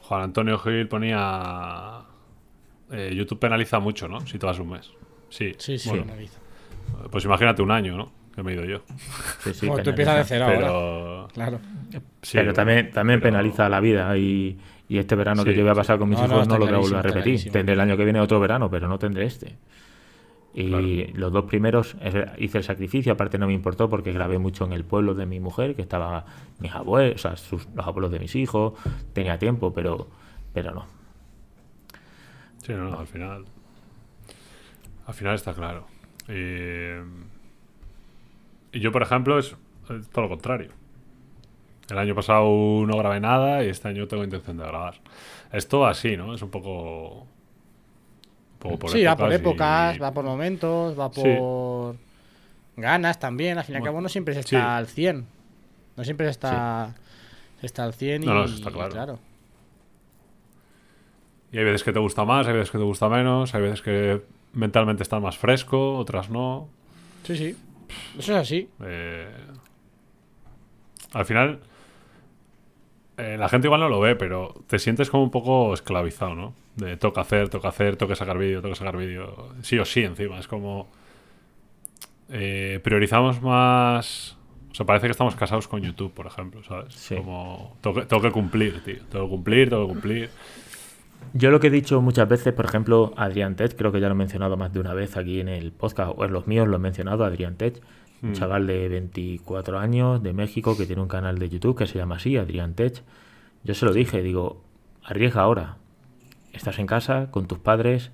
Juan 0.02 0.22
Antonio 0.24 0.58
Gil 0.60 0.88
ponía. 0.88 2.02
eh, 2.92 3.14
YouTube 3.16 3.40
penaliza 3.40 3.80
mucho, 3.80 4.08
¿no? 4.08 4.20
Si 4.28 4.38
te 4.38 4.46
vas 4.46 4.60
un 4.60 4.70
mes. 4.72 4.92
Sí, 5.30 5.54
Sí, 5.58 5.78
sí. 5.78 5.90
Bueno, 5.90 6.14
pues 7.10 7.24
imagínate 7.26 7.62
un 7.62 7.72
año, 7.72 7.96
¿no? 7.96 8.12
Que 8.36 8.44
me 8.44 8.52
he 8.52 8.56
ido 8.56 8.66
yo. 8.66 8.82
sí, 9.44 9.54
sí, 9.54 9.68
Bueno, 9.68 9.84
tú 9.84 9.90
empiezas 9.92 10.18
de 10.18 10.24
cero 10.26 10.46
ahora. 10.46 10.58
Pero. 10.58 11.28
Claro. 11.34 11.60
sí, 12.22 12.32
pero 12.34 12.44
bueno, 12.44 12.54
también, 12.54 12.92
también 12.92 13.20
pero- 13.22 13.32
penaliza 13.32 13.70
la 13.70 13.80
vida 13.80 14.18
y, 14.18 14.58
y 14.94 14.98
este 15.00 15.16
verano 15.16 15.44
que 15.46 15.54
yo 15.56 15.62
voy 15.62 15.72
a 15.72 15.76
pasar 15.76 15.98
con 16.00 16.10
mis 16.10 16.20
No, 16.20 16.26
hijos 16.26 16.48
no 16.48 16.58
lo 16.58 16.66
voy 16.66 16.76
a 16.76 16.78
volver 16.80 16.98
a 16.98 17.02
repetir. 17.02 17.24
clarísimo. 17.24 17.54
Tendré 17.54 17.74
el 17.74 17.80
año 17.80 17.96
que 17.96 18.04
viene 18.04 18.20
otro 18.20 18.40
verano, 18.40 18.70
pero 18.70 18.88
no 18.90 19.00
tendré 19.00 19.26
este. 19.26 19.56
Y 20.54 20.68
Claro. 20.68 20.86
los 21.18 21.32
dos 21.32 21.46
primeros 21.46 21.96
eh, 22.02 22.26
hice 22.40 22.58
el 22.58 22.64
sacrificio, 22.66 23.14
aparte 23.14 23.38
no 23.38 23.48
me 23.48 23.54
importó 23.54 23.90
porque 23.90 24.12
grabé 24.12 24.38
mucho 24.38 24.66
en 24.66 24.74
el 24.74 24.84
pueblo 24.84 25.14
de 25.14 25.26
mi 25.26 25.40
mujer, 25.40 25.76
que 25.76 25.82
estaba 25.82 26.26
mis 26.60 26.74
abuelos, 26.74 27.16
o 27.16 27.18
sea, 27.20 27.38
sus- 27.38 27.70
los 27.74 27.88
abuelos 27.88 28.12
de 28.12 28.20
mis 28.20 28.36
hijos, 28.36 28.74
tenía 29.14 29.38
tiempo, 29.40 29.74
pero, 29.74 30.10
pero 30.54 30.74
no. 30.74 30.86
Sí, 32.58 32.74
no, 32.74 32.90
no, 32.90 33.00
al 33.00 33.08
final. 33.08 33.46
Al 35.08 35.14
final 35.14 35.36
está 35.36 35.54
claro. 35.54 35.88
Y, 36.28 37.00
y 38.74 38.80
yo, 38.82 38.92
por 38.92 39.04
ejemplo, 39.04 39.40
es 39.40 39.56
todo 40.12 40.24
lo 40.24 40.30
contrario. 40.30 40.72
El 41.92 41.98
año 41.98 42.16
pasado 42.16 42.46
no 42.88 42.98
grabé 42.98 43.20
nada 43.20 43.64
y 43.64 43.68
este 43.68 43.90
año 43.90 44.08
tengo 44.08 44.24
intención 44.24 44.58
de 44.58 44.64
grabar. 44.66 44.96
Es 45.52 45.68
todo 45.68 45.86
así, 45.86 46.16
¿no? 46.16 46.34
Es 46.34 46.42
un 46.42 46.50
poco. 46.50 47.28
un 48.54 48.60
poco 48.60 48.80
por 48.80 48.90
sí, 48.92 49.04
va 49.04 49.16
por 49.18 49.32
y- 49.32 49.36
épocas, 49.36 50.02
va 50.02 50.14
por 50.14 50.24
momentos, 50.24 50.98
va 50.98 51.12
Sí. 51.14 51.22
por 51.22 51.96
ganas 52.78 53.20
también. 53.20 53.58
Al 53.58 53.64
fin 53.66 53.74
y 53.74 53.76
al 53.78 53.82
Bueno, 53.82 53.92
cabo 53.94 54.02
no 54.02 54.08
siempre 54.10 54.34
se 54.36 54.44
sí. 54.44 54.56
está 54.56 54.78
al 54.78 54.88
100. 54.88 55.26
No 55.98 56.04
siempre 56.06 56.28
se 56.28 56.32
está, 56.32 56.96
se 57.60 57.66
está 57.66 57.84
al 57.84 57.94
100 57.94 58.24
y, 58.24 58.26
No, 58.28 58.36
no, 58.36 58.44
eso 58.46 58.56
está 58.56 58.72
claro. 58.72 58.92
claro. 58.92 59.20
Y 61.52 61.58
hay 61.58 61.64
veces 61.66 61.84
que 61.84 61.92
te 61.92 62.00
gusta 62.00 62.24
más, 62.24 62.48
hay 62.48 62.54
veces 62.54 62.72
que 62.72 62.78
te 62.78 62.84
gusta 62.86 63.10
menos, 63.10 63.54
hay 63.54 63.62
veces 63.62 63.82
que 63.82 64.22
mentalmente 64.54 65.04
estás 65.04 65.22
más 65.22 65.38
fresco, 65.38 65.98
otras 65.98 66.30
no. 66.30 66.70
Sí, 67.24 67.36
sí. 67.36 67.58
Eso 68.18 68.32
es 68.34 68.38
así. 68.38 68.70
Eh, 68.86 69.28
al 71.14 71.26
final, 71.26 71.60
eh, 73.22 73.38
la 73.38 73.50
gente 73.50 73.68
igual 73.68 73.82
no 73.82 73.90
lo 73.90 74.00
ve, 74.00 74.16
pero 74.16 74.54
te 74.68 74.80
sientes 74.80 75.10
como 75.10 75.24
un 75.24 75.32
poco 75.32 75.74
esclavizado, 75.74 76.34
¿no? 76.36 76.54
De 76.76 76.98
toca 76.98 77.22
hacer, 77.22 77.50
toca 77.50 77.68
hacer, 77.70 77.96
toca 77.96 78.16
sacar 78.16 78.38
vídeo, 78.38 78.62
toca 78.62 78.76
sacar 78.76 78.98
vídeo. 78.98 79.50
Sí 79.62 79.78
o 79.80 79.86
sí, 79.86 80.02
encima. 80.04 80.40
Es 80.40 80.48
como. 80.48 80.90
eh, 82.30 82.80
priorizamos 82.84 83.42
más. 83.42 84.38
O 84.72 84.76
sea, 84.76 84.86
parece 84.86 85.08
que 85.08 85.12
estamos 85.12 85.36
casados 85.36 85.68
con 85.68 85.82
YouTube, 85.82 86.14
por 86.14 86.26
ejemplo, 86.28 86.64
¿sabes? 86.64 86.94
Sí. 86.94 87.16
Como. 87.16 87.78
Tengo 87.82 87.96
que, 88.00 88.06
tengo 88.06 88.22
que 88.22 88.32
cumplir, 88.32 88.84
tío. 88.84 89.02
Tengo 89.10 89.26
que 89.26 89.32
cumplir, 89.32 89.70
tengo 89.70 89.86
que 89.86 89.94
cumplir. 89.94 90.30
Yo 91.34 91.52
lo 91.52 91.60
que 91.60 91.68
he 91.68 91.70
dicho 91.70 92.02
muchas 92.02 92.28
veces, 92.28 92.54
por 92.54 92.66
ejemplo, 92.66 93.14
Adrián 93.16 93.56
Tech, 93.56 93.76
creo 93.78 93.92
que 93.92 94.00
ya 94.00 94.08
lo 94.08 94.14
he 94.14 94.18
mencionado 94.18 94.58
más 94.58 94.74
de 94.74 94.80
una 94.80 94.94
vez 94.94 95.18
aquí 95.18 95.40
en 95.40 95.50
el 95.50 95.72
podcast, 95.72 96.14
o 96.16 96.26
en 96.26 96.34
los 96.34 96.48
míos 96.48 96.68
lo 96.68 96.78
he 96.78 96.80
mencionado, 96.80 97.24
Adrián 97.24 97.56
Tech, 97.58 97.80
un 98.24 98.30
Mm. 98.32 98.34
chaval 98.34 98.68
de 98.68 98.88
24 98.90 99.80
años 99.80 100.22
de 100.22 100.34
México 100.34 100.78
que 100.78 100.86
tiene 100.86 101.02
un 101.02 101.08
canal 101.08 101.40
de 101.40 101.50
YouTube 101.50 101.78
que 101.78 101.88
se 101.88 101.98
llama 101.98 102.16
así, 102.16 102.38
Adrián 102.38 102.74
Tech. 102.76 103.04
Yo 103.64 103.74
se 103.74 103.86
lo 103.86 103.94
dije, 103.94 104.22
digo, 104.22 104.62
arriesga 105.04 105.42
ahora. 105.42 105.78
Estás 106.54 106.80
en 106.80 106.88
casa 106.88 107.32
con 107.32 107.48
tus 107.48 107.60
padres, 107.60 108.12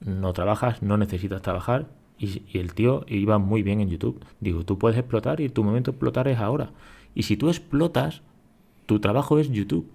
no 0.00 0.32
trabajas, 0.32 0.82
no 0.82 0.96
necesitas 0.96 1.42
trabajar. 1.42 1.86
Y, 2.18 2.42
y 2.52 2.58
el 2.58 2.72
tío 2.74 3.04
iba 3.08 3.38
muy 3.38 3.62
bien 3.62 3.80
en 3.80 3.90
YouTube. 3.90 4.24
Digo, 4.40 4.64
tú 4.64 4.78
puedes 4.78 4.98
explotar 4.98 5.40
y 5.40 5.48
tu 5.48 5.62
momento 5.62 5.90
de 5.90 5.96
explotar 5.96 6.28
es 6.28 6.38
ahora. 6.38 6.70
Y 7.14 7.24
si 7.24 7.36
tú 7.36 7.48
explotas, 7.48 8.22
tu 8.86 9.00
trabajo 9.00 9.38
es 9.38 9.50
YouTube. 9.50 9.86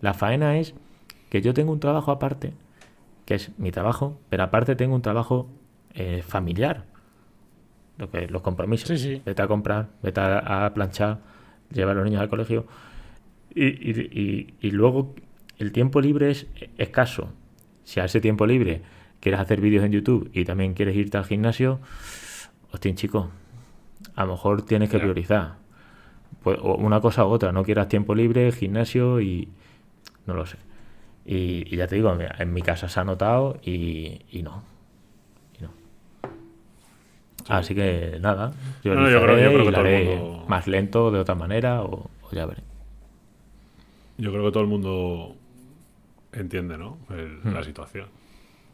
La 0.00 0.14
faena 0.14 0.58
es 0.58 0.74
que 1.28 1.42
yo 1.42 1.52
tengo 1.54 1.72
un 1.72 1.80
trabajo 1.80 2.10
aparte, 2.12 2.54
que 3.26 3.34
es 3.34 3.50
mi 3.58 3.70
trabajo, 3.70 4.18
pero 4.30 4.42
aparte 4.44 4.74
tengo 4.74 4.94
un 4.94 5.02
trabajo 5.02 5.48
eh, 5.94 6.22
familiar. 6.26 6.84
Lo 8.00 8.10
que, 8.10 8.26
los 8.26 8.40
compromisos. 8.42 8.88
Sí, 8.88 8.96
sí. 8.98 9.22
Vete 9.24 9.42
a 9.42 9.46
comprar, 9.46 9.88
vete 10.02 10.20
a, 10.20 10.64
a 10.66 10.74
planchar, 10.74 11.18
llevar 11.70 11.92
a 11.92 12.00
los 12.00 12.04
niños 12.06 12.20
al 12.22 12.28
colegio. 12.28 12.66
Y, 13.54 13.66
y- 13.66 14.10
y- 14.10 14.54
y 14.68 14.70
luego 14.72 15.14
el 15.58 15.70
tiempo 15.70 16.00
libre 16.00 16.30
es 16.30 16.46
escaso. 16.78 17.32
Si 17.84 18.00
a 18.00 18.06
ese 18.06 18.20
tiempo 18.20 18.46
libre 18.46 18.80
quieres 19.20 19.40
hacer 19.40 19.60
vídeos 19.60 19.84
en 19.84 19.92
YouTube 19.92 20.30
y 20.32 20.44
también 20.44 20.72
quieres 20.74 20.96
irte 20.96 21.18
al 21.18 21.24
gimnasio, 21.24 21.78
hostia, 22.72 22.94
chico, 22.94 23.30
a 24.14 24.24
lo 24.24 24.32
mejor 24.32 24.62
tienes 24.62 24.88
que 24.88 24.96
priorizar. 25.02 25.56
Pues, 26.42 26.58
o 26.62 26.74
una 26.76 27.00
cosa 27.02 27.26
u 27.26 27.28
otra, 27.28 27.52
no 27.52 27.64
quieras 27.64 27.88
tiempo 27.88 28.14
libre, 28.14 28.50
gimnasio 28.52 29.20
y 29.20 29.48
no 30.26 30.32
lo 30.34 30.46
sé. 30.46 30.56
Y, 31.26 31.66
y 31.72 31.76
ya 31.76 31.86
te 31.86 31.96
digo, 31.96 32.16
en 32.38 32.52
mi 32.54 32.62
casa 32.62 32.88
se 32.88 32.98
ha 32.98 33.04
notado 33.04 33.58
y, 33.62 34.22
y 34.30 34.42
no. 34.42 34.62
Así 37.48 37.74
que 37.74 38.18
nada, 38.20 38.52
yo, 38.84 38.94
No, 38.94 39.08
yo 39.10 39.22
creo- 39.22 39.38
yo 39.38 39.48
creo 39.48 39.48
y 39.48 39.52
que 39.52 39.58
lo 39.58 39.64
todo 39.72 39.86
el 39.86 39.94
haré 39.94 40.16
mundo- 40.16 40.44
más 40.48 40.66
lento 40.66 41.10
de 41.10 41.18
otra 41.20 41.34
manera 41.34 41.82
o, 41.82 42.08
o 42.22 42.30
ya 42.32 42.46
veré. 42.46 42.62
Yo 44.18 44.30
creo 44.32 44.44
que 44.44 44.50
todo 44.52 44.62
el 44.62 44.68
mundo 44.68 45.36
entiende, 46.32 46.76
¿no? 46.78 46.98
El- 47.10 47.40
Hmm. 47.42 47.54
La 47.54 47.64
situación. 47.64 48.06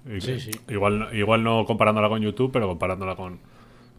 Y 0.07 0.21
Sí, 0.21 0.33
que- 0.35 0.41
sí. 0.41 0.51
Igual, 0.69 1.09
igual 1.13 1.43
no 1.43 1.65
comparándola 1.65 2.09
con 2.09 2.21
YouTube, 2.21 2.51
pero 2.53 2.69
comparándola 2.69 3.17
con, 3.17 3.39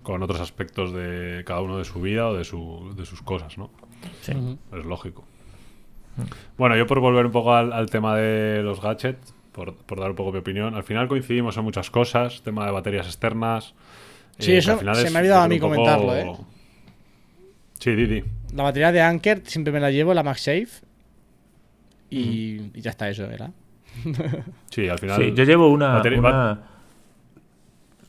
con 0.04 0.22
otros 0.24 0.40
aspectos 0.40 0.94
de 0.94 1.44
cada 1.46 1.62
uno 1.62 1.78
de 1.78 1.86
su 1.86 2.02
vida 2.02 2.28
o 2.28 2.34
de, 2.34 2.44
su, 2.44 2.94
de 2.96 3.06
sus 3.06 3.22
cosas, 3.22 3.58
¿no? 3.58 3.70
Sí. 4.22 4.34
Es 4.74 4.86
lógico. 4.86 5.24
Bueno, 6.58 6.76
yo 6.76 6.88
por 6.88 7.00
volver 7.00 7.26
un 7.26 7.32
poco 7.32 7.54
al, 7.54 7.72
al 7.74 7.90
tema 7.90 8.16
de 8.16 8.64
los 8.64 8.82
gadgets, 8.82 9.34
por, 9.52 9.76
por 9.76 10.00
dar 10.00 10.10
un 10.12 10.16
poco 10.16 10.32
mi 10.32 10.40
opinión, 10.40 10.76
al 10.76 10.84
final 10.84 11.08
coincidimos 11.08 11.58
en 11.58 11.64
muchas 11.64 11.90
cosas, 11.92 12.42
tema 12.42 12.66
de 12.66 12.72
baterías 12.72 13.06
externas. 13.08 13.74
Sí, 14.39 14.52
eh, 14.54 14.58
eso 14.58 14.73
al 14.73 14.80
final 14.80 14.95
se 14.95 15.08
es, 15.08 15.12
me 15.12 15.17
ha 15.17 15.21
olvidado 15.21 15.41
a 15.43 15.47
mí 15.47 15.60
poco- 15.60 15.73
comentarlo, 15.76 16.15
¿eh? 16.15 16.32
Sí, 17.80 17.91
Didi. 17.95 18.23
La 18.54 18.63
batería 18.63 18.91
de 18.91 19.02
Anker 19.02 19.41
siempre 19.45 19.71
me 19.73 19.80
la 19.80 19.91
llevo, 19.91 20.13
la 20.13 20.23
MagSafe. 20.23 20.67
Y, 22.10 22.60
Mm. 22.62 22.71
y 22.78 22.82
ya 22.82 22.91
está, 22.91 23.10
eso 23.10 23.30
era. 23.30 23.52
Sí, 24.69 24.88
al 24.88 25.00
final. 25.00 25.21
Sí, 25.21 25.34
yo 25.36 25.43
llevo 25.43 25.69
una. 25.69 25.95
batería- 25.95 26.19
una... 26.19 26.62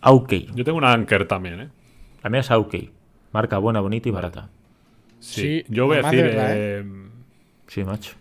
Aukey. 0.01 0.49
yo 0.55 0.65
tengo 0.65 0.79
una 0.79 0.93
Anker 0.93 1.27
también, 1.27 1.61
¿eh? 1.61 1.69
La 2.23 2.31
mía 2.31 2.41
es 2.41 2.51
Aukey. 2.51 2.91
Marca 3.33 3.59
buena, 3.59 3.81
bonita 3.81 4.09
y 4.09 4.13
barata. 4.13 4.49
Sí. 5.21 5.41
Sí, 5.43 5.65
yo 5.69 5.87
voy 5.87 5.97
a 5.99 6.03
de 6.03 6.05
decir. 6.11 6.23
verdad, 6.25 6.51
eh, 6.55 6.85
Sí, 7.67 7.85
macho. 7.85 8.15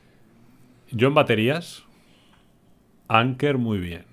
yo 0.92 1.08
en 1.08 1.14
baterías. 1.14 1.84
Anker 3.08 3.58
muy 3.58 3.78
bien. 3.78 4.06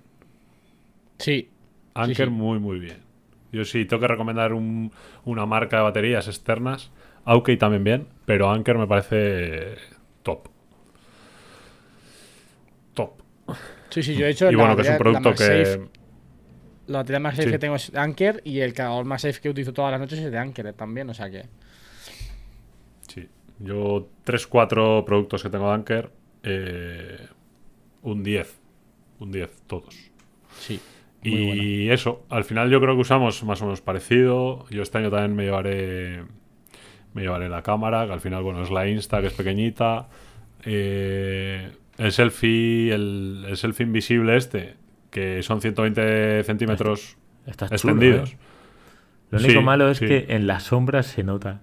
Sí. 1.18 1.48
Anker 1.94 2.26
sí. 2.28 2.32
muy, 2.32 2.58
muy 2.58 2.78
bien. 2.78 2.98
Yo 3.54 3.64
sí, 3.64 3.84
tengo 3.84 4.00
que 4.00 4.08
recomendar 4.08 4.52
un- 4.52 4.92
una 5.24 5.46
marca 5.46 5.76
de 5.78 5.82
baterías 5.84 6.26
externas. 6.28 6.90
Aukey 7.24 7.56
también 7.56 7.84
bien, 7.84 8.08
pero 8.26 8.50
Anker 8.50 8.76
me 8.78 8.86
parece 8.86 9.76
top. 10.22 10.48
Top. 12.94 13.12
Sí, 13.90 14.02
sí, 14.02 14.14
yo 14.14 14.26
he 14.26 14.30
hecho 14.30 14.50
Y 14.50 14.54
bueno, 14.54 14.74
que 14.76 14.82
es 14.82 14.88
un 14.88 14.92
la 14.94 14.98
producto 14.98 15.34
que. 15.34 15.88
La 16.86 16.98
batería 16.98 17.18
MagSafe 17.20 17.44
Sí. 17.44 17.50
que 17.50 17.58
tengo 17.58 17.76
es 17.76 17.94
Anker 17.94 18.42
y 18.44 18.60
el 18.60 18.74
cargador 18.74 19.06
MagSafe 19.06 19.40
que 19.40 19.48
utilizo 19.48 19.72
todas 19.72 19.90
las 19.92 20.00
noches 20.00 20.18
es 20.18 20.30
de 20.30 20.36
Anker 20.38 20.72
también, 20.74 21.08
o 21.08 21.14
sea 21.14 21.30
que. 21.30 21.46
Sí. 23.08 23.26
Yo, 23.58 24.08
3-4 24.24 25.04
productos 25.04 25.42
que 25.42 25.48
tengo 25.50 25.68
de 25.68 25.74
Anker. 25.74 26.10
eh, 26.46 27.26
un 28.02 28.22
10. 28.22 28.60
Un 29.18 29.32
10, 29.32 29.62
todos. 29.66 29.96
Sí. 30.60 30.78
Y 31.30 31.90
eso, 31.90 32.24
al 32.28 32.44
final 32.44 32.70
yo 32.70 32.80
creo 32.80 32.94
que 32.94 33.00
usamos 33.00 33.42
más 33.44 33.60
o 33.62 33.64
menos 33.66 33.80
parecido. 33.80 34.66
Yo 34.70 34.82
este 34.82 34.98
año 34.98 35.10
también 35.10 35.34
me 35.34 35.44
llevaré 35.44 36.22
me 37.14 37.22
llevaré 37.22 37.48
la 37.48 37.62
cámara, 37.62 38.06
que 38.06 38.12
al 38.12 38.20
final, 38.20 38.42
bueno, 38.42 38.62
es 38.62 38.70
la 38.70 38.88
Insta, 38.88 39.20
que 39.20 39.28
es 39.28 39.32
pequeñita. 39.34 40.08
Eh, 40.64 41.70
el 41.98 42.12
selfie, 42.12 42.92
el, 42.92 43.44
el 43.48 43.56
selfie 43.56 43.86
invisible 43.86 44.36
este, 44.36 44.74
que 45.10 45.42
son 45.42 45.60
120 45.60 46.42
centímetros 46.44 47.16
Está 47.46 47.66
chulo, 47.66 47.74
extendidos. 47.74 48.32
¿eh? 48.32 48.36
Lo 49.30 49.38
único 49.38 49.60
Sí, 49.60 49.64
malo 49.64 49.90
es 49.90 49.98
sí. 49.98 50.06
que 50.06 50.26
en 50.30 50.46
las 50.46 50.64
sombras 50.64 51.06
se 51.06 51.22
nota. 51.22 51.60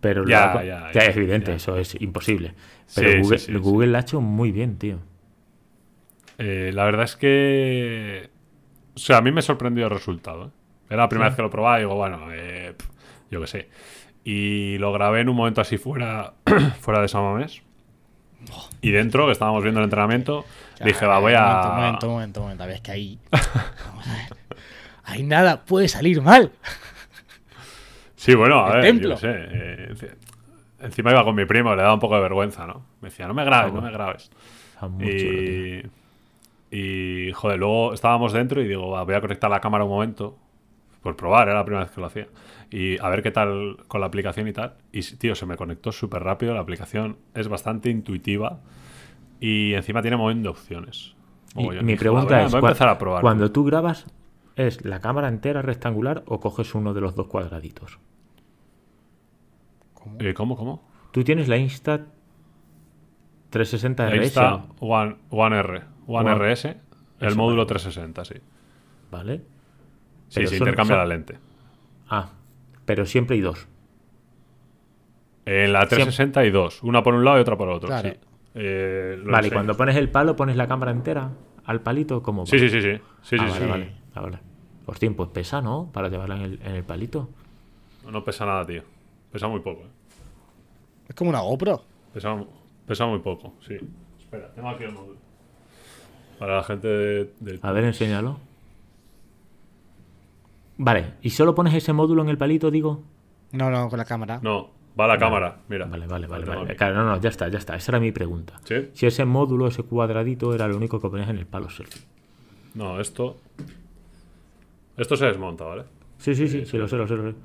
Pero 0.00 0.26
Ya, 0.26 0.54
la- 0.54 0.64
ya, 0.64 1.00
es 1.02 1.16
evidente, 1.16 1.50
ya. 1.52 1.56
eso 1.56 1.76
es 1.76 2.00
imposible. 2.00 2.54
Pero 2.94 3.10
sí, 3.10 3.18
Google, 3.20 3.58
Google 3.60 3.86
lo 3.88 3.98
ha 3.98 4.00
hecho 4.00 4.20
muy 4.20 4.50
bien, 4.50 4.76
tío. 4.78 4.98
Eh, 6.38 6.70
la 6.74 6.84
verdad 6.84 7.04
es 7.04 7.16
que. 7.16 8.30
O 8.94 8.98
sea, 8.98 9.18
a 9.18 9.20
mí 9.22 9.30
me 9.32 9.42
sorprendió 9.42 9.84
el 9.84 9.90
resultado. 9.90 10.46
¿eh? 10.46 10.50
Era 10.90 11.02
la 11.04 11.08
primera 11.08 11.28
vez 11.30 11.36
que 11.36 11.42
lo 11.42 11.50
probaba 11.50 11.78
y 11.78 11.82
digo, 11.82 11.94
bueno, 11.94 12.26
eh, 12.32 12.74
yo 13.30 13.40
qué 13.40 13.46
sé. 13.46 13.68
Y 14.24 14.76
lo 14.78 14.92
grabé 14.92 15.20
en 15.20 15.28
un 15.28 15.36
momento 15.36 15.60
así 15.60 15.78
fuera, 15.78 16.32
fuera 16.80 17.00
de 17.00 17.08
San 17.08 17.22
Mamés. 17.22 17.62
Y 18.80 18.90
dentro, 18.90 19.26
que 19.26 19.32
estábamos 19.32 19.62
viendo 19.62 19.80
el 19.80 19.84
entrenamiento, 19.84 20.44
Ya, 20.78 20.86
dije, 20.86 21.06
va, 21.06 21.18
voy 21.18 21.34
a. 21.34 21.60
un 21.70 21.76
momento, 21.76 22.06
un 22.08 22.12
momento, 22.14 22.40
un 22.40 22.44
momento. 22.46 22.62
A 22.64 22.66
ver, 22.66 22.76
es 22.76 22.80
que 22.82 22.90
ahí. 22.92 23.18
Vamos 23.86 24.06
a 24.08 24.12
ver. 24.14 24.36
Ahí 25.04 25.22
nada 25.22 25.64
puede 25.64 25.88
salir 25.88 26.20
mal. 26.22 26.50
Sí, 28.16 28.34
bueno, 28.34 28.64
a 28.64 28.68
El 28.68 28.74
ver, 28.76 28.84
templo. 28.84 29.10
yo 29.10 29.16
sé. 29.16 29.28
eh, 29.30 29.88
enci- 29.92 30.14
encima 30.80 31.10
iba 31.12 31.24
con 31.24 31.34
mi 31.34 31.44
primo, 31.46 31.74
le 31.74 31.82
daba 31.82 31.94
un 31.94 32.00
poco 32.00 32.16
de 32.16 32.20
vergüenza, 32.22 32.66
¿no? 32.66 32.84
Me 33.00 33.08
decía, 33.08 33.26
no 33.26 33.34
me 33.34 33.44
grabes, 33.44 33.72
no 33.72 33.80
me 33.80 33.90
grabes. 33.90 34.30
Y, 35.00 35.82
y, 36.70 37.32
joder, 37.32 37.58
luego 37.58 37.92
estábamos 37.94 38.32
dentro 38.32 38.60
y 38.62 38.68
digo, 38.68 38.90
va, 38.90 39.02
voy 39.04 39.14
a 39.14 39.20
conectar 39.20 39.50
la 39.50 39.60
cámara 39.60 39.84
un 39.84 39.90
momento. 39.90 40.38
Por 41.02 41.16
probar, 41.16 41.48
era 41.48 41.56
la 41.58 41.64
primera 41.64 41.84
vez 41.84 41.92
que 41.94 42.00
lo 42.00 42.06
hacía. 42.08 42.28
Y 42.70 42.98
a 43.00 43.08
ver 43.08 43.22
qué 43.22 43.30
tal 43.30 43.78
con 43.88 44.02
la 44.02 44.06
aplicación 44.08 44.46
y 44.48 44.52
tal. 44.52 44.74
Y, 44.92 45.00
tío, 45.16 45.34
se 45.34 45.46
me 45.46 45.56
conectó 45.56 45.92
súper 45.92 46.22
rápido. 46.22 46.52
La 46.52 46.60
aplicación 46.60 47.16
es 47.34 47.48
bastante 47.48 47.88
intuitiva. 47.88 48.60
Y 49.40 49.72
encima 49.72 50.02
tiene 50.02 50.16
un 50.16 50.22
montón 50.22 50.42
de 50.42 50.48
opciones. 50.50 51.14
Mi 51.56 51.70
Dije, 51.80 51.96
pregunta 51.96 52.36
"Va, 52.36 52.44
es, 52.44 52.52
voy 52.52 52.58
a 52.58 52.62
cua- 52.62 52.66
empezar 52.68 52.88
a 52.90 52.98
probar. 52.98 53.22
cuando 53.22 53.50
tú 53.50 53.64
grabas, 53.64 54.06
¿es 54.56 54.84
la 54.84 55.00
cámara 55.00 55.28
entera 55.28 55.62
rectangular 55.62 56.22
o 56.26 56.38
coges 56.38 56.74
uno 56.74 56.92
de 56.92 57.00
los 57.00 57.14
dos 57.14 57.26
cuadraditos? 57.28 57.98
Eh, 60.18 60.34
¿Cómo, 60.34 60.56
cómo? 60.56 60.82
Tú 61.12 61.24
tienes 61.24 61.48
la 61.48 61.56
Insta 61.56 62.06
360 63.50 64.04
La 64.04 64.10
RS, 64.10 64.24
Insta. 64.26 64.64
One, 64.80 65.16
One 65.30 65.58
R. 65.58 65.82
One, 66.12 66.30
One- 66.32 66.52
RS. 66.52 66.64
El 67.20 67.28
Eso, 67.28 67.36
módulo 67.36 67.58
vale. 67.64 67.68
360, 67.68 68.24
sí. 68.24 68.34
¿vale? 69.10 69.38
Sí, 70.28 70.34
Pero 70.36 70.48
se 70.48 70.58
son- 70.58 70.66
intercambia 70.68 70.96
son- 70.96 71.08
la 71.08 71.14
lente. 71.14 71.38
Ah, 72.08 72.30
pero 72.84 73.04
siempre 73.06 73.36
hay 73.36 73.42
dos. 73.42 73.66
En 75.46 75.72
la 75.72 75.80
360 75.86 76.40
hay 76.40 76.50
dos. 76.50 76.82
Una 76.82 77.02
por 77.02 77.14
un 77.14 77.24
lado 77.24 77.38
y 77.38 77.40
otra 77.40 77.56
por 77.56 77.68
otro. 77.68 77.88
Claro. 77.88 78.10
sí. 78.10 78.16
Eh, 78.54 79.20
Vale, 79.24 79.48
y 79.48 79.50
cuando 79.50 79.76
pones 79.76 79.96
el 79.96 80.08
palo, 80.10 80.34
pones 80.34 80.56
la 80.56 80.66
cámara 80.66 80.90
entera 80.90 81.30
al 81.64 81.80
palito, 81.82 82.22
¿cómo 82.22 82.42
va? 82.42 82.46
Sí, 82.46 82.58
sí, 82.58 82.68
sí, 82.68 82.80
sí. 82.82 82.92
Sí, 83.22 83.36
Ah, 83.38 83.44
sí, 83.48 83.52
vale, 83.52 83.58
sí. 83.64 83.66
vale, 83.70 83.92
ah, 84.14 84.20
vale. 84.22 84.38
Hostia, 84.86 85.10
pues 85.16 85.28
pesa, 85.30 85.60
¿no? 85.62 85.88
Para 85.92 86.08
llevarla 86.08 86.36
en 86.36 86.42
el, 86.42 86.60
en 86.64 86.74
el 86.74 86.84
palito. 86.84 87.28
No, 88.04 88.10
no 88.10 88.24
pesa 88.24 88.44
nada, 88.44 88.66
tío. 88.66 88.82
Pesa 89.30 89.46
muy 89.46 89.60
poco, 89.60 89.82
eh. 89.82 89.90
Es 91.08 91.14
como 91.14 91.30
una 91.30 91.40
GoPro. 91.40 91.82
Pesa, 92.12 92.36
pesa 92.86 93.06
muy 93.06 93.20
poco, 93.20 93.54
sí. 93.66 93.76
Espera, 94.18 94.50
tengo 94.52 94.68
aquí 94.68 94.84
el 94.84 94.92
módulo. 94.92 95.18
Para 96.40 96.56
la 96.56 96.62
gente 96.64 96.88
de... 96.88 97.32
de- 97.38 97.58
A 97.62 97.70
ver, 97.70 97.84
enséñalo. 97.84 98.38
Vale, 100.78 101.12
¿y 101.20 101.30
solo 101.30 101.54
pones 101.54 101.74
ese 101.74 101.92
módulo 101.92 102.22
en 102.22 102.30
el 102.30 102.38
palito, 102.38 102.70
digo? 102.70 103.02
No, 103.52 103.70
no, 103.70 103.90
con 103.90 103.98
la 103.98 104.06
cámara. 104.06 104.40
No, 104.42 104.70
va 104.98 105.04
a 105.04 105.08
la 105.08 105.18
cámara, 105.18 105.58
mira. 105.68 105.84
Vale, 105.84 106.06
vale, 106.06 106.26
vale. 106.26 106.46
Vale. 106.46 106.76
Claro, 106.76 106.94
no, 106.94 107.04
no, 107.04 107.20
ya 107.20 107.28
está, 107.28 107.48
ya 107.48 107.58
está. 107.58 107.76
Esa 107.76 107.92
era 107.92 108.00
mi 108.00 108.10
pregunta. 108.12 108.58
¿Sí? 108.64 108.88
Si 108.94 109.04
ese 109.06 109.26
módulo, 109.26 109.66
ese 109.66 109.82
cuadradito, 109.82 110.54
era 110.54 110.66
lo 110.66 110.76
único 110.78 110.98
que 110.98 111.10
ponías 111.10 111.28
en 111.28 111.36
el 111.36 111.46
palo 111.46 111.68
selfie. 111.68 112.00
No, 112.74 112.98
esto... 112.98 113.36
Esto 114.96 115.16
se 115.16 115.26
desmonta, 115.26 115.64
¿vale? 115.64 115.84
Sí, 116.18 116.34
sí, 116.34 116.48
sí, 116.48 116.64
sí, 116.64 116.78
lo 116.78 116.88
sé, 116.88 116.96
lo 116.96 117.06
sé, 117.06 117.16
lo 117.16 117.30
sé. 117.30 117.36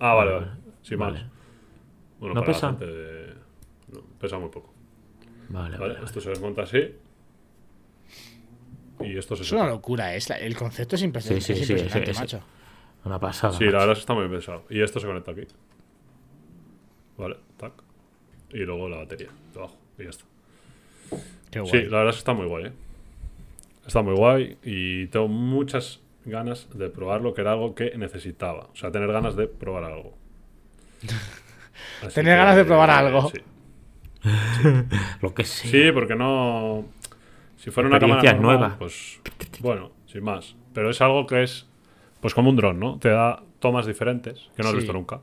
Ah, 0.00 0.14
vale, 0.14 0.32
Vale, 0.32 0.46
vale. 0.46 0.60
Sin 0.82 0.98
vale. 0.98 1.18
más. 1.20 1.30
Bueno, 2.20 2.34
¿No 2.34 2.40
para 2.40 2.52
pesa? 2.52 2.66
la 2.72 2.72
gente 2.78 2.86
de- 2.86 3.34
no, 3.92 4.00
pesa 4.18 4.38
muy 4.38 4.48
poco. 4.48 4.72
Vale, 5.50 5.76
Vale, 5.76 5.94
vale. 5.94 6.06
esto 6.06 6.20
se 6.20 6.30
desmonta 6.30 6.62
así. 6.62 6.78
Y 9.00 9.16
esto 9.18 9.36
se 9.36 9.42
Es 9.42 9.52
una 9.52 9.66
locura, 9.66 10.14
es 10.14 10.28
la- 10.28 10.36
el 10.38 10.56
concepto 10.56 10.96
es 10.96 11.02
impresionante, 11.02 11.44
Sí, 11.44 11.54
sí, 11.54 11.60
es 11.60 11.66
sí, 11.66 11.72
impresionante, 11.74 12.10
ese- 12.12 12.20
macho. 12.20 12.40
Una 13.04 13.18
pasada. 13.20 13.52
Sí, 13.56 13.64
la 13.64 13.70
verdad 13.72 13.90
es 13.92 13.98
que 13.98 14.00
está 14.00 14.14
muy 14.14 14.28
pesado. 14.28 14.64
Y 14.70 14.80
esto 14.82 14.98
se 15.00 15.06
conecta 15.06 15.30
aquí. 15.32 15.42
Vale, 17.18 17.36
tac. 17.56 17.72
Y 18.50 18.58
luego 18.58 18.88
la 18.88 18.98
batería 18.98 19.28
debajo. 19.54 19.76
Y 19.98 20.04
ya 20.04 20.10
está. 20.10 20.24
Qué 21.50 21.60
guay. 21.60 21.70
Sí, 21.70 21.78
la 21.88 21.98
verdad 21.98 22.08
es 22.08 22.14
que 22.16 22.18
está 22.20 22.32
muy 22.34 22.46
guay. 22.46 22.66
¿eh? 22.66 22.72
Está 23.86 24.02
muy 24.02 24.14
guay 24.14 24.58
y 24.64 25.06
tengo 25.06 25.28
muchas 25.28 26.00
ganas 26.24 26.68
de 26.74 26.88
probarlo, 26.90 27.34
que 27.34 27.42
era 27.42 27.52
algo 27.52 27.74
que 27.74 27.96
necesitaba. 27.96 28.68
O 28.72 28.76
sea, 28.76 28.90
tener 28.90 29.12
ganas 29.12 29.36
de 29.36 29.46
probar 29.46 29.84
algo. 29.84 30.16
Tener 32.14 32.36
ganas 32.36 32.56
de 32.56 32.64
probar 32.64 32.88
eh, 32.88 32.92
algo. 32.92 33.30
Sí. 33.30 33.38
Lo 35.20 35.34
que 35.34 35.44
sea. 35.44 35.70
Sí, 35.70 35.92
porque 35.92 36.16
no. 36.16 36.84
Si 37.66 37.72
fuera 37.72 37.88
una 37.88 37.98
cámara 37.98 38.22
normal, 38.22 38.40
nueva. 38.42 38.76
pues 38.78 39.20
bueno, 39.58 39.90
sin 40.06 40.22
más. 40.22 40.54
Pero 40.72 40.88
es 40.88 41.00
algo 41.00 41.26
que 41.26 41.42
es, 41.42 41.68
pues 42.20 42.32
como 42.32 42.48
un 42.48 42.54
dron, 42.54 42.78
¿no? 42.78 42.98
Te 43.00 43.08
da 43.08 43.42
tomas 43.58 43.86
diferentes 43.86 44.50
que 44.54 44.62
no 44.62 44.68
has 44.68 44.74
Sí. 44.74 44.78
visto 44.78 44.92
nunca. 44.92 45.20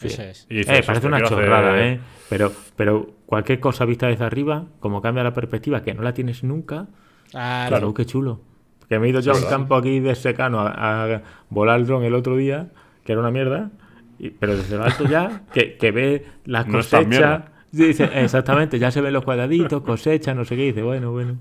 Eso 0.00 0.22
es. 0.22 0.46
Y 0.48 0.54
dices, 0.56 0.78
Eh, 0.78 0.82
parece 0.82 0.92
"Hostia, 0.92 1.08
una 1.08 1.16
hacer- 1.18 1.28
chorrada, 1.28 1.86
¿eh? 1.86 2.00
Pero, 2.30 2.50
pero 2.76 3.10
cualquier 3.26 3.60
cosa 3.60 3.84
vista 3.84 4.06
desde 4.06 4.24
arriba, 4.24 4.64
como 4.80 5.02
cambia 5.02 5.22
la 5.22 5.34
perspectiva, 5.34 5.82
que 5.82 5.92
no 5.92 6.02
la 6.02 6.14
tienes 6.14 6.42
nunca, 6.42 6.86
Ah, 7.34 7.66
claro, 7.68 7.92
qué 7.92 8.06
chulo. 8.06 8.40
Que 8.88 8.98
me 8.98 9.06
he 9.06 9.10
ido 9.10 9.20
yo 9.20 9.32
a 9.32 9.36
un 9.36 9.44
campo 9.44 9.74
aquí 9.76 10.00
de 10.00 10.14
secano 10.14 10.60
a, 10.60 11.04
a 11.14 11.22
volar 11.50 11.80
el 11.80 11.86
dron 11.86 12.02
el 12.04 12.14
otro 12.14 12.36
día, 12.38 12.68
que 13.04 13.12
era 13.12 13.20
una 13.20 13.30
mierda, 13.30 13.70
y- 14.18 14.30
pero 14.30 14.56
desde 14.56 14.76
lo 14.78 14.84
alto 14.84 15.04
ya, 15.04 15.42
que, 15.52 15.76
que 15.76 15.90
ve 15.90 16.24
las 16.46 16.66
No 16.66 16.74
cosechas. 16.78 17.42
Sí, 17.74 17.84
dice, 17.86 18.08
exactamente, 18.14 18.78
ya 18.78 18.90
se 18.90 19.00
ven 19.02 19.12
los 19.12 19.24
cuadraditos, 19.24 19.82
cosechas, 19.82 20.34
no 20.34 20.44
sé 20.46 20.56
qué, 20.56 20.62
y 20.64 20.66
dice, 20.68 20.82
bueno, 20.82 21.10
bueno. 21.12 21.36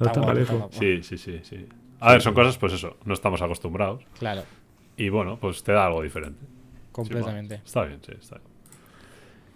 No 0.00 0.06
Está 0.06 0.20
mal 0.20 0.38
eso. 0.38 0.68
Sí, 0.72 1.02
sí, 1.02 1.16
sí, 1.18 1.40
sí. 1.42 1.66
A 2.00 2.12
ver, 2.12 2.22
son 2.22 2.34
cosas, 2.34 2.58
pues 2.58 2.72
eso, 2.72 2.96
no 3.04 3.14
estamos 3.14 3.40
acostumbrados. 3.42 4.02
Claro, 4.18 4.42
Y 4.96 5.08
bueno, 5.08 5.38
pues 5.40 5.62
te 5.62 5.72
da 5.72 5.86
algo 5.86 6.02
diferente. 6.02 6.44
completamente. 6.90 7.56
Sí, 7.58 7.62
está 7.64 7.84
bien, 7.84 8.00
sí, 8.04 8.12
está 8.18 8.36
bien. 8.36 8.52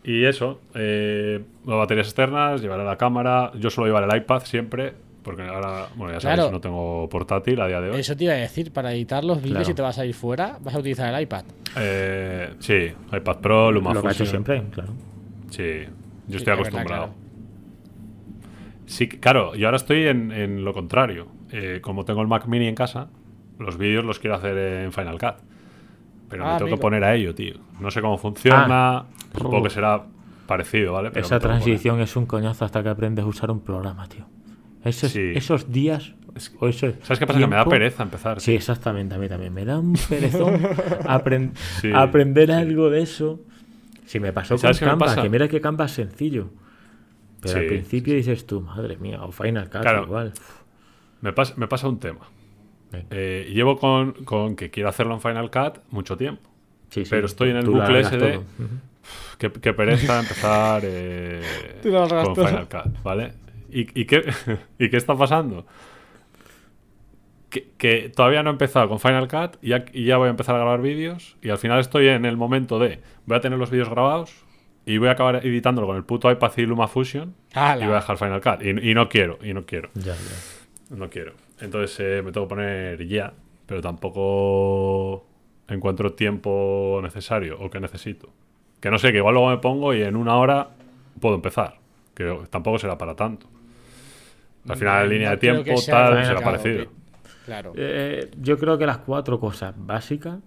Y 0.05 0.25
eso, 0.25 0.61
eh, 0.75 1.43
las 1.67 1.77
baterías 1.77 2.07
externas, 2.07 2.63
llevaré 2.63 2.85
la 2.85 2.97
cámara. 2.97 3.51
Yo 3.59 3.71
suelo 3.71 3.89
llevar 3.89 4.09
el 4.11 4.17
iPad 4.23 4.43
siempre, 4.45 4.95
Porque 5.27 5.43
ahora, 5.43 5.89
bueno, 5.97 6.15
ya 6.15 6.21
sabes, 6.21 6.37
Claro. 6.37 6.53
no 6.53 6.61
tengo 6.61 7.09
portátil 7.09 7.61
a 7.61 7.67
día 7.67 7.81
de 7.81 7.91
hoy. 7.91 7.99
Eso 7.99 8.17
te 8.17 8.23
iba 8.23 8.35
a 8.35 8.37
decir, 8.37 8.73
para 8.73 8.93
editar 8.93 9.25
los 9.25 9.39
vídeos 9.39 9.55
Claro. 9.55 9.65
si 9.65 9.75
te 9.75 9.83
vas 9.83 9.99
a 9.99 10.07
ir 10.07 10.15
fuera, 10.15 10.57
vas 10.63 10.73
a 10.73 10.79
utilizar 10.79 11.13
el 11.13 11.21
iPad. 11.21 11.45
Eh, 11.77 12.55
sí, 12.61 12.93
iPad 13.13 13.37
Pro, 13.41 13.73
Lo 13.73 13.81
que 13.83 13.89
ha 13.89 13.91
hecho 13.91 13.99
LumaFusion. 14.03 14.29
siempre, 14.29 14.63
claro. 14.71 14.93
Sí, 15.51 15.63
yo 16.29 16.37
estoy 16.37 16.53
verdad, 16.53 16.61
acostumbrado. 16.69 17.07
claro. 17.07 17.26
Sí, 18.87 19.09
claro, 19.09 19.55
yo 19.55 19.67
ahora 19.67 19.77
estoy 19.77 20.07
en, 20.07 20.33
en 20.33 20.65
lo 20.65 20.73
contrario. 20.73 21.27
Eh, 21.51 21.81
como 21.83 22.05
tengo 22.05 22.23
el 22.23 22.29
Mac 22.29 22.47
Mini 22.47 22.67
en 22.69 22.75
casa, 22.75 23.09
los 23.59 23.77
vídeos 23.79 24.05
los 24.05 24.19
quiero 24.19 24.37
hacer 24.37 24.57
en 24.57 24.93
Final 24.93 25.19
Cut. 25.19 25.35
Pero 26.29 26.45
Ah, 26.45 26.53
me 26.53 26.59
tengo 26.59 26.65
amigo. 26.67 26.77
que 26.77 26.81
poner 26.81 27.05
a 27.05 27.15
ello, 27.15 27.35
tío. 27.35 27.55
No 27.81 27.91
sé 27.91 28.01
cómo 28.01 28.19
funciona. 28.19 29.05
Supongo 29.37 29.59
Oh. 29.59 29.63
que 29.63 29.71
será 29.71 30.05
parecido, 30.47 30.93
¿vale? 30.93 31.11
Pero 31.11 31.25
Esa 31.27 31.39
tengo 31.39 31.53
transición 31.55 32.01
es 32.01 32.17
un 32.17 32.27
coñazo 32.27 32.65
hasta 32.65 32.83
que 32.83 32.89
aprendes 32.89 33.25
a 33.25 33.29
usar 33.29 33.51
un 33.51 33.61
programa, 33.61 34.09
tío. 34.09 34.25
Esos, 34.85 35.11
Sí. 35.13 35.33
esos 35.35 35.71
días. 35.73 36.15
o 36.61 36.69
esos 36.69 36.95
¿Sabes 37.03 37.19
qué 37.19 37.27
pasa? 37.27 37.39
Que 37.39 37.47
me 37.47 37.57
da 37.57 37.65
pereza 37.65 38.03
empezar. 38.03 38.41
Sí, 38.41 38.55
exactamente, 38.55 39.15
a 39.15 39.19
mí 39.19 39.27
también. 39.29 39.55
Me 39.55 39.65
da 39.65 39.79
un 39.79 39.95
perezón 40.09 40.61
Sí, 41.81 41.91
aprender 41.95 42.49
sí. 42.49 42.53
algo 42.55 42.91
de 42.91 43.01
eso. 43.03 43.41
Si 44.05 44.21
me 44.21 44.33
pasó 44.33 44.55
con 44.55 44.59
¿Sabes 44.61 44.79
qué 44.79 44.85
me 44.85 44.91
Canva, 44.93 45.23
que 45.23 45.29
mira 45.31 45.49
que 45.49 45.61
Canva 45.61 45.87
es 45.87 45.93
sencillo. 45.93 46.51
Pero 47.47 47.61
al 47.61 47.67
principio 47.67 48.13
sí, 48.13 48.17
dices 48.19 48.47
tú, 48.47 48.61
madre 48.61 48.97
mía, 48.97 49.23
o 49.23 49.33
Final 49.33 49.69
Cut 49.71 49.81
Claro. 49.83 50.05
igual. 50.05 50.33
Me, 51.21 51.33
pasa, 51.33 51.55
me 51.57 51.67
pasa 51.69 51.89
un 51.89 51.99
tema. 51.99 52.29
Eh, 53.11 53.51
llevo 53.53 53.79
con, 53.79 54.13
con 54.25 54.57
que 54.57 54.71
quiero 54.71 54.89
hacerlo 54.89 55.15
en 55.15 55.21
Final 55.21 55.51
Cut 55.51 55.79
mucho 55.91 56.17
tiempo. 56.17 56.49
Sí, 56.91 57.05
sí, 57.05 57.11
pero 57.11 57.27
estoy 57.27 57.51
en 57.51 57.57
el 57.57 57.67
bucle 57.67 58.01
ese 58.01 58.17
de- 58.17 58.41
qué 59.39 59.73
pereza 59.75 60.21
empezar 60.21 60.83
eh, 60.85 61.43
con 61.83 62.09
todo. 62.35 62.47
Final 62.47 62.69
Cut, 62.69 63.03
¿vale? 63.03 63.33
¿Y, 63.71 64.01
y 64.01 64.05
qué, 64.07 64.23
¿Y 64.79 64.89
qué 64.89 64.97
está 64.97 65.15
pasando? 65.17 65.67
Que, 67.51 67.69
que 67.79 68.09
todavía 68.15 68.43
no 68.43 68.51
he 68.51 68.53
empezado 68.53 68.89
con 68.89 68.99
Final 68.99 69.29
Cut 69.29 69.57
y 69.63 69.69
ya, 69.71 69.85
y 69.93 70.05
ya 70.05 70.17
voy 70.17 70.27
a 70.27 70.31
empezar 70.31 70.55
a 70.57 70.59
grabar 70.59 70.81
vídeos 70.83 71.37
y 71.43 71.51
al 71.51 71.59
final 71.59 71.79
estoy 71.81 72.09
en 72.09 72.25
el 72.25 72.37
momento 72.37 72.79
de 72.79 73.01
voy 73.27 73.37
a 73.37 73.41
tener 73.41 73.59
los 73.59 73.71
vídeos 73.71 73.89
grabados 73.89 74.33
y 74.87 74.97
voy 74.99 75.09
a 75.09 75.13
acabar 75.13 75.45
editándolo 75.45 75.87
con 75.89 75.97
el 75.97 76.05
puto 76.05 76.31
iPad 76.31 76.53
y 76.57 76.63
LumaFusion 76.63 77.35
¡Hala! 77.55 77.83
y 77.85 77.87
voy 77.87 77.93
a 77.97 78.01
dejar 78.01 78.17
Final 78.17 78.41
Cut 78.41 78.63
y, 78.63 78.91
y 78.91 78.95
no 78.95 79.09
quiero, 79.09 79.39
y 79.43 79.53
no 79.53 79.67
quiero. 79.67 79.91
Ya, 79.95 80.15
ya. 80.15 80.97
No 80.97 81.11
quiero. 81.11 81.33
Entonces 81.61 81.99
eh, 82.01 82.23
me 82.25 82.31
tengo 82.33 82.47
que 82.47 82.55
poner 82.55 83.07
ya, 83.07 83.33
pero 83.67 83.81
tampoco 83.81 85.27
encuentro 85.69 86.13
tiempo 86.13 87.01
necesario 87.03 87.59
o 87.61 87.69
que 87.71 87.81
necesito. 87.81 88.29
Que 88.81 88.91
no 88.91 88.99
sé, 88.99 89.11
que 89.11 89.19
igual 89.19 89.35
luego 89.35 89.51
me 89.51 89.59
pongo 89.59 89.93
y 89.95 90.03
en 90.03 90.17
una 90.17 90.37
hora 90.37 90.69
puedo 91.21 91.35
empezar. 91.35 91.79
Que 92.15 92.39
tampoco 92.51 92.79
será 92.79 92.97
para 92.97 93.15
tanto. 93.17 93.47
Al 94.69 94.77
final, 94.77 95.03
en 95.03 95.09
No 95.09 95.13
línea 95.13 95.31
de 95.31 95.37
tiempo, 95.39 95.75
tal, 95.89 96.25
será 96.25 96.41
parecido. 96.41 96.85
que- 96.85 96.97
Claro. 97.47 97.73
Eh, 97.77 98.29
yo 98.41 98.59
creo 98.59 98.77
que 98.77 98.87
las 98.87 98.99
cuatro 98.99 99.39
cosas 99.39 99.73
básicas 99.77 100.39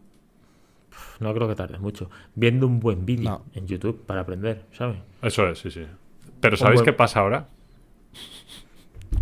no 1.19 1.33
creo 1.33 1.47
que 1.47 1.55
tarde 1.55 1.77
mucho. 1.79 2.09
Viendo 2.35 2.65
un 2.67 2.79
buen 2.79 3.05
vídeo 3.05 3.29
No. 3.29 3.45
en 3.53 3.67
YouTube 3.67 4.03
para 4.05 4.21
aprender, 4.21 4.63
¿sabes? 4.71 4.97
Eso 5.21 5.47
es, 5.47 5.59
sí, 5.59 5.71
sí. 5.71 5.85
Pero 6.41 6.55
¿sabéis 6.57 6.79
buen- 6.81 6.85
qué 6.85 6.93
pasa 6.93 7.19
ahora? 7.21 7.47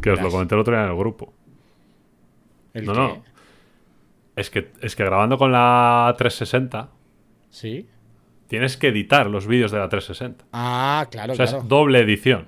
Que 0.01 0.11
os 0.11 0.21
lo 0.21 0.29
comenté 0.29 0.55
el 0.55 0.61
otro 0.61 0.73
día 0.75 0.83
en 0.85 0.91
el 0.91 0.97
grupo. 0.97 1.33
¿El 2.73 2.85
No, 2.85 2.93
qué? 2.93 2.99
no. 2.99 3.23
Es 4.35 4.49
que, 4.49 4.71
es 4.81 4.95
que 4.95 5.03
grabando 5.03 5.37
con 5.37 5.51
la 5.51 6.13
360 6.17 6.89
Sí. 7.49 7.87
tienes 8.47 8.77
que 8.77 8.89
editar 8.89 9.27
los 9.29 9.47
vídeos 9.47 9.71
de 9.71 9.79
la 9.79 9.89
360. 9.89 10.45
Ah, 10.53 11.07
claro, 11.09 11.33
O 11.33 11.35
sea, 11.35 11.45
claro. 11.47 11.61
es 11.63 11.67
doble 11.67 11.99
edición. 12.01 12.47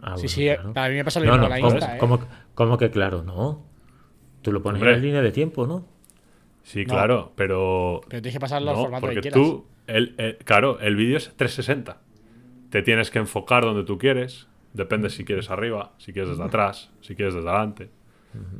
Ah, 0.00 0.16
Sí, 0.16 0.26
bueno, 0.26 0.28
sí, 0.28 0.44
claro. 0.44 0.72
para 0.74 0.88
mí 0.90 0.94
me 0.96 1.04
pasa 1.04 1.18
lo 1.20 1.26
No, 1.26 1.32
mismo 1.32 1.42
no, 1.42 1.48
con 1.48 1.58
la 1.58 1.60
¿cómo, 1.60 1.74
Insta, 1.76 1.96
¿eh? 1.96 1.98
cómo- 1.98 2.20
cómo 2.54 2.78
que 2.78 2.90
claro? 2.90 3.22
No. 3.22 3.64
Tú 4.42 4.52
lo 4.52 4.62
pones 4.62 4.80
Hombre. 4.80 4.92
en 4.94 5.00
la 5.00 5.04
línea 5.06 5.22
de 5.22 5.32
tiempo, 5.32 5.66
¿no? 5.66 5.86
Sí, 6.64 6.84
No. 6.84 6.92
claro, 6.94 7.32
pero 7.36 8.00
Pero 8.08 8.22
tienes 8.22 8.34
que 8.34 8.40
pasar 8.40 8.62
los 8.62 8.74
No, 8.74 8.82
formatos 8.82 9.02
porque 9.02 9.16
que 9.16 9.20
quieras. 9.22 9.40
tú, 9.40 9.64
el, 9.86 10.14
el- 10.18 10.36
claro, 10.38 10.80
el 10.80 10.96
vídeo 10.96 11.16
es 11.18 11.30
360. 11.36 11.98
Te 12.70 12.82
tienes 12.82 13.10
que 13.10 13.18
enfocar 13.20 13.64
donde 13.64 13.84
tú 13.84 13.98
quieres. 13.98 14.48
Depende 14.72 15.08
si 15.10 15.24
quieres 15.24 15.50
arriba, 15.50 15.92
si 15.98 16.12
quieres 16.12 16.30
desde 16.30 16.42
atrás, 16.44 16.90
si 17.00 17.14
quieres 17.14 17.34
desde 17.34 17.48
adelante. 17.48 17.88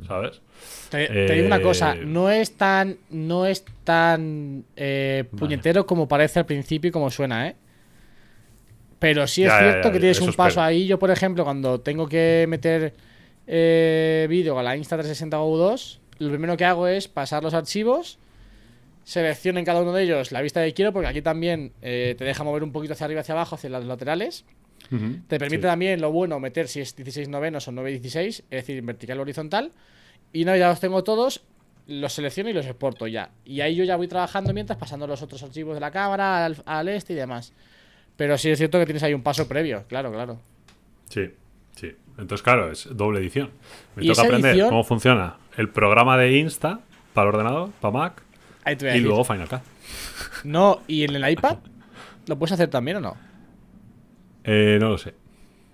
¿Sabes? 0.07 0.41
Te, 0.89 1.07
te 1.07 1.33
digo 1.33 1.47
una 1.47 1.57
Eh, 1.57 1.61
cosa, 1.61 1.95
no 1.95 2.29
es 2.29 2.55
tan, 2.55 2.97
no 3.09 3.45
es 3.45 3.65
tan 3.83 4.63
eh, 4.77 5.25
puñetero 5.35 5.85
como 5.85 6.07
parece 6.07 6.39
al 6.39 6.45
principio 6.45 6.89
y 6.89 6.91
como 6.91 7.11
suena, 7.11 7.49
¿eh? 7.49 7.55
Pero 8.99 9.27
sí 9.27 9.43
es 9.43 9.51
Ya, 9.51 9.57
cierto 9.59 9.89
ya, 9.89 9.93
que 9.93 9.99
tienes 9.99 10.21
un 10.21 10.33
paso 10.33 10.61
ahí. 10.61 10.87
Yo, 10.87 10.97
por 10.97 11.11
ejemplo, 11.11 11.43
cuando 11.43 11.81
tengo 11.81 12.07
que 12.07 12.45
meter 12.47 12.93
eh, 13.47 14.25
vídeo 14.29 14.57
a 14.57 14.63
la 14.63 14.75
Insta360 14.77 15.33
o 15.39 15.57
2 15.57 16.01
lo 16.19 16.29
primero 16.29 16.55
que 16.57 16.65
hago 16.65 16.87
es 16.87 17.07
pasar 17.07 17.43
los 17.43 17.53
archivos, 17.53 18.17
selecciono 19.03 19.59
en 19.59 19.65
cada 19.65 19.81
uno 19.81 19.93
de 19.93 20.03
ellos 20.03 20.31
la 20.31 20.41
vista 20.41 20.63
que 20.63 20.73
quiero, 20.73 20.91
porque 20.93 21.07
aquí 21.07 21.21
también 21.21 21.71
eh, 21.81 22.15
te 22.17 22.23
deja 22.25 22.43
mover 22.43 22.63
un 22.63 22.71
poquito 22.71 22.93
hacia 22.93 23.05
arriba 23.05 23.19
y 23.19 23.21
hacia 23.21 23.33
abajo, 23.33 23.55
hacia 23.55 23.69
los 23.69 23.85
laterales. 23.85 24.45
Te 25.27 25.39
permite 25.39 25.63
Sí. 25.63 25.67
también 25.67 25.99
lo 25.99 26.11
bueno 26.11 26.39
meter 26.39 26.67
si 26.67 26.79
es 26.79 26.95
16 26.95 27.27
novenos 27.27 27.67
o 27.67 27.71
9 27.71 27.89
16, 27.91 28.39
es 28.39 28.45
decir, 28.49 28.77
en 28.77 28.85
vertical 28.85 29.17
o 29.17 29.23
horizontal. 29.23 29.71
Y 30.31 30.43
vez 30.43 30.59
ya 30.59 30.69
los 30.69 30.79
tengo 30.79 31.03
todos, 31.03 31.41
los 31.87 32.13
selecciono 32.13 32.49
y 32.51 32.53
los 32.53 32.65
exporto 32.67 33.07
ya. 33.07 33.31
Y 33.45 33.61
ahí 33.61 33.75
yo 33.75 33.83
ya 33.83 33.95
voy 33.95 34.07
trabajando 34.07 34.53
mientras 34.53 34.77
pasando 34.77 35.07
los 35.07 35.21
otros 35.23 35.41
archivos 35.41 35.73
de 35.73 35.79
la 35.79 35.89
cámara 35.89 36.45
al, 36.45 36.57
al 36.65 36.87
este 36.89 37.13
y 37.13 37.15
demás. 37.15 37.51
Pero 38.15 38.37
sí 38.37 38.49
es 38.51 38.57
cierto 38.59 38.77
que 38.79 38.85
tienes 38.85 39.01
ahí 39.01 39.13
un 39.15 39.23
paso 39.23 39.47
previo, 39.47 39.85
claro, 39.87 40.11
claro. 40.11 40.39
Sí, 41.09 41.31
sí. 41.75 41.95
Entonces, 42.17 42.41
claro, 42.43 42.71
es 42.71 42.87
doble 42.95 43.19
edición. 43.19 43.49
Me 43.95 44.05
¿Y 44.05 44.07
toca 44.07 44.21
aprender 44.23 44.51
edición? 44.51 44.69
cómo 44.69 44.83
funciona 44.83 45.35
el 45.57 45.69
programa 45.69 46.17
de 46.17 46.37
Insta 46.37 46.79
para 47.13 47.29
el 47.29 47.35
ordenador, 47.35 47.69
para 47.81 47.91
Mac, 47.97 48.21
Ahí 48.63 48.75
te 48.75 48.85
voy 48.85 48.89
a 48.91 48.95
y 48.95 48.99
decir. 48.99 49.07
luego 49.07 49.23
Final 49.23 49.47
Cut. 49.49 49.59
No, 50.43 50.81
¿y 50.87 51.03
en 51.03 51.15
el 51.15 51.29
iPad? 51.29 51.57
¿Lo 52.27 52.37
puedes 52.37 52.53
hacer 52.53 52.69
también 52.69 52.97
o 52.97 53.01
no? 53.01 53.17
Eh, 54.43 54.77
no 54.79 54.89
lo 54.89 54.97
sé, 54.97 55.13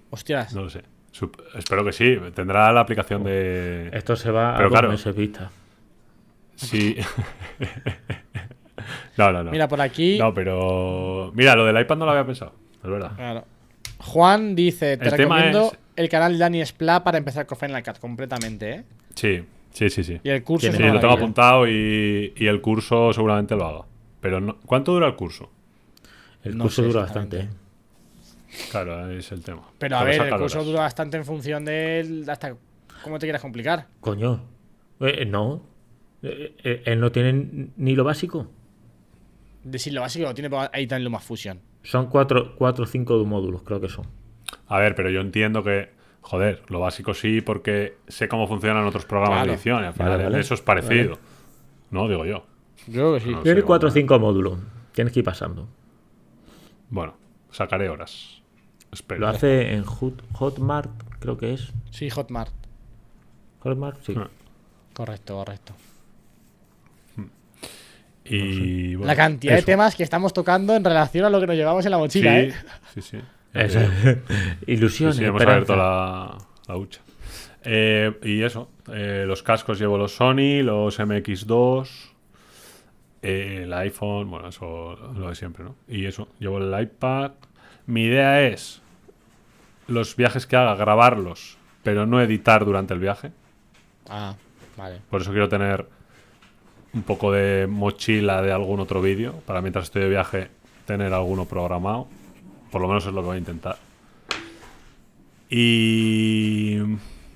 Hostias. 0.09 0.53
no 0.53 0.63
lo 0.63 0.69
sé. 0.69 0.83
Sup- 1.13 1.41
espero 1.55 1.83
que 1.85 1.91
sí. 1.91 2.17
Tendrá 2.33 2.71
la 2.71 2.79
aplicación 2.81 3.23
de. 3.23 3.89
Esto 3.93 4.15
se 4.15 4.31
va 4.31 4.55
Pero 4.55 4.67
a 4.67 4.71
claro. 4.71 4.89
meses 4.89 5.13
vista. 5.15 5.51
Sí. 6.55 6.95
no, 9.17 9.31
no, 9.31 9.43
no. 9.43 9.51
Mira, 9.51 9.67
por 9.67 9.81
aquí. 9.81 10.17
No, 10.17 10.33
pero. 10.33 11.31
Mira, 11.35 11.55
lo 11.55 11.65
del 11.65 11.79
iPad 11.79 11.97
no 11.97 12.05
lo 12.05 12.11
había 12.11 12.25
pensado. 12.25 12.53
Es 12.83 12.89
verdad. 12.89 13.11
Claro. 13.15 13.45
Juan 13.99 14.55
dice: 14.55 14.97
Te 14.97 15.09
El 15.09 15.15
tema 15.15 15.45
es- 15.45 15.55
el 16.01 16.09
canal 16.09 16.37
Dani 16.37 16.61
Spla 16.65 17.03
para 17.03 17.17
empezar 17.17 17.45
con 17.45 17.57
Final 17.57 17.83
Cut 17.83 17.99
completamente, 17.99 18.71
¿eh? 18.71 18.83
Sí, 19.15 19.43
sí, 19.71 19.89
sí, 19.89 20.03
sí. 20.03 20.19
Y 20.23 20.29
el 20.29 20.43
curso 20.43 20.71
Sí, 20.71 20.77
lo 20.77 20.99
tengo 20.99 21.13
apuntado 21.13 21.67
y, 21.67 22.33
y 22.35 22.47
el 22.47 22.61
curso 22.61 23.13
seguramente 23.13 23.55
lo 23.55 23.65
haga. 23.65 23.85
Pero 24.19 24.39
no- 24.41 24.57
¿cuánto 24.65 24.93
dura 24.93 25.07
el 25.07 25.15
curso? 25.15 25.49
El 26.43 26.57
No 26.57 26.65
curso 26.65 26.81
sé 26.81 26.87
dura 26.87 27.01
bastante. 27.01 27.39
¿eh? 27.41 27.49
Claro, 28.69 29.09
es 29.11 29.31
el 29.31 29.41
tema. 29.43 29.63
Pero 29.77 29.97
a 29.97 30.03
ver, 30.03 30.21
el 30.21 30.29
curso 30.37 30.57
horas. 30.57 30.65
dura 30.65 30.79
bastante 30.81 31.17
en 31.17 31.25
función 31.25 31.63
de 31.65 31.99
él, 32.01 32.25
hasta 32.29 32.55
cómo 33.03 33.17
te 33.19 33.25
quieras 33.25 33.41
complicar. 33.41 33.87
Coño. 34.01 34.41
Eh, 34.99 35.25
no. 35.25 35.63
Eh, 36.23 36.55
eh, 36.63 36.83
él 36.85 36.99
no 36.99 37.11
tiene 37.11 37.69
ni 37.77 37.95
lo 37.95 38.03
básico. 38.03 38.47
Decir 39.63 39.93
lo 39.93 40.01
básico 40.01 40.25
lo 40.25 40.33
tiene 40.33 40.49
pero 40.49 40.69
ahí 40.73 40.85
también 40.87 41.05
lo 41.05 41.09
más 41.11 41.23
fusión. 41.23 41.59
Son 41.83 42.07
cuatro, 42.07 42.55
cuatro 42.55 42.83
o 42.83 42.87
cinco 42.87 43.23
módulos, 43.25 43.63
creo 43.63 43.79
que 43.79 43.89
son. 43.89 44.05
A 44.73 44.79
ver, 44.79 44.95
pero 44.95 45.09
yo 45.09 45.21
entiendo 45.21 45.63
que, 45.63 45.89
joder, 46.21 46.63
lo 46.69 46.79
básico 46.79 47.13
sí, 47.13 47.41
porque 47.41 47.97
sé 48.07 48.27
cómo 48.29 48.47
funcionan 48.47 48.85
otros 48.85 49.05
programas 49.05 49.39
Claro. 49.39 49.47
de 49.51 49.53
edición 49.55 49.83
y 49.83 49.87
al 49.87 49.93
final 49.93 50.11
Vale, 50.13 50.23
vale. 50.23 50.39
eso 50.39 50.53
es 50.53 50.61
parecido. 50.61 51.17
No, 51.89 52.07
digo 52.07 52.25
yo. 52.25 52.45
Yo 52.87 52.93
creo 52.93 53.13
que 53.15 53.19
sí. 53.19 53.29
No. 53.31 53.41
Tiene 53.43 53.59
sé, 53.61 53.65
cuatro 53.65 53.89
o 53.89 53.91
bueno. 53.91 54.01
cinco 54.01 54.19
módulos. 54.19 54.59
Tienes 54.93 55.13
que 55.13 55.19
ir 55.19 55.25
pasando. 55.25 55.67
Bueno, 56.89 57.15
sacaré 57.51 57.89
horas. 57.89 58.41
Espero. 58.91 59.19
Lo 59.21 59.27
hace 59.27 59.73
en 59.73 59.83
Hot- 59.85 60.21
Hotmart, 60.33 60.89
creo 61.19 61.37
que 61.37 61.53
es. 61.53 61.71
Sí, 61.91 62.09
Hotmart. 62.09 62.53
Hotmart, 63.59 64.01
sí. 64.03 64.13
Ah. 64.17 64.29
Correcto, 64.93 65.35
correcto. 65.35 65.73
Y 68.23 68.95
bueno, 68.95 69.07
la 69.07 69.15
cantidad 69.15 69.55
de 69.55 69.63
temas 69.63 69.95
que 69.95 70.03
estamos 70.03 70.31
tocando 70.31 70.75
en 70.75 70.83
relación 70.83 71.25
a 71.25 71.29
lo 71.29 71.39
que 71.39 71.47
nos 71.47 71.55
llevamos 71.55 71.83
en 71.85 71.91
la 71.91 71.97
Sí, 71.97 72.01
mochila, 72.01 72.39
¿eh? 72.39 72.53
sí, 72.93 73.01
sí. 73.01 73.17
Eso. 73.53 73.79
Eh, 73.79 74.21
Ilusiones. 74.67 75.15
Sí, 75.15 75.21
sí, 75.21 75.25
hemos 75.25 75.41
esperanza. 75.41 75.73
abierto 75.73 75.75
la, 75.75 76.37
la 76.67 76.77
hucha. 76.77 77.01
Eh, 77.63 78.17
y 78.23 78.41
eso, 78.41 78.69
eh, 78.91 79.25
los 79.27 79.43
cascos 79.43 79.77
llevo 79.79 79.97
los 79.97 80.15
Sony, 80.15 80.63
los 80.63 80.99
MX2, 80.99 81.87
eh, 83.21 83.61
el 83.63 83.73
iPhone, 83.73 84.29
bueno, 84.31 84.47
eso 84.49 84.95
lo 85.15 85.29
de 85.29 85.35
siempre, 85.35 85.63
¿no? 85.63 85.75
Y 85.87 86.05
eso, 86.05 86.27
llevo 86.39 86.57
el 86.57 86.81
iPad. 86.81 87.31
Mi 87.85 88.05
idea 88.05 88.41
es 88.47 88.81
los 89.87 90.15
viajes 90.15 90.47
que 90.47 90.55
haga, 90.55 90.75
grabarlos, 90.75 91.57
pero 91.83 92.05
no 92.07 92.19
editar 92.21 92.65
durante 92.65 92.93
el 92.95 92.99
viaje. 92.99 93.31
Ah, 94.09 94.35
vale. 94.75 95.01
Por 95.09 95.21
eso 95.21 95.31
quiero 95.31 95.49
tener 95.49 95.85
un 96.93 97.03
poco 97.03 97.31
de 97.31 97.67
mochila 97.69 98.41
de 98.41 98.51
algún 98.51 98.79
otro 98.79 99.01
vídeo, 99.01 99.33
para 99.45 99.61
mientras 99.61 99.85
estoy 99.85 100.01
de 100.01 100.09
viaje 100.09 100.47
tener 100.85 101.13
alguno 101.13 101.45
programado. 101.45 102.07
Por 102.71 102.81
lo 102.81 102.87
menos 102.87 103.05
es 103.05 103.13
lo 103.13 103.21
que 103.21 103.27
voy 103.27 103.35
a 103.35 103.39
intentar. 103.39 103.77
Y, 105.49 106.77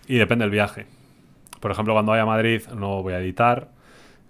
Y 0.08 0.18
depende 0.18 0.46
del 0.46 0.52
viaje. 0.52 0.86
Por 1.60 1.72
ejemplo, 1.72 1.94
cuando 1.94 2.12
vaya 2.12 2.24
a 2.24 2.28
Madrid 2.28 2.62
no 2.76 3.02
voy 3.04 3.14
a 3.14 3.20
editar. 3.20 3.70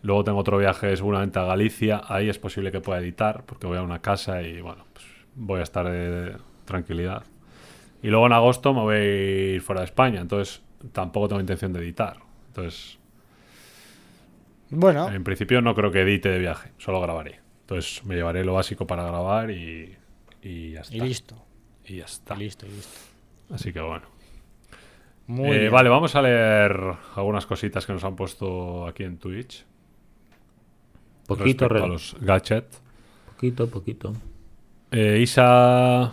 Luego 0.01 0.23
tengo 0.23 0.39
otro 0.39 0.57
viaje 0.57 0.95
seguramente 0.95 1.39
a 1.39 1.43
Galicia. 1.43 2.01
Ahí 2.07 2.29
es 2.29 2.39
posible 2.39 2.71
que 2.71 2.79
pueda 2.79 2.99
editar 2.99 3.43
porque 3.45 3.67
voy 3.67 3.77
a 3.77 3.81
una 3.81 3.99
casa 4.01 4.41
y 4.41 4.61
bueno, 4.61 4.85
pues 4.93 5.05
voy 5.35 5.59
a 5.59 5.63
estar 5.63 5.89
de 5.89 6.37
tranquilidad. 6.65 7.23
Y 8.01 8.07
luego 8.09 8.27
en 8.27 8.33
agosto 8.33 8.73
me 8.73 8.81
voy 8.81 8.95
a 8.95 9.03
ir 9.55 9.61
fuera 9.61 9.81
de 9.81 9.85
España. 9.85 10.21
Entonces 10.21 10.61
tampoco 10.91 11.27
tengo 11.29 11.41
intención 11.41 11.73
de 11.73 11.79
editar. 11.79 12.17
Entonces, 12.47 12.97
Bueno, 14.69 15.09
en 15.11 15.23
principio 15.23 15.61
no 15.61 15.75
creo 15.75 15.91
que 15.91 16.01
edite 16.01 16.29
de 16.29 16.39
viaje. 16.39 16.71
Solo 16.77 17.01
grabaré. 17.01 17.39
Entonces 17.61 18.05
me 18.05 18.15
llevaré 18.15 18.45
lo 18.45 18.53
básico 18.53 18.85
para 18.87 19.03
grabar 19.03 19.49
y, 19.51 19.95
y 20.47 20.71
ya 20.73 20.81
está. 20.81 20.95
y 20.95 20.99
listo. 20.99 21.35
Y 21.85 21.97
ya 21.97 22.05
está. 22.05 22.35
Y 22.35 22.39
listo, 22.39 22.65
y 22.65 22.69
listo. 22.69 22.99
Así 23.53 23.73
que 23.73 23.81
bueno. 23.81 24.05
Muy 25.27 25.49
Eh, 25.55 25.59
bien. 25.61 25.71
vale, 25.71 25.89
vamos 25.89 26.15
a 26.15 26.21
leer 26.21 26.79
algunas 27.15 27.45
cositas 27.47 27.85
que 27.85 27.93
nos 27.93 28.03
han 28.03 28.15
puesto 28.15 28.85
aquí 28.87 29.03
en 29.03 29.17
Twitch. 29.17 29.65
Poquito, 31.27 31.67
respecto 31.67 31.83
a 31.85 31.87
los 31.87 32.15
gadgets. 32.21 32.81
poquito, 33.27 33.69
poquito. 33.69 34.13
Eh, 34.91 35.19
Isa. 35.21 36.11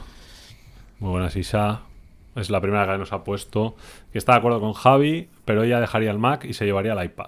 Muy 0.99 1.11
buenas, 1.11 1.37
Isa. 1.37 1.83
Es 2.35 2.49
la 2.49 2.61
primera 2.63 2.87
que 2.91 2.97
nos 2.99 3.13
ha 3.13 3.23
puesto. 3.23 3.77
Que 4.11 4.19
está 4.19 4.33
de 4.33 4.39
acuerdo 4.39 4.61
con 4.61 4.73
Javi, 4.73 5.29
pero 5.45 5.63
ella 5.65 5.81
dejaría 5.81 6.11
el 6.11 6.19
Mac 6.19 6.45
y 6.47 6.55
se 6.55 6.65
llevaría 6.65 6.95
el 6.95 7.05
iPad. 7.05 7.27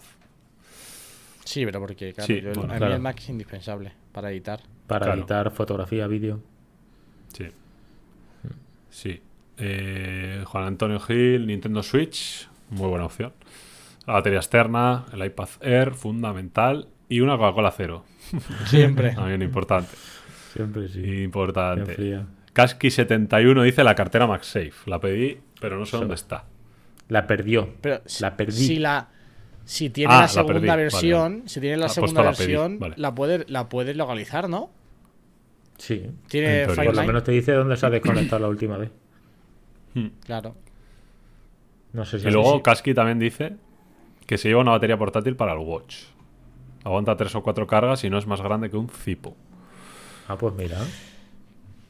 Sí, 1.44 1.66
pero 1.66 1.80
porque, 1.80 2.14
claro, 2.14 2.26
Sí, 2.26 2.40
yo- 2.40 2.52
bueno, 2.54 2.70
a 2.70 2.74
mí 2.74 2.78
claro. 2.78 2.94
el 2.94 3.00
Mac 3.02 3.18
es 3.18 3.28
indispensable 3.28 3.92
para 4.12 4.30
editar. 4.30 4.60
Para 4.86 5.04
Claro. 5.06 5.20
editar 5.20 5.50
fotografía, 5.50 6.06
vídeo. 6.06 6.40
Sí. 7.36 7.46
Sí. 8.90 9.20
Eh, 9.58 10.42
Juan 10.46 10.64
Antonio 10.64 11.00
Gil, 11.00 11.46
Nintendo 11.46 11.82
Switch. 11.82 12.48
Muy 12.70 12.88
buena 12.88 13.04
opción. 13.06 13.32
La 14.06 14.14
batería 14.14 14.38
externa, 14.38 15.04
el 15.12 15.24
iPad 15.24 15.48
Air, 15.60 15.92
fundamental. 15.94 16.88
Y 17.08 17.20
una 17.20 17.36
Coca-Cola 17.36 17.72
cero. 17.76 18.04
Siempre. 18.66 19.10
También 19.14 19.42
importante. 19.42 19.90
Siempre 20.52 20.88
sí. 20.88 21.22
Importante. 21.22 21.94
fría. 21.94 22.26
Kasky71 22.54 23.62
dice 23.64 23.82
la 23.84 23.94
cartera 23.94 24.26
MagSafe. 24.26 24.72
La 24.86 25.00
pedí, 25.00 25.38
pero 25.60 25.76
no 25.78 25.86
sé 25.86 25.96
dónde 25.96 26.14
está. 26.14 26.44
La 27.08 27.26
perdió. 27.26 27.68
Pero 27.80 28.00
La 28.20 28.36
perdí. 28.36 28.52
si 28.52 28.78
la 28.78 29.08
si 29.66 29.88
tiene 29.90 30.12
Ah, 30.14 30.20
la 30.22 30.28
segunda 30.28 30.76
versión, 30.76 31.38
vale. 31.38 31.48
si 31.48 31.60
tiene 31.60 31.76
la 31.78 31.86
Ha 31.86 31.88
segunda 31.88 32.22
puesto 32.22 32.30
la 32.30 32.36
pedí, 32.36 32.52
versión, 32.52 32.78
vale. 32.78 32.94
la 32.98 33.14
puedes 33.14 33.50
la 33.50 33.68
puedes 33.68 33.96
localizar, 33.96 34.48
¿no? 34.48 34.70
Sí. 35.78 36.08
Tiene 36.28 36.66
Por 36.66 36.94
lo 36.94 37.04
menos 37.04 37.24
te 37.24 37.32
dice 37.32 37.52
dónde 37.52 37.76
se 37.76 37.86
ha 37.86 37.90
desconectado 37.90 38.42
la 38.42 38.48
última 38.48 38.76
vez. 38.78 38.90
claro. 40.24 40.54
No 41.92 42.04
sé 42.04 42.18
si 42.18 42.24
Y 42.24 42.28
así 42.28 42.34
luego 42.34 42.56
sí. 42.56 42.62
Kasky 42.62 42.94
también 42.94 43.18
dice 43.18 43.56
que 44.26 44.36
se 44.38 44.48
lleva 44.48 44.60
una 44.62 44.72
batería 44.72 44.96
portátil 44.98 45.36
para 45.36 45.52
el 45.52 45.58
Watch. 45.58 45.96
Aguanta 46.84 47.16
tres 47.16 47.34
o 47.34 47.42
cuatro 47.42 47.66
cargas 47.66 48.02
y 48.04 48.10
no 48.10 48.18
es 48.18 48.26
más 48.26 48.40
grande 48.40 48.70
que 48.70 48.76
un 48.76 48.88
Zipo. 48.88 49.36
Ah, 50.28 50.36
pues 50.36 50.54
mira. 50.54 50.78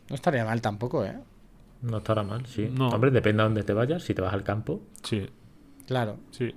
No 0.09 0.15
estaría 0.15 0.45
mal 0.45 0.61
tampoco, 0.61 1.05
¿eh? 1.05 1.19
No 1.83 1.99
estará 1.99 2.23
mal, 2.23 2.45
sí. 2.47 2.69
No. 2.73 2.89
Hombre, 2.89 3.11
depende 3.11 3.43
a 3.43 3.45
dónde 3.47 3.63
te 3.63 3.73
vayas. 3.73 4.03
Si 4.03 4.15
te 4.15 4.21
vas 4.23 4.33
al 4.35 4.43
campo. 4.45 4.83
Sí, 5.03 5.27
Claro. 5.87 6.19
sí. 6.31 6.55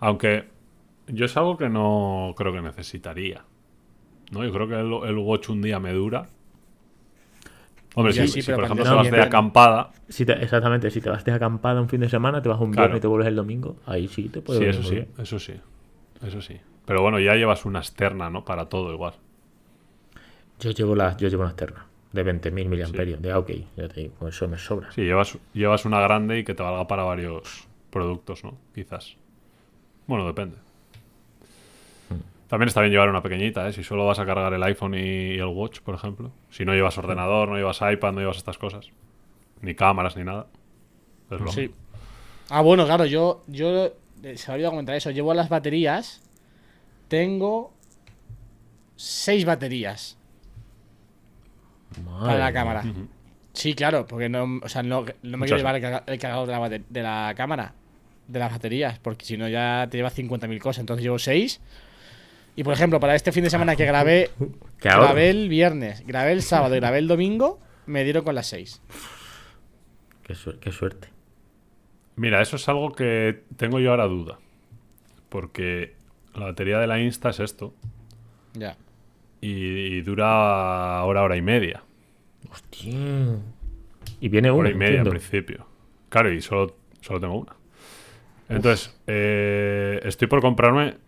Aunque 0.00 0.48
yo 1.08 1.26
es 1.26 1.36
algo 1.36 1.56
que 1.56 1.68
no 1.68 2.34
creo 2.36 2.52
que 2.52 2.60
necesitaría. 2.62 3.44
¿No? 4.32 4.44
Yo 4.44 4.52
creo 4.52 4.68
que 4.68 4.74
el, 4.74 5.10
el 5.10 5.18
Watch 5.18 5.48
un 5.50 5.62
día 5.62 5.78
me 5.78 5.92
dura. 5.92 6.26
Hombre, 7.94 8.14
Ya 8.14 8.22
si, 8.26 8.32
sí, 8.32 8.42
si 8.42 8.52
por 8.52 8.64
ejemplo 8.64 8.84
no 8.84 8.90
te 8.90 8.96
vas 8.96 9.10
de 9.10 9.20
acampada, 9.20 9.90
Si 10.08 10.24
te- 10.24 10.42
exactamente, 10.42 10.90
si 10.90 11.00
te 11.00 11.10
vas 11.10 11.24
de 11.24 11.32
acampada 11.32 11.80
un 11.80 11.88
fin 11.88 12.00
de 12.00 12.08
semana, 12.08 12.40
te 12.40 12.48
vas 12.48 12.58
un 12.60 12.70
Claro. 12.70 12.84
viernes 12.84 12.98
y 12.98 13.00
te 13.02 13.06
vuelves 13.06 13.28
el 13.28 13.36
domingo, 13.36 13.76
ahí 13.86 14.08
sí 14.08 14.28
te 14.28 14.40
puede 14.40 14.60
sí, 14.60 14.64
eso 14.64 14.82
sí, 14.82 15.04
eso 15.18 15.38
sí, 15.38 15.54
eso 16.26 16.40
sí. 16.40 16.56
Pero 16.86 17.02
bueno, 17.02 17.20
ya 17.20 17.34
llevas 17.34 17.64
una 17.66 17.80
externa, 17.80 18.30
¿no? 18.30 18.44
Para 18.44 18.66
todo 18.68 18.92
igual. 18.92 19.14
Yo 20.60 20.70
llevo 20.70 20.94
la, 20.94 21.16
yo 21.16 21.28
llevo 21.28 21.42
una 21.42 21.50
externa 21.50 21.86
de 22.12 22.22
20.000 22.22 22.68
miliamperios, 22.68 23.20
de 23.20 23.34
OK, 23.34 23.50
ya 23.76 23.88
te 23.88 24.00
digo, 24.02 24.28
eso 24.28 24.48
me 24.48 24.58
sobra. 24.58 24.90
Sí, 24.92 25.02
llevas, 25.02 25.38
llevas 25.52 25.84
una 25.84 26.00
grande 26.00 26.38
y 26.38 26.44
que 26.44 26.54
te 26.54 26.62
valga 26.62 26.86
para 26.86 27.04
varios 27.04 27.66
productos, 27.90 28.44
¿no? 28.44 28.56
Quizás. 28.74 29.16
Bueno, 30.06 30.26
depende. 30.26 30.56
También 32.52 32.68
está 32.68 32.82
bien 32.82 32.92
llevar 32.92 33.08
una 33.08 33.22
pequeñita, 33.22 33.66
¿eh? 33.66 33.72
Si 33.72 33.82
solo 33.82 34.04
vas 34.04 34.18
a 34.18 34.26
cargar 34.26 34.52
el 34.52 34.62
iPhone 34.62 34.92
y 34.94 35.36
el 35.38 35.46
Watch, 35.46 35.80
por 35.80 35.94
ejemplo. 35.94 36.32
Si 36.50 36.66
no 36.66 36.74
llevas 36.74 36.98
ordenador, 36.98 37.48
no 37.48 37.56
llevas 37.56 37.80
iPad, 37.80 38.12
no 38.12 38.20
llevas 38.20 38.36
estas 38.36 38.58
cosas. 38.58 38.90
Ni 39.62 39.74
cámaras, 39.74 40.18
ni 40.18 40.24
nada. 40.24 40.48
Es 41.30 41.40
lo 41.40 41.50
Sí. 41.50 41.70
Ah, 42.50 42.60
bueno, 42.60 42.84
claro, 42.84 43.06
yo 43.06 43.42
yo 43.46 43.86
eh, 44.22 44.36
se 44.36 44.48
me 44.50 44.56
olvidó 44.56 44.68
comentar 44.68 44.94
eso. 44.94 45.10
Llevo 45.10 45.32
las 45.32 45.48
baterías. 45.48 46.20
Tengo 47.08 47.72
seis 48.96 49.46
baterías 49.46 50.18
Madre 52.04 52.26
para 52.26 52.38
la 52.38 52.52
cámara. 52.52 52.82
Sí, 53.54 53.74
claro, 53.74 54.06
porque 54.06 54.28
no, 54.28 54.60
o 54.62 54.68
sea, 54.68 54.82
no, 54.82 55.06
no 55.22 55.38
me 55.38 55.46
quiero 55.46 55.56
llevar 55.58 55.76
el, 55.76 55.82
carga- 55.82 56.02
el 56.06 56.18
cargador 56.18 56.46
de 56.46 56.52
la, 56.52 56.84
de 56.86 57.02
la 57.02 57.32
cámara, 57.34 57.72
de 58.28 58.38
las 58.38 58.50
baterías, 58.52 58.98
porque 58.98 59.24
si 59.24 59.38
no 59.38 59.48
ya 59.48 59.86
te 59.90 59.96
llevas 59.96 60.14
50.000 60.18 60.58
cosas. 60.58 60.80
Entonces 60.80 61.02
llevo 61.02 61.18
6. 61.18 61.60
Y 62.56 62.64
por 62.64 62.74
ejemplo, 62.74 63.00
para 63.00 63.14
este 63.14 63.32
fin 63.32 63.44
de 63.44 63.50
semana 63.50 63.76
que 63.76 63.86
grabé, 63.86 64.30
grabé 64.80 65.30
el 65.30 65.48
viernes, 65.48 66.06
grabé 66.06 66.32
el 66.32 66.42
sábado 66.42 66.74
y 66.76 66.80
grabé 66.80 66.98
el 66.98 67.08
domingo, 67.08 67.58
me 67.86 68.04
dieron 68.04 68.24
con 68.24 68.34
las 68.34 68.46
6. 68.48 68.82
qué, 70.24 70.34
suer- 70.34 70.58
qué 70.58 70.70
suerte. 70.70 71.08
Mira, 72.16 72.42
eso 72.42 72.56
es 72.56 72.68
algo 72.68 72.92
que 72.92 73.42
tengo 73.56 73.80
yo 73.80 73.90
ahora 73.90 74.04
duda. 74.06 74.38
Porque 75.30 75.94
la 76.34 76.44
batería 76.46 76.78
de 76.78 76.86
la 76.86 77.00
Insta 77.00 77.30
es 77.30 77.40
esto. 77.40 77.74
Ya. 78.52 78.76
Y, 79.40 79.48
y 79.96 80.02
dura 80.02 81.02
hora, 81.04 81.22
hora 81.22 81.36
y 81.36 81.42
media. 81.42 81.82
Hostia. 82.50 82.92
Y 84.20 84.28
viene 84.28 84.50
uno, 84.50 84.60
Hora 84.60 84.70
y 84.70 84.74
media 84.74 84.98
entiendo. 85.00 85.10
en 85.10 85.16
principio. 85.18 85.66
Claro, 86.10 86.30
y 86.30 86.42
solo, 86.42 86.76
solo 87.00 87.18
tengo 87.18 87.38
una. 87.38 87.56
Entonces, 88.50 88.94
eh, 89.06 90.00
estoy 90.04 90.28
por 90.28 90.42
comprarme 90.42 90.98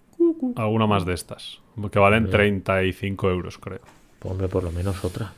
alguna 0.56 0.86
más 0.86 1.04
de 1.04 1.14
estas. 1.14 1.60
Que 1.90 1.98
valen 1.98 2.30
35 2.30 3.30
euros, 3.30 3.58
creo. 3.58 3.80
Hombre, 4.22 4.48
por 4.48 4.62
lo 4.64 4.70
menos 4.72 5.04
otra. 5.04 5.32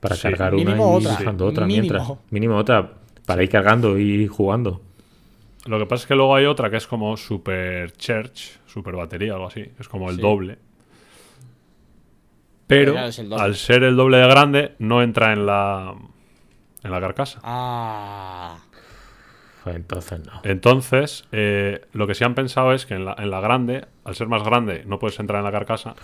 Para 0.00 0.14
Sí. 0.14 0.22
cargar 0.22 0.54
Mínimo 0.54 0.96
una 0.96 1.02
y 1.02 1.06
otra. 1.06 1.20
usando 1.20 1.46
otra 1.46 1.66
Mínimo. 1.66 1.82
mientras. 1.98 2.18
Mínimo 2.30 2.56
otra. 2.56 2.92
Para 3.26 3.42
ir 3.42 3.48
cargando 3.50 3.98
y 3.98 4.26
jugando. 4.26 4.80
Lo 5.66 5.78
que 5.78 5.84
pasa 5.86 6.04
es 6.04 6.06
que 6.08 6.14
luego 6.14 6.34
hay 6.34 6.46
otra 6.46 6.70
que 6.70 6.78
es 6.78 6.86
como 6.86 7.16
Super 7.18 7.92
Church, 7.92 8.58
Super 8.66 8.96
Batería, 8.96 9.34
algo 9.34 9.48
así. 9.48 9.62
Es 9.78 9.88
como 9.88 10.08
el 10.08 10.16
Sí. 10.16 10.22
doble. 10.22 10.58
Pero 12.66 12.92
doble. 12.94 13.36
al 13.36 13.54
ser 13.56 13.82
el 13.82 13.96
doble 13.96 14.18
de 14.18 14.28
grande, 14.28 14.74
no 14.78 15.02
entra 15.02 15.32
en 15.32 15.44
la, 15.44 15.94
en 16.82 16.90
la 16.90 17.00
carcasa. 17.00 17.40
Ah. 17.42 18.58
Pues 19.64 19.76
entonces 19.76 20.20
no. 20.24 20.40
Entonces, 20.44 21.24
eh, 21.32 21.82
lo 21.92 22.06
que 22.06 22.14
sí 22.14 22.24
han 22.24 22.34
pensado 22.34 22.72
es 22.72 22.86
que 22.86 22.94
en 22.94 23.04
la, 23.04 23.14
en 23.18 23.30
la 23.30 23.40
grande, 23.40 23.86
al 24.04 24.14
ser 24.14 24.26
más 24.28 24.42
grande, 24.42 24.84
no 24.86 24.98
puedes 24.98 25.18
entrar 25.20 25.38
en 25.40 25.44
la 25.44 25.52
carcasa. 25.52 25.94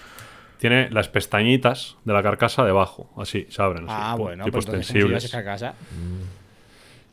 Tiene 0.58 0.90
las 0.90 1.08
pestañitas 1.08 1.96
de 2.04 2.12
la 2.12 2.22
carcasa 2.22 2.64
debajo, 2.64 3.10
así, 3.16 3.46
se 3.50 3.62
abren. 3.62 3.84
así, 3.84 3.94
Ah, 3.96 4.14
bueno, 4.18 4.44
tipo 4.44 4.56
pues 4.56 4.66
entonces 4.66 4.86
como 4.88 4.98
si 4.98 4.98
extensibles. 4.98 5.08
llevas 5.08 5.24
esa 5.24 5.44
casa. 5.44 5.74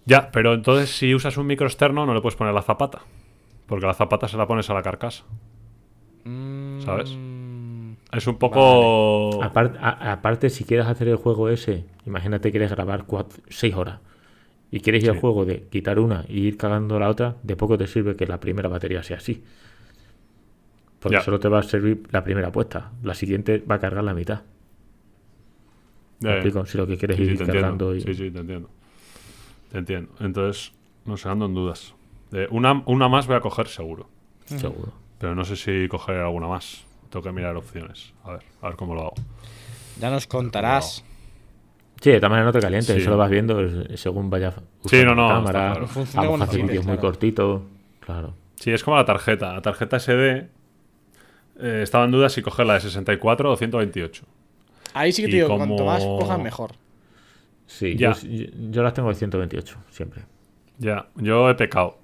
Ya, 0.05 0.31
pero 0.31 0.53
entonces 0.53 0.89
si 0.89 1.15
usas 1.15 1.37
un 1.37 1.47
micro 1.47 1.65
externo 1.67 2.05
no 2.05 2.13
le 2.13 2.21
puedes 2.21 2.35
poner 2.35 2.53
la 2.53 2.61
zapata. 2.61 2.99
Porque 3.67 3.85
la 3.85 3.93
zapata 3.93 4.27
se 4.27 4.35
la 4.37 4.45
pones 4.47 4.69
a 4.69 4.73
la 4.73 4.81
carcasa. 4.83 5.23
¿Sabes? 6.85 7.15
Mm, 7.17 7.93
Es 8.11 8.27
un 8.27 8.37
poco... 8.37 9.39
A- 9.41 10.11
aparte, 10.11 10.49
si 10.49 10.65
quieres 10.65 10.87
hacer 10.87 11.07
el 11.07 11.15
juego 11.15 11.47
ese, 11.49 11.85
imagínate 12.05 12.49
que 12.49 12.51
quieres 12.59 12.71
grabar 12.71 13.05
6 13.49 13.75
horas 13.75 13.99
y 14.75 14.79
quieres 14.79 15.03
ir 15.03 15.09
al 15.11 15.15
Sí. 15.17 15.21
juego 15.21 15.45
de 15.45 15.67
quitar 15.69 15.99
una 15.99 16.25
y 16.27 16.47
ir 16.47 16.57
cagando 16.57 16.99
la 16.99 17.07
otra, 17.07 17.35
de 17.43 17.55
poco 17.55 17.77
te 17.77 17.85
sirve 17.85 18.15
que 18.15 18.25
la 18.25 18.39
primera 18.39 18.67
batería 18.69 19.03
sea 19.03 19.17
así. 19.17 19.43
Porque 20.99 21.17
Ya. 21.17 21.21
solo 21.21 21.39
te 21.39 21.47
va 21.47 21.59
a 21.59 21.63
servir 21.63 22.01
la 22.11 22.23
primera 22.23 22.51
puesta. 22.51 22.91
La 23.03 23.13
siguiente 23.13 23.59
va 23.69 23.75
a 23.75 23.79
cargar 23.79 24.03
la 24.03 24.15
mitad. 24.15 24.41
Ya, 26.19 26.29
¿Me 26.29 26.29
ya. 26.29 26.33
explico? 26.37 26.65
Si 26.65 26.77
lo 26.77 26.87
que 26.87 26.97
quieres 26.97 27.17
Sí, 27.17 27.21
es 27.23 27.27
sí, 27.27 27.33
ir 27.35 27.39
entiendo. 27.41 27.61
cargando 27.61 27.95
y... 27.95 28.01
Sí, 28.01 28.13
sí, 28.15 28.31
te 28.31 28.39
entiendo. 28.39 28.69
Te 29.71 29.77
entiendo. 29.77 30.11
Entonces, 30.19 30.71
no 31.05 31.17
sé, 31.17 31.29
ando 31.29 31.45
en 31.45 31.53
dudas. 31.53 31.93
Eh, 32.31 32.47
una, 32.49 32.81
una 32.87 33.07
más 33.09 33.27
voy 33.27 33.35
a 33.35 33.41
coger 33.41 33.67
seguro. 33.67 34.07
Seguro. 34.45 34.91
Pero 35.19 35.35
no 35.35 35.45
sé 35.45 35.55
si 35.55 35.87
coger 35.87 36.17
alguna 36.17 36.47
más. 36.47 36.83
Tengo 37.11 37.23
que 37.23 37.31
mirar 37.31 37.55
opciones. 37.57 38.11
A 38.23 38.31
ver, 38.31 38.41
a 38.61 38.67
ver 38.69 38.75
cómo 38.75 38.95
lo 38.95 39.01
hago. 39.01 39.13
ya 39.99 40.09
nos 40.09 40.25
contarás. 40.25 41.03
Sí, 42.03 42.11
de 42.11 42.17
todas 42.17 42.31
maneras 42.31 42.53
no 42.53 42.59
te 42.59 42.59
calientes, 42.59 42.93
Sí. 42.95 43.01
eso 43.01 43.09
lo 43.11 43.17
vas 43.17 43.29
viendo 43.29 43.57
según 43.95 44.29
vaya 44.29 44.51
Sí, 44.51 44.97
usando 44.97 45.15
no, 45.15 45.27
la 45.27 45.27
no, 45.29 45.35
cámara. 45.45 45.59
está 45.59 45.71
claro. 45.71 45.87
Funciona 45.87 46.27
los 46.37 46.51
vídeos 46.53 46.69
muy 46.85 46.95
claro. 46.95 46.99
cortitos. 47.01 47.61
Claro. 48.01 48.33
Sí, 48.55 48.71
es 48.71 48.83
como 48.83 48.97
la 48.97 49.05
tarjeta. 49.05 49.53
La 49.53 49.61
tarjeta 49.61 49.97
SD 49.99 50.49
eh, 51.59 51.79
estaba 51.83 52.03
en 52.05 52.11
duda 52.11 52.27
si 52.29 52.41
cogerla 52.41 52.73
de 52.73 52.81
64 52.81 53.51
o 53.51 53.55
128. 53.55 54.25
Ahí 54.93 55.11
sí 55.13 55.21
que 55.23 55.29
te 55.29 55.35
digo, 55.35 55.47
como- 55.47 55.65
cuanto 55.65 55.85
más 55.85 56.03
cojas, 56.03 56.39
mejor. 56.39 56.71
Sí, 57.67 57.95
Ya. 57.95 58.13
yo 58.69 58.83
las 58.83 58.93
tengo 58.93 59.07
de 59.09 59.15
128, 59.15 59.77
siempre. 59.89 60.23
Ya, 60.79 61.07
yo 61.15 61.49
he 61.49 61.55
pecado. 61.55 61.99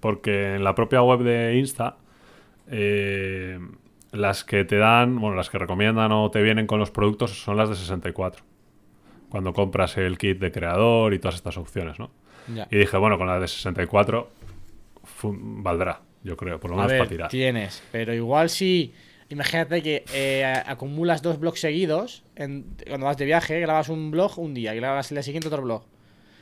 porque 0.00 0.54
en 0.56 0.64
la 0.64 0.74
propia 0.74 1.00
web 1.02 1.20
de 1.20 1.56
Insta, 1.58 1.96
eh, 2.68 3.58
las 4.12 4.44
que 4.44 4.64
te 4.64 4.76
dan, 4.76 5.18
bueno, 5.18 5.34
las 5.36 5.48
que 5.50 5.58
recomiendan 5.58 6.12
o 6.12 6.30
te 6.30 6.42
vienen 6.42 6.66
con 6.66 6.78
los 6.78 6.90
productos 6.90 7.30
son 7.42 7.56
las 7.56 7.68
de 7.70 7.74
64. 7.74 8.44
Cuando 9.28 9.52
compras 9.52 9.96
el 9.96 10.16
kit 10.18 10.38
de 10.38 10.52
creador 10.52 11.12
y 11.14 11.18
todas 11.18 11.34
estas 11.36 11.56
opciones, 11.56 11.98
¿no? 11.98 12.10
Ya. 12.54 12.68
Y 12.70 12.76
dije, 12.76 12.96
bueno, 12.96 13.16
con 13.18 13.26
la 13.26 13.38
de 13.40 13.48
64 13.48 14.28
fu- 15.04 15.36
valdrá, 15.38 16.00
yo 16.22 16.36
creo, 16.36 16.60
por 16.60 16.70
lo 16.70 16.76
A 16.76 16.78
menos 16.80 16.92
ver, 16.92 16.98
para 17.00 17.08
tirar. 17.10 17.28
tienes, 17.30 17.82
pero 17.92 18.12
igual 18.14 18.50
si. 18.50 18.92
Imagínate 19.30 19.82
que 19.82 20.04
eh, 20.12 20.44
acumulas 20.66 21.22
dos 21.22 21.40
blogs 21.40 21.60
seguidos. 21.60 22.22
en- 22.36 22.66
cuando 22.86 23.06
vas 23.06 23.16
de 23.16 23.24
viaje, 23.24 23.58
grabas 23.60 23.88
un 23.88 24.10
blog 24.10 24.38
un 24.38 24.52
día 24.54 24.74
y 24.74 24.76
grabas 24.76 25.10
el 25.10 25.22
siguiente 25.22 25.48
otro 25.48 25.62
blog. 25.62 25.82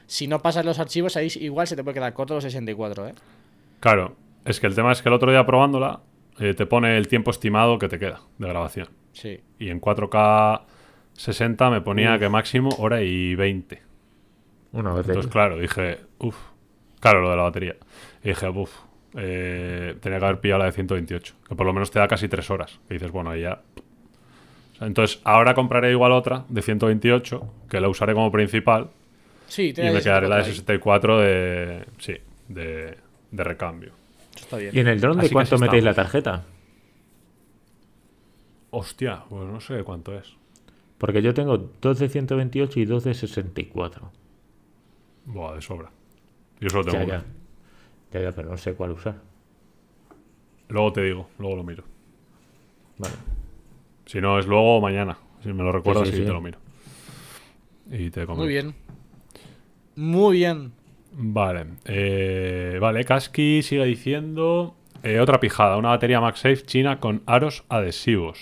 Si 0.07 0.27
no 0.27 0.43
pasas 0.43 0.65
los 0.65 0.79
archivos, 0.79 1.17
ahí 1.17 1.29
igual 1.41 1.67
se 1.67 1.77
te 1.77 1.85
puede 1.85 1.95
quedar 1.95 2.13
corto 2.13 2.35
los 2.35 2.43
64, 2.45 3.09
¿eh? 3.09 3.15
Claro, 3.81 4.17
es 4.45 4.59
que 4.61 4.67
el 4.67 4.75
tema 4.75 4.93
es 4.93 5.01
que 5.01 5.09
el 5.09 5.15
otro 5.15 5.31
día 5.31 5.47
probándola 5.47 6.01
eh, 6.41 6.55
te 6.55 6.67
pone 6.67 6.97
el 6.99 7.07
tiempo 7.09 7.31
estimado 7.31 7.79
que 7.79 7.89
te 7.89 7.99
queda 7.99 8.21
de 8.39 8.49
grabación. 8.49 8.89
Sí. 9.13 9.41
Y 9.59 9.71
en 9.71 9.81
4K 9.81 10.63
60 11.15 11.71
me 11.71 11.81
ponía 11.81 12.19
que 12.19 12.29
máximo 12.29 12.71
hora 12.79 13.03
y 13.03 13.35
20. 13.35 13.83
Una 14.73 14.93
vez 14.95 15.07
Entonces, 15.07 15.31
claro, 15.31 15.59
dije, 15.59 16.01
uff, 16.19 16.37
claro, 17.01 17.21
lo 17.21 17.31
de 17.31 17.37
la 17.37 17.43
batería. 17.43 17.77
Y 18.25 18.29
dije, 18.29 18.49
uff, 18.49 18.73
tenía 19.13 20.19
que 20.19 20.25
haber 20.25 20.41
pillado 20.41 20.61
la 20.61 20.65
de 20.67 20.73
128, 20.73 21.35
que 21.49 21.55
por 21.55 21.67
lo 21.67 21.73
menos 21.73 21.91
te 21.91 21.99
da 21.99 22.09
casi 22.09 22.29
3 22.29 22.51
horas. 22.51 22.81
Y 22.89 22.95
dices, 22.95 23.11
bueno, 23.11 23.31
ahí 23.31 23.43
ya. 23.43 23.61
O 24.73 24.77
sea, 24.79 24.87
Entonces, 24.87 25.21
ahora 25.25 25.55
compraré 25.55 25.91
igual 25.91 26.13
otra 26.13 26.45
de 26.49 26.63
128, 26.63 27.53
que 27.69 27.81
la 27.81 27.89
usaré 27.89 28.15
como 28.15 28.33
principal, 28.33 28.91
Sí, 29.47 29.75
y 29.77 29.81
me 29.83 30.01
quedaré 30.01 30.29
la 30.29 30.37
de 30.39 30.45
64 30.45 31.19
ahí. 31.19 31.19
64 31.19 31.19
de. 31.19 31.85
Sí, 31.99 32.17
de, 32.49 32.97
de 33.31 33.45
recambio. 33.45 33.93
Está 34.35 34.57
bien. 34.57 34.75
¿Y 34.75 34.81
en 34.81 34.89
el 34.89 34.99
dron 34.99 35.19
de 35.19 35.29
cuánto 35.29 35.59
metéis 35.59 35.85
la 35.85 35.93
tarjeta? 35.93 36.45
Hostia, 38.71 39.25
pues 39.29 39.47
no 39.47 39.61
sé 39.61 39.83
cuánto 39.85 40.17
es. 40.17 40.35
Porque 41.03 41.21
yo 41.21 41.35
tengo 41.35 41.59
dos 41.81 41.99
de 41.99 42.09
128 42.09 42.79
y 42.79 42.85
dos 42.85 43.03
de 43.03 43.13
64. 43.13 44.13
Buah, 45.27 45.57
de 45.57 45.61
sobra. 45.61 45.91
Yo 46.61 46.71
solo 46.71 46.85
tengo 46.85 46.99
Ya, 46.99 47.05
una. 47.05 47.15
ya. 47.17 47.25
Ya, 48.13 48.21
ya, 48.29 48.33
pero 48.33 48.51
no 48.51 48.57
sé 48.57 48.75
cuál 48.75 48.93
usar. 48.93 49.17
Luego 50.69 50.93
te 50.93 51.03
digo, 51.03 51.29
luego 51.41 51.57
lo 51.57 51.65
miro. 51.65 51.83
Vale. 52.99 53.15
Si 54.07 54.21
no, 54.21 54.39
es 54.39 54.47
luego 54.47 54.77
o 54.77 54.81
mañana. 54.81 55.19
Si 55.43 55.53
me 55.53 55.65
lo 55.65 55.73
recuerdas, 55.73 56.07
sí, 56.09 56.15
y 56.15 56.19
sí. 56.19 56.25
te 56.25 56.33
lo 56.33 56.41
miro. 56.41 56.59
Y 57.91 58.11
te 58.11 58.21
comento. 58.25 58.45
Muy 58.45 58.49
bien. 58.49 58.75
Muy 59.97 60.37
bien. 60.37 60.73
Vale. 61.15 61.67
eh, 61.85 62.79
vale, 62.81 63.05
Kasky 63.05 63.63
sigue 63.63 63.85
diciendo. 63.87 64.77
eh, 65.03 65.19
otra 65.19 65.41
pijada, 65.41 65.77
una 65.79 65.89
batería 65.89 66.21
MagSafe 66.21 66.63
china 66.63 67.01
con 67.01 67.23
aros 67.27 67.65
adhesivos. 67.69 68.39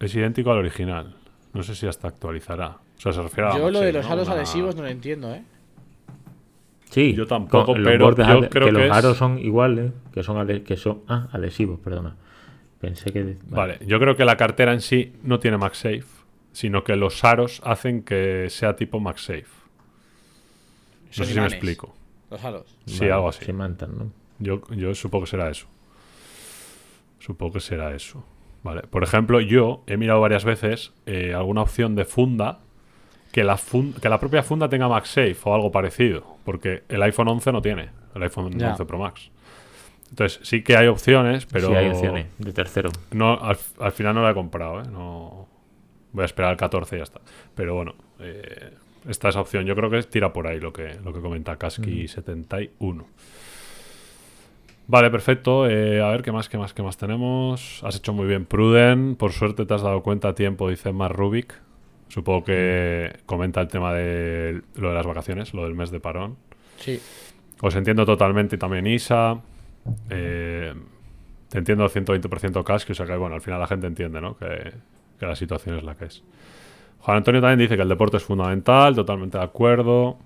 Es 0.00 0.14
idéntico 0.14 0.50
al 0.52 0.58
original. 0.58 1.14
No 1.52 1.62
sé 1.62 1.74
si 1.74 1.86
hasta 1.86 2.08
actualizará. 2.08 2.68
O 2.96 3.00
sea, 3.00 3.12
se 3.12 3.22
refiere 3.22 3.48
a. 3.50 3.56
Yo 3.58 3.70
lo 3.70 3.80
de 3.80 3.92
los 3.92 4.06
Una- 4.06 4.22
adhesivos 4.32 4.76
no 4.76 4.82
lo 4.82 4.88
entiendo, 4.88 5.32
¿eh? 5.34 5.42
Sí, 6.90 7.14
Yo 7.14 7.26
tampoco, 7.26 7.66
con 7.66 7.82
pero 7.82 8.10
yo 8.10 8.14
creo 8.48 8.48
que 8.48 8.58
que 8.60 8.72
los 8.72 8.82
es- 8.84 8.92
aros 8.92 9.16
son 9.16 9.38
iguales, 9.38 9.92
que 10.12 10.22
son 10.22 10.36
ade- 10.38 10.62
que 10.62 10.76
son 10.76 11.02
ah, 11.08 11.28
adhesivos, 11.32 11.80
perdona. 11.80 12.16
Pensé 12.80 13.12
que 13.12 13.36
Vale, 13.48 13.78
yo 13.86 13.98
creo 13.98 14.16
que 14.16 14.24
la 14.24 14.36
cartera 14.36 14.72
en 14.72 14.80
sí 14.80 15.12
no 15.22 15.40
tiene 15.40 15.56
MagSafe, 15.58 16.04
sino 16.52 16.84
que 16.84 16.94
los 16.96 17.24
aros 17.24 17.60
hacen 17.64 18.02
que 18.02 18.48
sea 18.50 18.76
tipo 18.76 19.00
MagSafe. 19.00 19.46
No 21.18 21.24
sé 21.24 21.26
si 21.26 21.40
me 21.40 21.46
explico. 21.46 21.94
Los 22.30 22.44
aros. 22.44 22.76
Sí, 22.86 23.00
Vale, 23.00 23.12
algo 23.12 23.28
así. 23.30 23.44
Se 23.44 23.52
mantan, 23.52 23.96
¿no? 23.98 24.10
Yo, 24.38 24.60
yo 24.70 24.94
supongo 24.94 25.24
que 25.24 25.30
será 25.30 25.50
eso. 25.50 25.66
Supongo 27.18 27.54
que 27.54 27.60
será 27.60 27.94
eso. 27.94 28.24
Vale. 28.66 28.82
Por 28.82 29.02
ejemplo, 29.04 29.40
yo 29.40 29.82
he 29.86 29.96
mirado 29.96 30.20
varias 30.20 30.44
veces 30.44 30.92
eh, 31.06 31.32
alguna 31.34 31.62
opción 31.62 31.94
de 31.94 32.04
funda 32.04 32.58
que 33.32 33.44
la, 33.44 33.56
fun- 33.56 33.94
que 33.94 34.08
la 34.08 34.18
propia 34.18 34.42
funda 34.42 34.68
tenga 34.68 34.88
MagSafe 34.88 35.36
o 35.44 35.54
algo 35.54 35.70
parecido. 35.72 36.24
Porque 36.44 36.82
el 36.88 37.02
iPhone 37.02 37.28
11 37.28 37.52
no 37.52 37.62
tiene. 37.62 37.90
El 38.14 38.22
iPhone 38.22 38.58
Ya. 38.58 38.70
11 38.72 38.84
Pro 38.84 38.98
Max. 38.98 39.30
Entonces, 40.10 40.40
sí 40.42 40.62
que 40.62 40.76
hay 40.76 40.86
opciones, 40.86 41.46
pero. 41.46 41.68
Sí 41.68 41.74
hay 41.74 41.88
opciones 41.88 42.26
de 42.38 42.52
tercero. 42.52 42.90
No, 43.12 43.34
al, 43.34 43.56
al 43.80 43.92
final 43.92 44.14
no 44.14 44.22
la 44.22 44.30
he 44.30 44.34
comprado, 44.34 44.80
¿eh? 44.80 44.84
No, 44.90 45.48
voy 46.12 46.22
a 46.22 46.26
esperar 46.26 46.50
al 46.52 46.56
14 46.56 46.96
y 46.96 46.98
ya 46.98 47.02
está. 47.02 47.20
Pero 47.54 47.74
bueno, 47.74 47.94
eh, 48.20 48.70
está 49.08 49.28
esa 49.30 49.40
opción. 49.40 49.64
Yo 49.66 49.74
creo 49.74 49.90
que 49.90 50.02
tira 50.04 50.32
por 50.32 50.46
ahí 50.46 50.60
lo 50.60 50.72
que, 50.72 50.94
lo 51.04 51.12
que 51.12 51.20
comenta 51.20 51.58
Kasky71. 51.58 53.04
Vale, 54.88 55.10
perfecto. 55.10 55.68
Eh, 55.68 56.00
a 56.00 56.08
ver, 56.08 56.22
¿qué 56.22 56.30
más, 56.32 56.48
qué 56.48 56.58
más, 56.58 56.72
qué 56.72 56.82
más 56.82 56.96
tenemos? 56.96 57.82
Has 57.82 57.96
hecho 57.96 58.12
muy 58.12 58.26
bien 58.26 58.44
Pruden. 58.44 59.16
Por 59.16 59.32
suerte 59.32 59.66
te 59.66 59.74
has 59.74 59.82
dado 59.82 60.02
cuenta 60.02 60.28
a 60.28 60.34
tiempo, 60.34 60.68
dice 60.68 60.92
Mar 60.92 61.14
Rubik. 61.14 61.54
Supongo 62.08 62.44
que 62.44 63.16
comenta 63.26 63.60
el 63.60 63.68
tema 63.68 63.92
de 63.92 64.62
lo 64.76 64.90
de 64.90 64.94
las 64.94 65.06
vacaciones, 65.06 65.54
lo 65.54 65.64
del 65.64 65.74
mes 65.74 65.90
de 65.90 65.98
parón. 65.98 66.36
Sí. 66.78 67.00
Os 67.60 67.74
entiendo 67.74 68.06
totalmente 68.06 68.56
y 68.56 68.58
también 68.58 68.86
Isa. 68.86 69.40
Eh, 70.08 70.72
te 71.48 71.58
entiendo 71.58 71.84
al 71.84 71.90
120% 71.90 72.62
Casque, 72.62 72.92
o 72.92 72.94
sea 72.94 73.06
que 73.06 73.16
bueno, 73.16 73.34
al 73.34 73.40
final 73.40 73.58
la 73.58 73.66
gente 73.66 73.88
entiende, 73.88 74.20
¿no? 74.20 74.36
Que, 74.36 74.72
que 75.18 75.26
la 75.26 75.34
situación 75.34 75.76
es 75.78 75.82
la 75.82 75.96
que 75.96 76.06
es. 76.06 76.22
Juan 77.00 77.18
Antonio 77.18 77.40
también 77.40 77.58
dice 77.58 77.76
que 77.76 77.82
el 77.82 77.88
deporte 77.88 78.18
es 78.18 78.24
fundamental, 78.24 78.94
totalmente 78.94 79.38
de 79.38 79.44
acuerdo. 79.44 80.18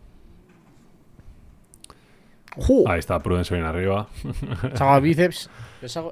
Ahí 2.87 2.99
está, 2.99 3.19
Prudence 3.21 3.55
bien 3.55 3.65
arriba. 3.67 4.09
El 4.63 5.01
bíceps. 5.03 5.51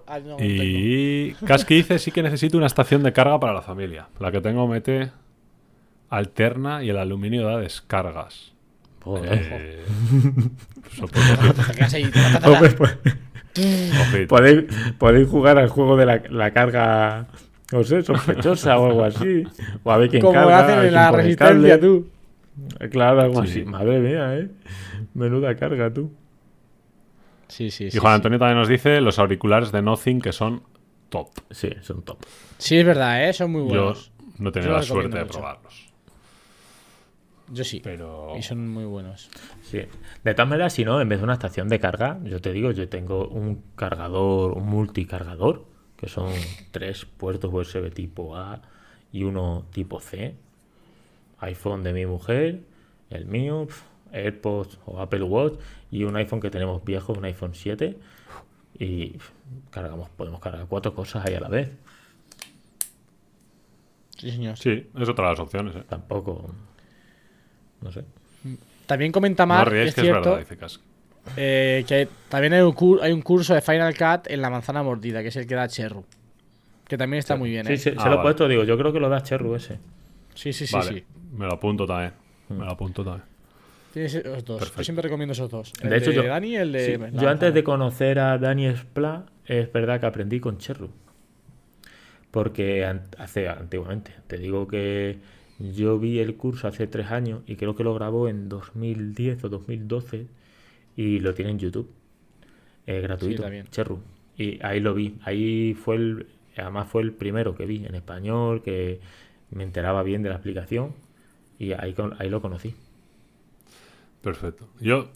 Ah, 0.07 0.19
no. 0.21 0.37
Y 0.41 1.33
Casque 1.47 1.75
dice 1.75 1.99
sí 1.99 2.11
que 2.11 2.23
necesito 2.23 2.57
una 2.57 2.67
estación 2.67 3.03
de 3.03 3.13
carga 3.13 3.39
para 3.41 3.53
la 3.53 3.63
familia. 3.63 4.09
La 4.19 4.31
que 4.33 4.41
tengo 4.41 4.67
mete 4.69 5.11
alterna 6.11 6.83
y 6.83 6.91
el 6.91 6.97
aluminio 6.99 7.47
da 7.47 7.59
descargas. 7.59 8.53
Joder. 9.03 9.49
Eh, 9.53 9.85
pues, 12.77 12.97
ojito. 14.01 14.29
podéis, 14.29 14.65
podéis 14.99 15.29
jugar 15.29 15.59
al 15.59 15.69
juego 15.69 15.97
de 15.97 16.07
la, 16.07 16.23
la 16.31 16.53
carga, 16.53 17.27
no 17.73 17.85
sé, 17.85 18.03
sospechosa 18.03 18.79
o 18.79 18.87
algo 18.87 19.05
así. 19.05 19.45
O 19.83 19.91
a 19.91 19.99
ver 19.99 20.09
quién 20.09 20.23
Como 20.23 20.35
carga. 20.35 20.59
a 20.59 20.65
hacen 20.65 20.85
en 20.87 20.95
la 20.95 21.11
resistencia, 21.11 21.81
tú. 21.81 22.09
Claro, 22.91 23.21
algo 23.21 23.45
Sí. 23.45 23.51
así. 23.61 23.65
Madre 23.65 23.99
mía, 24.01 24.37
¿eh? 24.39 24.49
Menuda 25.15 25.55
carga, 25.57 25.93
tú. 25.93 26.11
Sí, 27.49 27.71
sí, 27.71 27.87
Y 27.87 27.91
sí. 27.91 27.99
Juan 27.99 28.13
sí. 28.13 28.17
Antonio 28.17 28.39
también 28.39 28.59
nos 28.59 28.69
dice 28.69 29.01
los 29.01 29.19
auriculares 29.19 29.73
de 29.73 29.83
Nothing 29.83 30.21
que 30.21 30.33
son 30.33 30.63
top. 31.09 31.29
Sí, 31.51 31.71
son 31.83 32.03
top. 32.03 32.19
Sí, 32.59 32.79
es 32.79 32.85
verdad, 32.87 33.29
¿eh? 33.29 33.33
Son 33.33 33.51
muy 33.51 33.63
buenos. 33.63 34.13
Yo 34.17 34.25
no 34.39 34.51
he 34.51 34.53
tenido 34.53 34.73
la 34.73 34.83
suerte 34.83 35.17
de 35.17 35.25
mucho. 35.25 35.39
probarlos. 35.39 35.89
Yo 37.51 37.65
sí. 37.65 37.81
Pero 37.83 38.35
Y 38.37 38.43
son 38.43 38.69
muy 38.69 38.85
buenos. 38.85 39.31
Sí. 39.63 39.81
De 40.23 40.35
todas 40.35 40.49
maneras, 40.49 40.75
si 40.75 40.85
no, 40.85 41.01
en 41.01 41.09
vez 41.09 41.19
de 41.19 41.25
una 41.25 41.33
estación 41.33 41.69
de 41.69 41.81
carga, 41.81 42.19
yo 42.25 42.41
te 42.41 42.53
digo, 42.53 42.71
yo 42.73 42.89
tengo 42.89 43.27
un 43.29 43.63
cargador, 43.75 44.53
un 44.53 44.67
multicargador, 44.67 45.65
que 45.97 46.09
son 46.09 46.31
tres 46.71 47.07
puertos 47.07 47.51
USB 47.53 47.91
tipo 47.93 48.37
A 48.37 48.61
y 49.13 49.25
uno 49.25 49.65
tipo 49.73 49.99
C. 50.01 50.37
iPhone 51.39 51.83
de 51.83 51.93
mi 51.95 52.05
mujer, 52.05 52.61
el 53.09 53.25
mío, 53.25 53.65
pf, 53.67 53.83
AirPods 54.13 54.79
o 54.87 55.01
Apple 55.01 55.23
Watch 55.23 55.55
y 55.91 56.05
un 56.05 56.17
iPhone 56.17 56.41
que 56.41 56.51
tenemos 56.51 56.85
viejo, 56.85 57.13
un 57.13 57.25
iPhone 57.25 57.55
7. 57.55 57.97
Y 58.79 59.17
cargamos, 59.71 60.09
podemos 60.11 60.41
cargar 60.41 60.67
cuatro 60.69 60.95
cosas 60.95 61.27
ahí 61.27 61.35
a 61.35 61.41
la 61.41 61.49
vez. 61.49 61.71
Sí, 64.17 64.31
señor. 64.31 64.57
sí, 64.57 64.87
es 64.99 65.09
otra 65.09 65.27
de 65.27 65.31
las 65.33 65.41
opciones. 65.41 65.77
¿eh? 65.77 65.83
Tampoco. 65.89 66.53
No 67.81 67.93
sé. 67.93 68.05
También 68.87 69.13
comenta 69.13 69.47
Mar, 69.47 69.73
es 69.75 69.95
que 69.95 70.01
es 70.01 70.05
cierto, 70.07 70.31
verdad, 70.31 70.39
dice 70.41 70.57
Casque. 70.57 70.83
eh, 71.37 71.85
que 71.87 72.09
también 72.29 72.55
hay 72.55 72.63
un, 72.63 72.99
hay 73.03 73.13
un 73.13 73.23
curso 73.23 73.55
de 73.55 73.61
Final 73.61 73.95
Cut 73.97 74.29
en 74.31 74.41
la 74.41 74.51
manzana 74.51 74.83
mordida, 74.83 75.23
que 75.23 75.29
es 75.29 75.37
el 75.37 75.47
que 75.47 75.55
da 75.55 75.69
Cherru. 75.69 76.05
Que 76.87 76.97
también 76.97 77.19
está 77.19 77.37
muy 77.37 77.51
bien, 77.51 77.67
Sí, 77.67 77.73
¿eh? 77.75 77.77
sí, 77.77 77.83
se 77.91 77.97
Ah, 77.99 78.07
lo 78.07 78.13
he 78.13 78.17
vale. 78.17 78.23
puesto, 78.23 78.49
digo, 78.49 78.65
yo 78.65 78.79
creo 78.79 78.93
que 78.93 78.99
lo 79.01 79.09
da 79.09 79.23
Cherru 79.23 79.55
ese. 79.55 79.79
Sí, 80.35 80.53
sí, 80.53 80.67
sí. 80.67 80.75
vale, 80.75 80.93
sí. 81.01 81.05
me 81.37 81.47
lo 81.47 81.53
apunto 81.53 81.87
también. 81.87 82.13
Mm. 82.49 82.55
Me 82.55 82.65
lo 82.65 82.71
apunto 82.73 83.05
también. 83.05 83.28
Tienes 84.07 84.15
esos 84.15 84.45
dos. 84.45 84.59
Perfecto. 84.59 84.81
Yo 84.81 84.85
siempre 84.85 85.03
recomiendo 85.03 85.33
esos 85.33 85.51
dos. 85.51 85.73
El 85.83 85.91
De 85.91 85.97
hecho, 85.99 86.11
yo- 86.13 86.23
Dani 86.25 86.49
y 86.49 86.57
el 86.57 86.73
de. 86.73 86.85
Sí, 86.87 86.97
la 86.97 87.11
Yo 87.11 87.29
antes 87.29 87.53
de 87.55 87.65
conocer 87.65 88.19
a 88.19 88.39
Dani 88.39 88.69
Spla, 88.75 89.27
es 89.47 89.73
verdad 89.73 90.01
que 90.01 90.07
aprendí 90.07 90.41
con 90.41 90.59
Cherru. 90.59 90.91
Porque 92.31 92.85
hace 93.19 93.49
antiguamente, 93.49 94.13
te 94.27 94.37
digo 94.39 94.69
que 94.69 95.19
yo 95.59 95.99
vi 95.99 96.19
el 96.19 96.37
curso 96.37 96.69
hace 96.69 96.87
tres 96.87 97.11
años 97.11 97.43
y 97.47 97.57
creo 97.57 97.75
que 97.75 97.85
lo 97.85 97.95
grabó 97.95 98.29
en 98.29 98.49
2010 98.49 99.43
o 99.45 99.49
2012 99.49 100.27
y 100.97 101.21
lo 101.21 101.35
tiene 101.35 101.53
en 101.53 101.59
YouTube. 101.59 101.91
Es 102.87 103.03
gratuito, 103.03 103.43
también. 103.43 103.67
Cherru. 103.71 104.01
Y 104.37 104.63
ahí 104.65 104.81
lo 104.81 104.95
vi. 104.95 105.17
Ahí 105.25 105.75
fue 105.75 105.97
el, 105.97 106.27
además 106.57 106.89
fue 106.89 107.03
el 107.03 107.13
primero 107.13 107.55
que 107.57 107.67
vi 107.67 107.85
en 107.87 107.95
español, 107.95 108.63
que 108.63 109.01
me 109.51 109.65
enteraba 109.65 110.03
bien 110.03 110.23
de 110.23 110.29
la 110.29 110.37
explicación 110.37 110.95
y 111.59 111.73
ahí, 111.73 111.95
con- 111.95 112.15
ahí 112.19 112.29
lo 112.29 112.41
conocí. 112.43 112.75
Perfecto. 114.23 114.69
Yo 114.81 115.11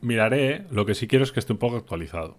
miraré. 0.00 0.66
Lo 0.70 0.86
que 0.86 0.94
sí 0.94 1.06
quiero 1.08 1.24
es 1.24 1.32
que 1.32 1.40
esté 1.40 1.52
un 1.52 1.58
poco 1.58 1.76
actualizado. 1.76 2.38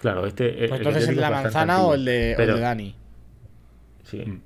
Claro, 0.00 0.26
este. 0.26 0.52
Pues 0.68 0.72
entonces 0.72 1.08
el 1.08 1.14
de 1.16 1.20
la 1.20 1.30
manzana 1.30 1.82
o 1.82 1.94
el 1.94 2.04
de, 2.04 2.34
o 2.38 2.40
el 2.42 2.46
de 2.54 2.60
Dani. 2.60 2.96
Sí. 4.04 4.18
Mm. 4.18 4.42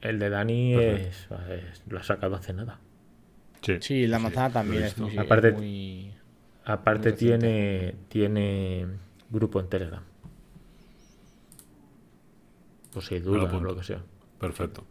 El 0.00 0.18
de 0.18 0.30
Dani 0.30 0.74
es, 0.74 1.28
es- 1.50 1.82
lo 1.88 1.98
ha 1.98 2.02
sacado 2.02 2.36
hace 2.36 2.52
nada. 2.52 2.80
Sí, 3.62 3.76
Sí, 3.80 4.06
la 4.06 4.18
manzana 4.18 4.50
también 4.52 4.82
es 4.84 4.98
muy, 4.98 5.16
Aparte- 5.18 5.48
es 5.48 5.54
muy- 5.54 6.12
Aparte 6.64 7.08
Muy 7.10 7.18
tiene, 7.18 7.94
tiene 8.08 8.86
grupo 9.30 9.58
en 9.58 9.68
Telegram. 9.68 10.02
Por 12.92 13.02
si 13.02 13.18
dudas 13.18 13.52
o 13.52 13.60
lo 13.60 13.74
que 13.76 13.82
sea. 13.82 14.02
Perfecto. 14.38 14.84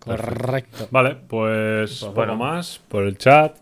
Correcto. 0.00 0.88
Vale, 0.90 1.16
pues, 1.28 2.00
poco 2.00 2.12
bueno. 2.14 2.36
más 2.36 2.80
por 2.88 3.04
el 3.04 3.16
chat. 3.18 3.54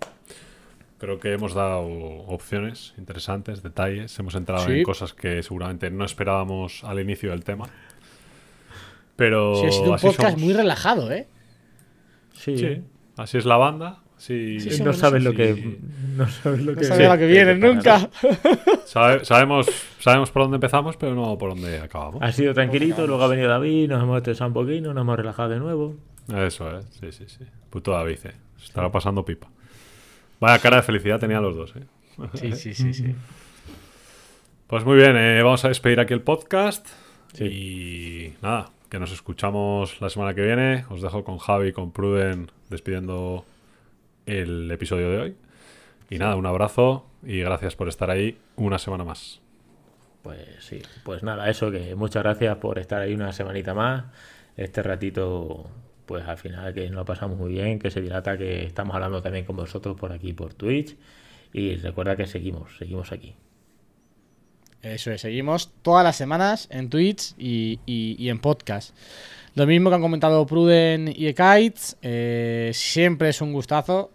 Creo 0.98 1.20
que 1.20 1.32
hemos 1.32 1.54
dado 1.54 1.82
opciones 2.26 2.94
interesantes, 2.98 3.62
detalles. 3.62 4.18
Hemos 4.18 4.34
entrado 4.34 4.66
Sí. 4.66 4.78
en 4.78 4.82
cosas 4.82 5.14
que 5.14 5.42
seguramente 5.42 5.90
no 5.90 6.04
esperábamos 6.04 6.82
al 6.84 6.98
inicio 7.00 7.30
del 7.30 7.44
tema. 7.44 7.66
Pero 9.16 9.56
Sí, 9.56 9.66
ha 9.66 9.72
sido 9.72 9.92
un 9.92 9.98
podcast 9.98 10.30
somos. 10.30 10.40
muy 10.42 10.52
relajado, 10.54 11.10
¿eh? 11.12 11.26
Sí. 12.32 12.56
Sí, 12.56 12.82
así 13.16 13.38
es 13.38 13.44
la 13.44 13.56
banda. 13.56 14.00
Sí, 14.16 14.58
Sí, 14.58 14.82
no 14.82 14.92
sabes 14.92 15.22
lo 15.22 15.32
que. 15.32 15.78
No 16.16 16.26
sabes 16.28 16.62
lo 16.64 16.72
No 16.72 16.80
que. 16.80 17.08
lo 17.08 17.18
que 17.18 17.26
viene 17.26 17.54
nunca. 17.54 18.10
Sabe- 18.84 19.24
sabemos, 19.24 19.66
sabemos 20.00 20.30
por 20.32 20.42
dónde 20.42 20.56
empezamos, 20.56 20.96
pero 20.96 21.14
no 21.14 21.38
por 21.38 21.50
dónde 21.50 21.78
acabamos. 21.78 22.20
Ha 22.22 22.32
sido 22.32 22.52
tranquilito, 22.54 23.06
luego 23.06 23.22
ha 23.22 23.28
venido 23.28 23.48
David, 23.48 23.88
nos 23.90 24.02
hemos 24.02 24.16
estresado 24.16 24.48
un 24.48 24.54
poquito, 24.54 24.92
nos 24.92 25.02
hemos 25.02 25.16
relajado 25.16 25.48
de 25.50 25.58
nuevo. 25.60 25.94
Eso 26.34 26.78
es, 26.78 26.86
sí, 26.86 27.12
sí, 27.12 27.24
sí. 27.26 27.44
Puto 27.70 27.92
David, 27.92 28.18
eh. 28.24 28.34
Se 28.58 28.64
estará 28.66 28.90
pasando 28.90 29.24
pipa. 29.24 29.48
Vaya 30.40 30.58
cara 30.60 30.76
de 30.76 30.82
felicidad 30.82 31.18
tenían 31.18 31.42
los 31.42 31.56
dos, 31.56 31.74
eh. 31.76 31.84
Sí, 32.34 32.52
sí, 32.52 32.74
sí, 32.74 32.94
sí. 32.94 33.14
Pues 34.66 34.84
muy 34.84 34.96
bien, 34.96 35.16
eh, 35.16 35.42
vamos 35.42 35.64
a 35.64 35.68
despedir 35.68 36.00
aquí 36.00 36.12
el 36.12 36.22
podcast. 36.22 36.86
Sí. 37.32 37.44
Y 37.44 38.34
nada, 38.42 38.70
que 38.88 38.98
nos 38.98 39.12
escuchamos 39.12 40.00
la 40.00 40.10
semana 40.10 40.34
que 40.34 40.42
viene. 40.42 40.84
Os 40.90 41.00
dejo 41.00 41.24
con 41.24 41.38
Javi 41.38 41.68
y 41.68 41.72
con 41.72 41.92
Pruden 41.92 42.50
despidiendo 42.68 43.44
el 44.26 44.70
episodio 44.70 45.10
de 45.10 45.18
hoy. 45.18 45.36
Y 46.10 46.18
nada, 46.18 46.36
un 46.36 46.46
abrazo 46.46 47.06
y 47.22 47.40
gracias 47.40 47.76
por 47.76 47.88
estar 47.88 48.10
ahí 48.10 48.38
una 48.56 48.78
semana 48.78 49.04
más. 49.04 49.40
Pues 50.22 50.40
sí, 50.60 50.82
pues 51.04 51.22
nada, 51.22 51.48
eso 51.48 51.70
que 51.70 51.94
muchas 51.94 52.22
gracias 52.22 52.56
por 52.56 52.78
estar 52.78 53.00
ahí 53.00 53.14
una 53.14 53.32
semanita 53.32 53.74
más. 53.74 54.04
Este 54.56 54.82
ratito, 54.82 55.70
pues 56.08 56.26
al 56.26 56.38
final 56.38 56.72
que 56.74 56.88
nos 56.90 57.06
pasamos 57.06 57.38
muy 57.38 57.52
bien, 57.52 57.78
que 57.78 57.90
se 57.92 58.00
dilata, 58.00 58.36
que 58.36 58.64
estamos 58.64 58.94
hablando 58.96 59.22
también 59.22 59.44
con 59.44 59.54
vosotros 59.56 59.96
por 59.96 60.10
aquí 60.10 60.32
por 60.32 60.54
Twitch. 60.54 60.96
Y 61.52 61.76
recuerda 61.76 62.16
que 62.16 62.26
seguimos, 62.26 62.76
seguimos 62.78 63.12
aquí. 63.12 63.34
Eso 64.82 65.10
es, 65.10 65.20
seguimos 65.20 65.70
todas 65.82 66.04
las 66.04 66.16
semanas 66.16 66.68
en 66.70 66.88
Twitch 66.88 67.34
y, 67.36 67.78
en 68.28 68.38
podcast. 68.38 68.96
Lo 69.54 69.66
mismo 69.66 69.90
que 69.90 69.96
han 69.96 70.02
comentado 70.02 70.46
Pruden 70.46 71.08
y 71.14 71.26
Ekites, 71.26 71.96
eh, 72.00 72.70
siempre 72.72 73.28
es 73.30 73.40
un 73.40 73.52
gustazo 73.52 74.10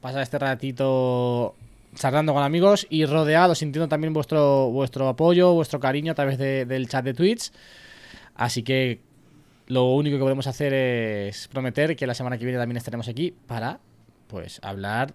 pasar 0.00 0.22
este 0.22 0.38
ratito 0.38 1.54
charlando 1.94 2.34
con 2.34 2.42
amigos 2.42 2.86
y 2.90 3.04
rodeados, 3.06 3.58
sintiendo 3.58 3.88
también 3.88 4.12
vuestro, 4.12 4.70
vuestro 4.70 5.08
apoyo, 5.08 5.54
vuestro 5.54 5.80
cariño 5.80 6.12
a 6.12 6.14
través 6.14 6.36
de- 6.38 6.66
del 6.66 6.88
chat 6.88 7.04
de 7.04 7.14
Twitch. 7.14 7.50
Así 8.34 8.62
que 8.62 9.00
lo 9.68 9.84
único 9.92 10.16
que 10.16 10.22
podemos 10.22 10.46
hacer 10.46 10.72
es 10.74 11.48
prometer 11.48 11.94
que 11.94 12.06
la 12.06 12.14
semana 12.14 12.38
que 12.38 12.44
viene 12.44 12.58
también 12.58 12.76
estaremos 12.78 13.06
aquí 13.08 13.34
para 13.46 13.78
pues 14.26 14.60
hablar 14.62 15.12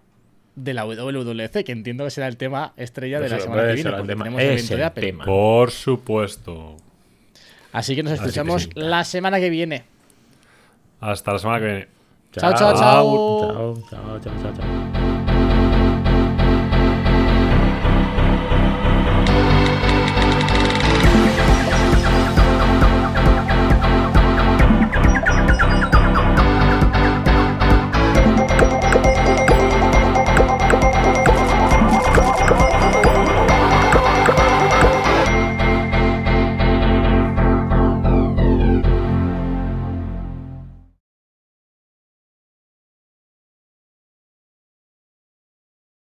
de 0.55 0.73
la 0.73 0.85
WWDC, 0.85 1.63
que 1.63 1.71
entiendo 1.71 2.03
que 2.03 2.11
será 2.11 2.27
el 2.27 2.37
tema 2.37 2.73
estrella 2.77 3.19
de 3.19 3.29
la 3.29 3.39
semana 3.39 3.61
puede 3.61 3.67
que 3.69 3.75
viene, 3.75 3.89
el 3.89 3.95
porque 3.95 4.07
tema, 4.07 4.23
tenemos 4.23 4.41
es 4.41 4.49
evento 4.49 4.75
de 4.75 4.81
el 4.81 4.83
Apple. 4.87 5.03
tema. 5.03 5.25
Por 5.25 5.71
supuesto. 5.71 6.77
Así 7.71 7.95
que 7.95 8.03
nos 8.03 8.13
escuchamos 8.13 8.63
sí. 8.63 8.69
la 8.75 9.03
semana 9.03 9.39
que 9.39 9.49
viene. 9.49 9.83
Hasta 11.01 11.33
la 11.33 11.39
semana 11.39 11.59
que 11.59 11.65
viene. 11.65 11.87
Chao, 12.31 12.53
chao, 12.53 12.73
chao. 12.77 13.83
Chao, 13.89 13.89
chao, 13.89 14.19
chao, 14.19 14.33
chao, 14.41 14.53
chao. 14.55 15.02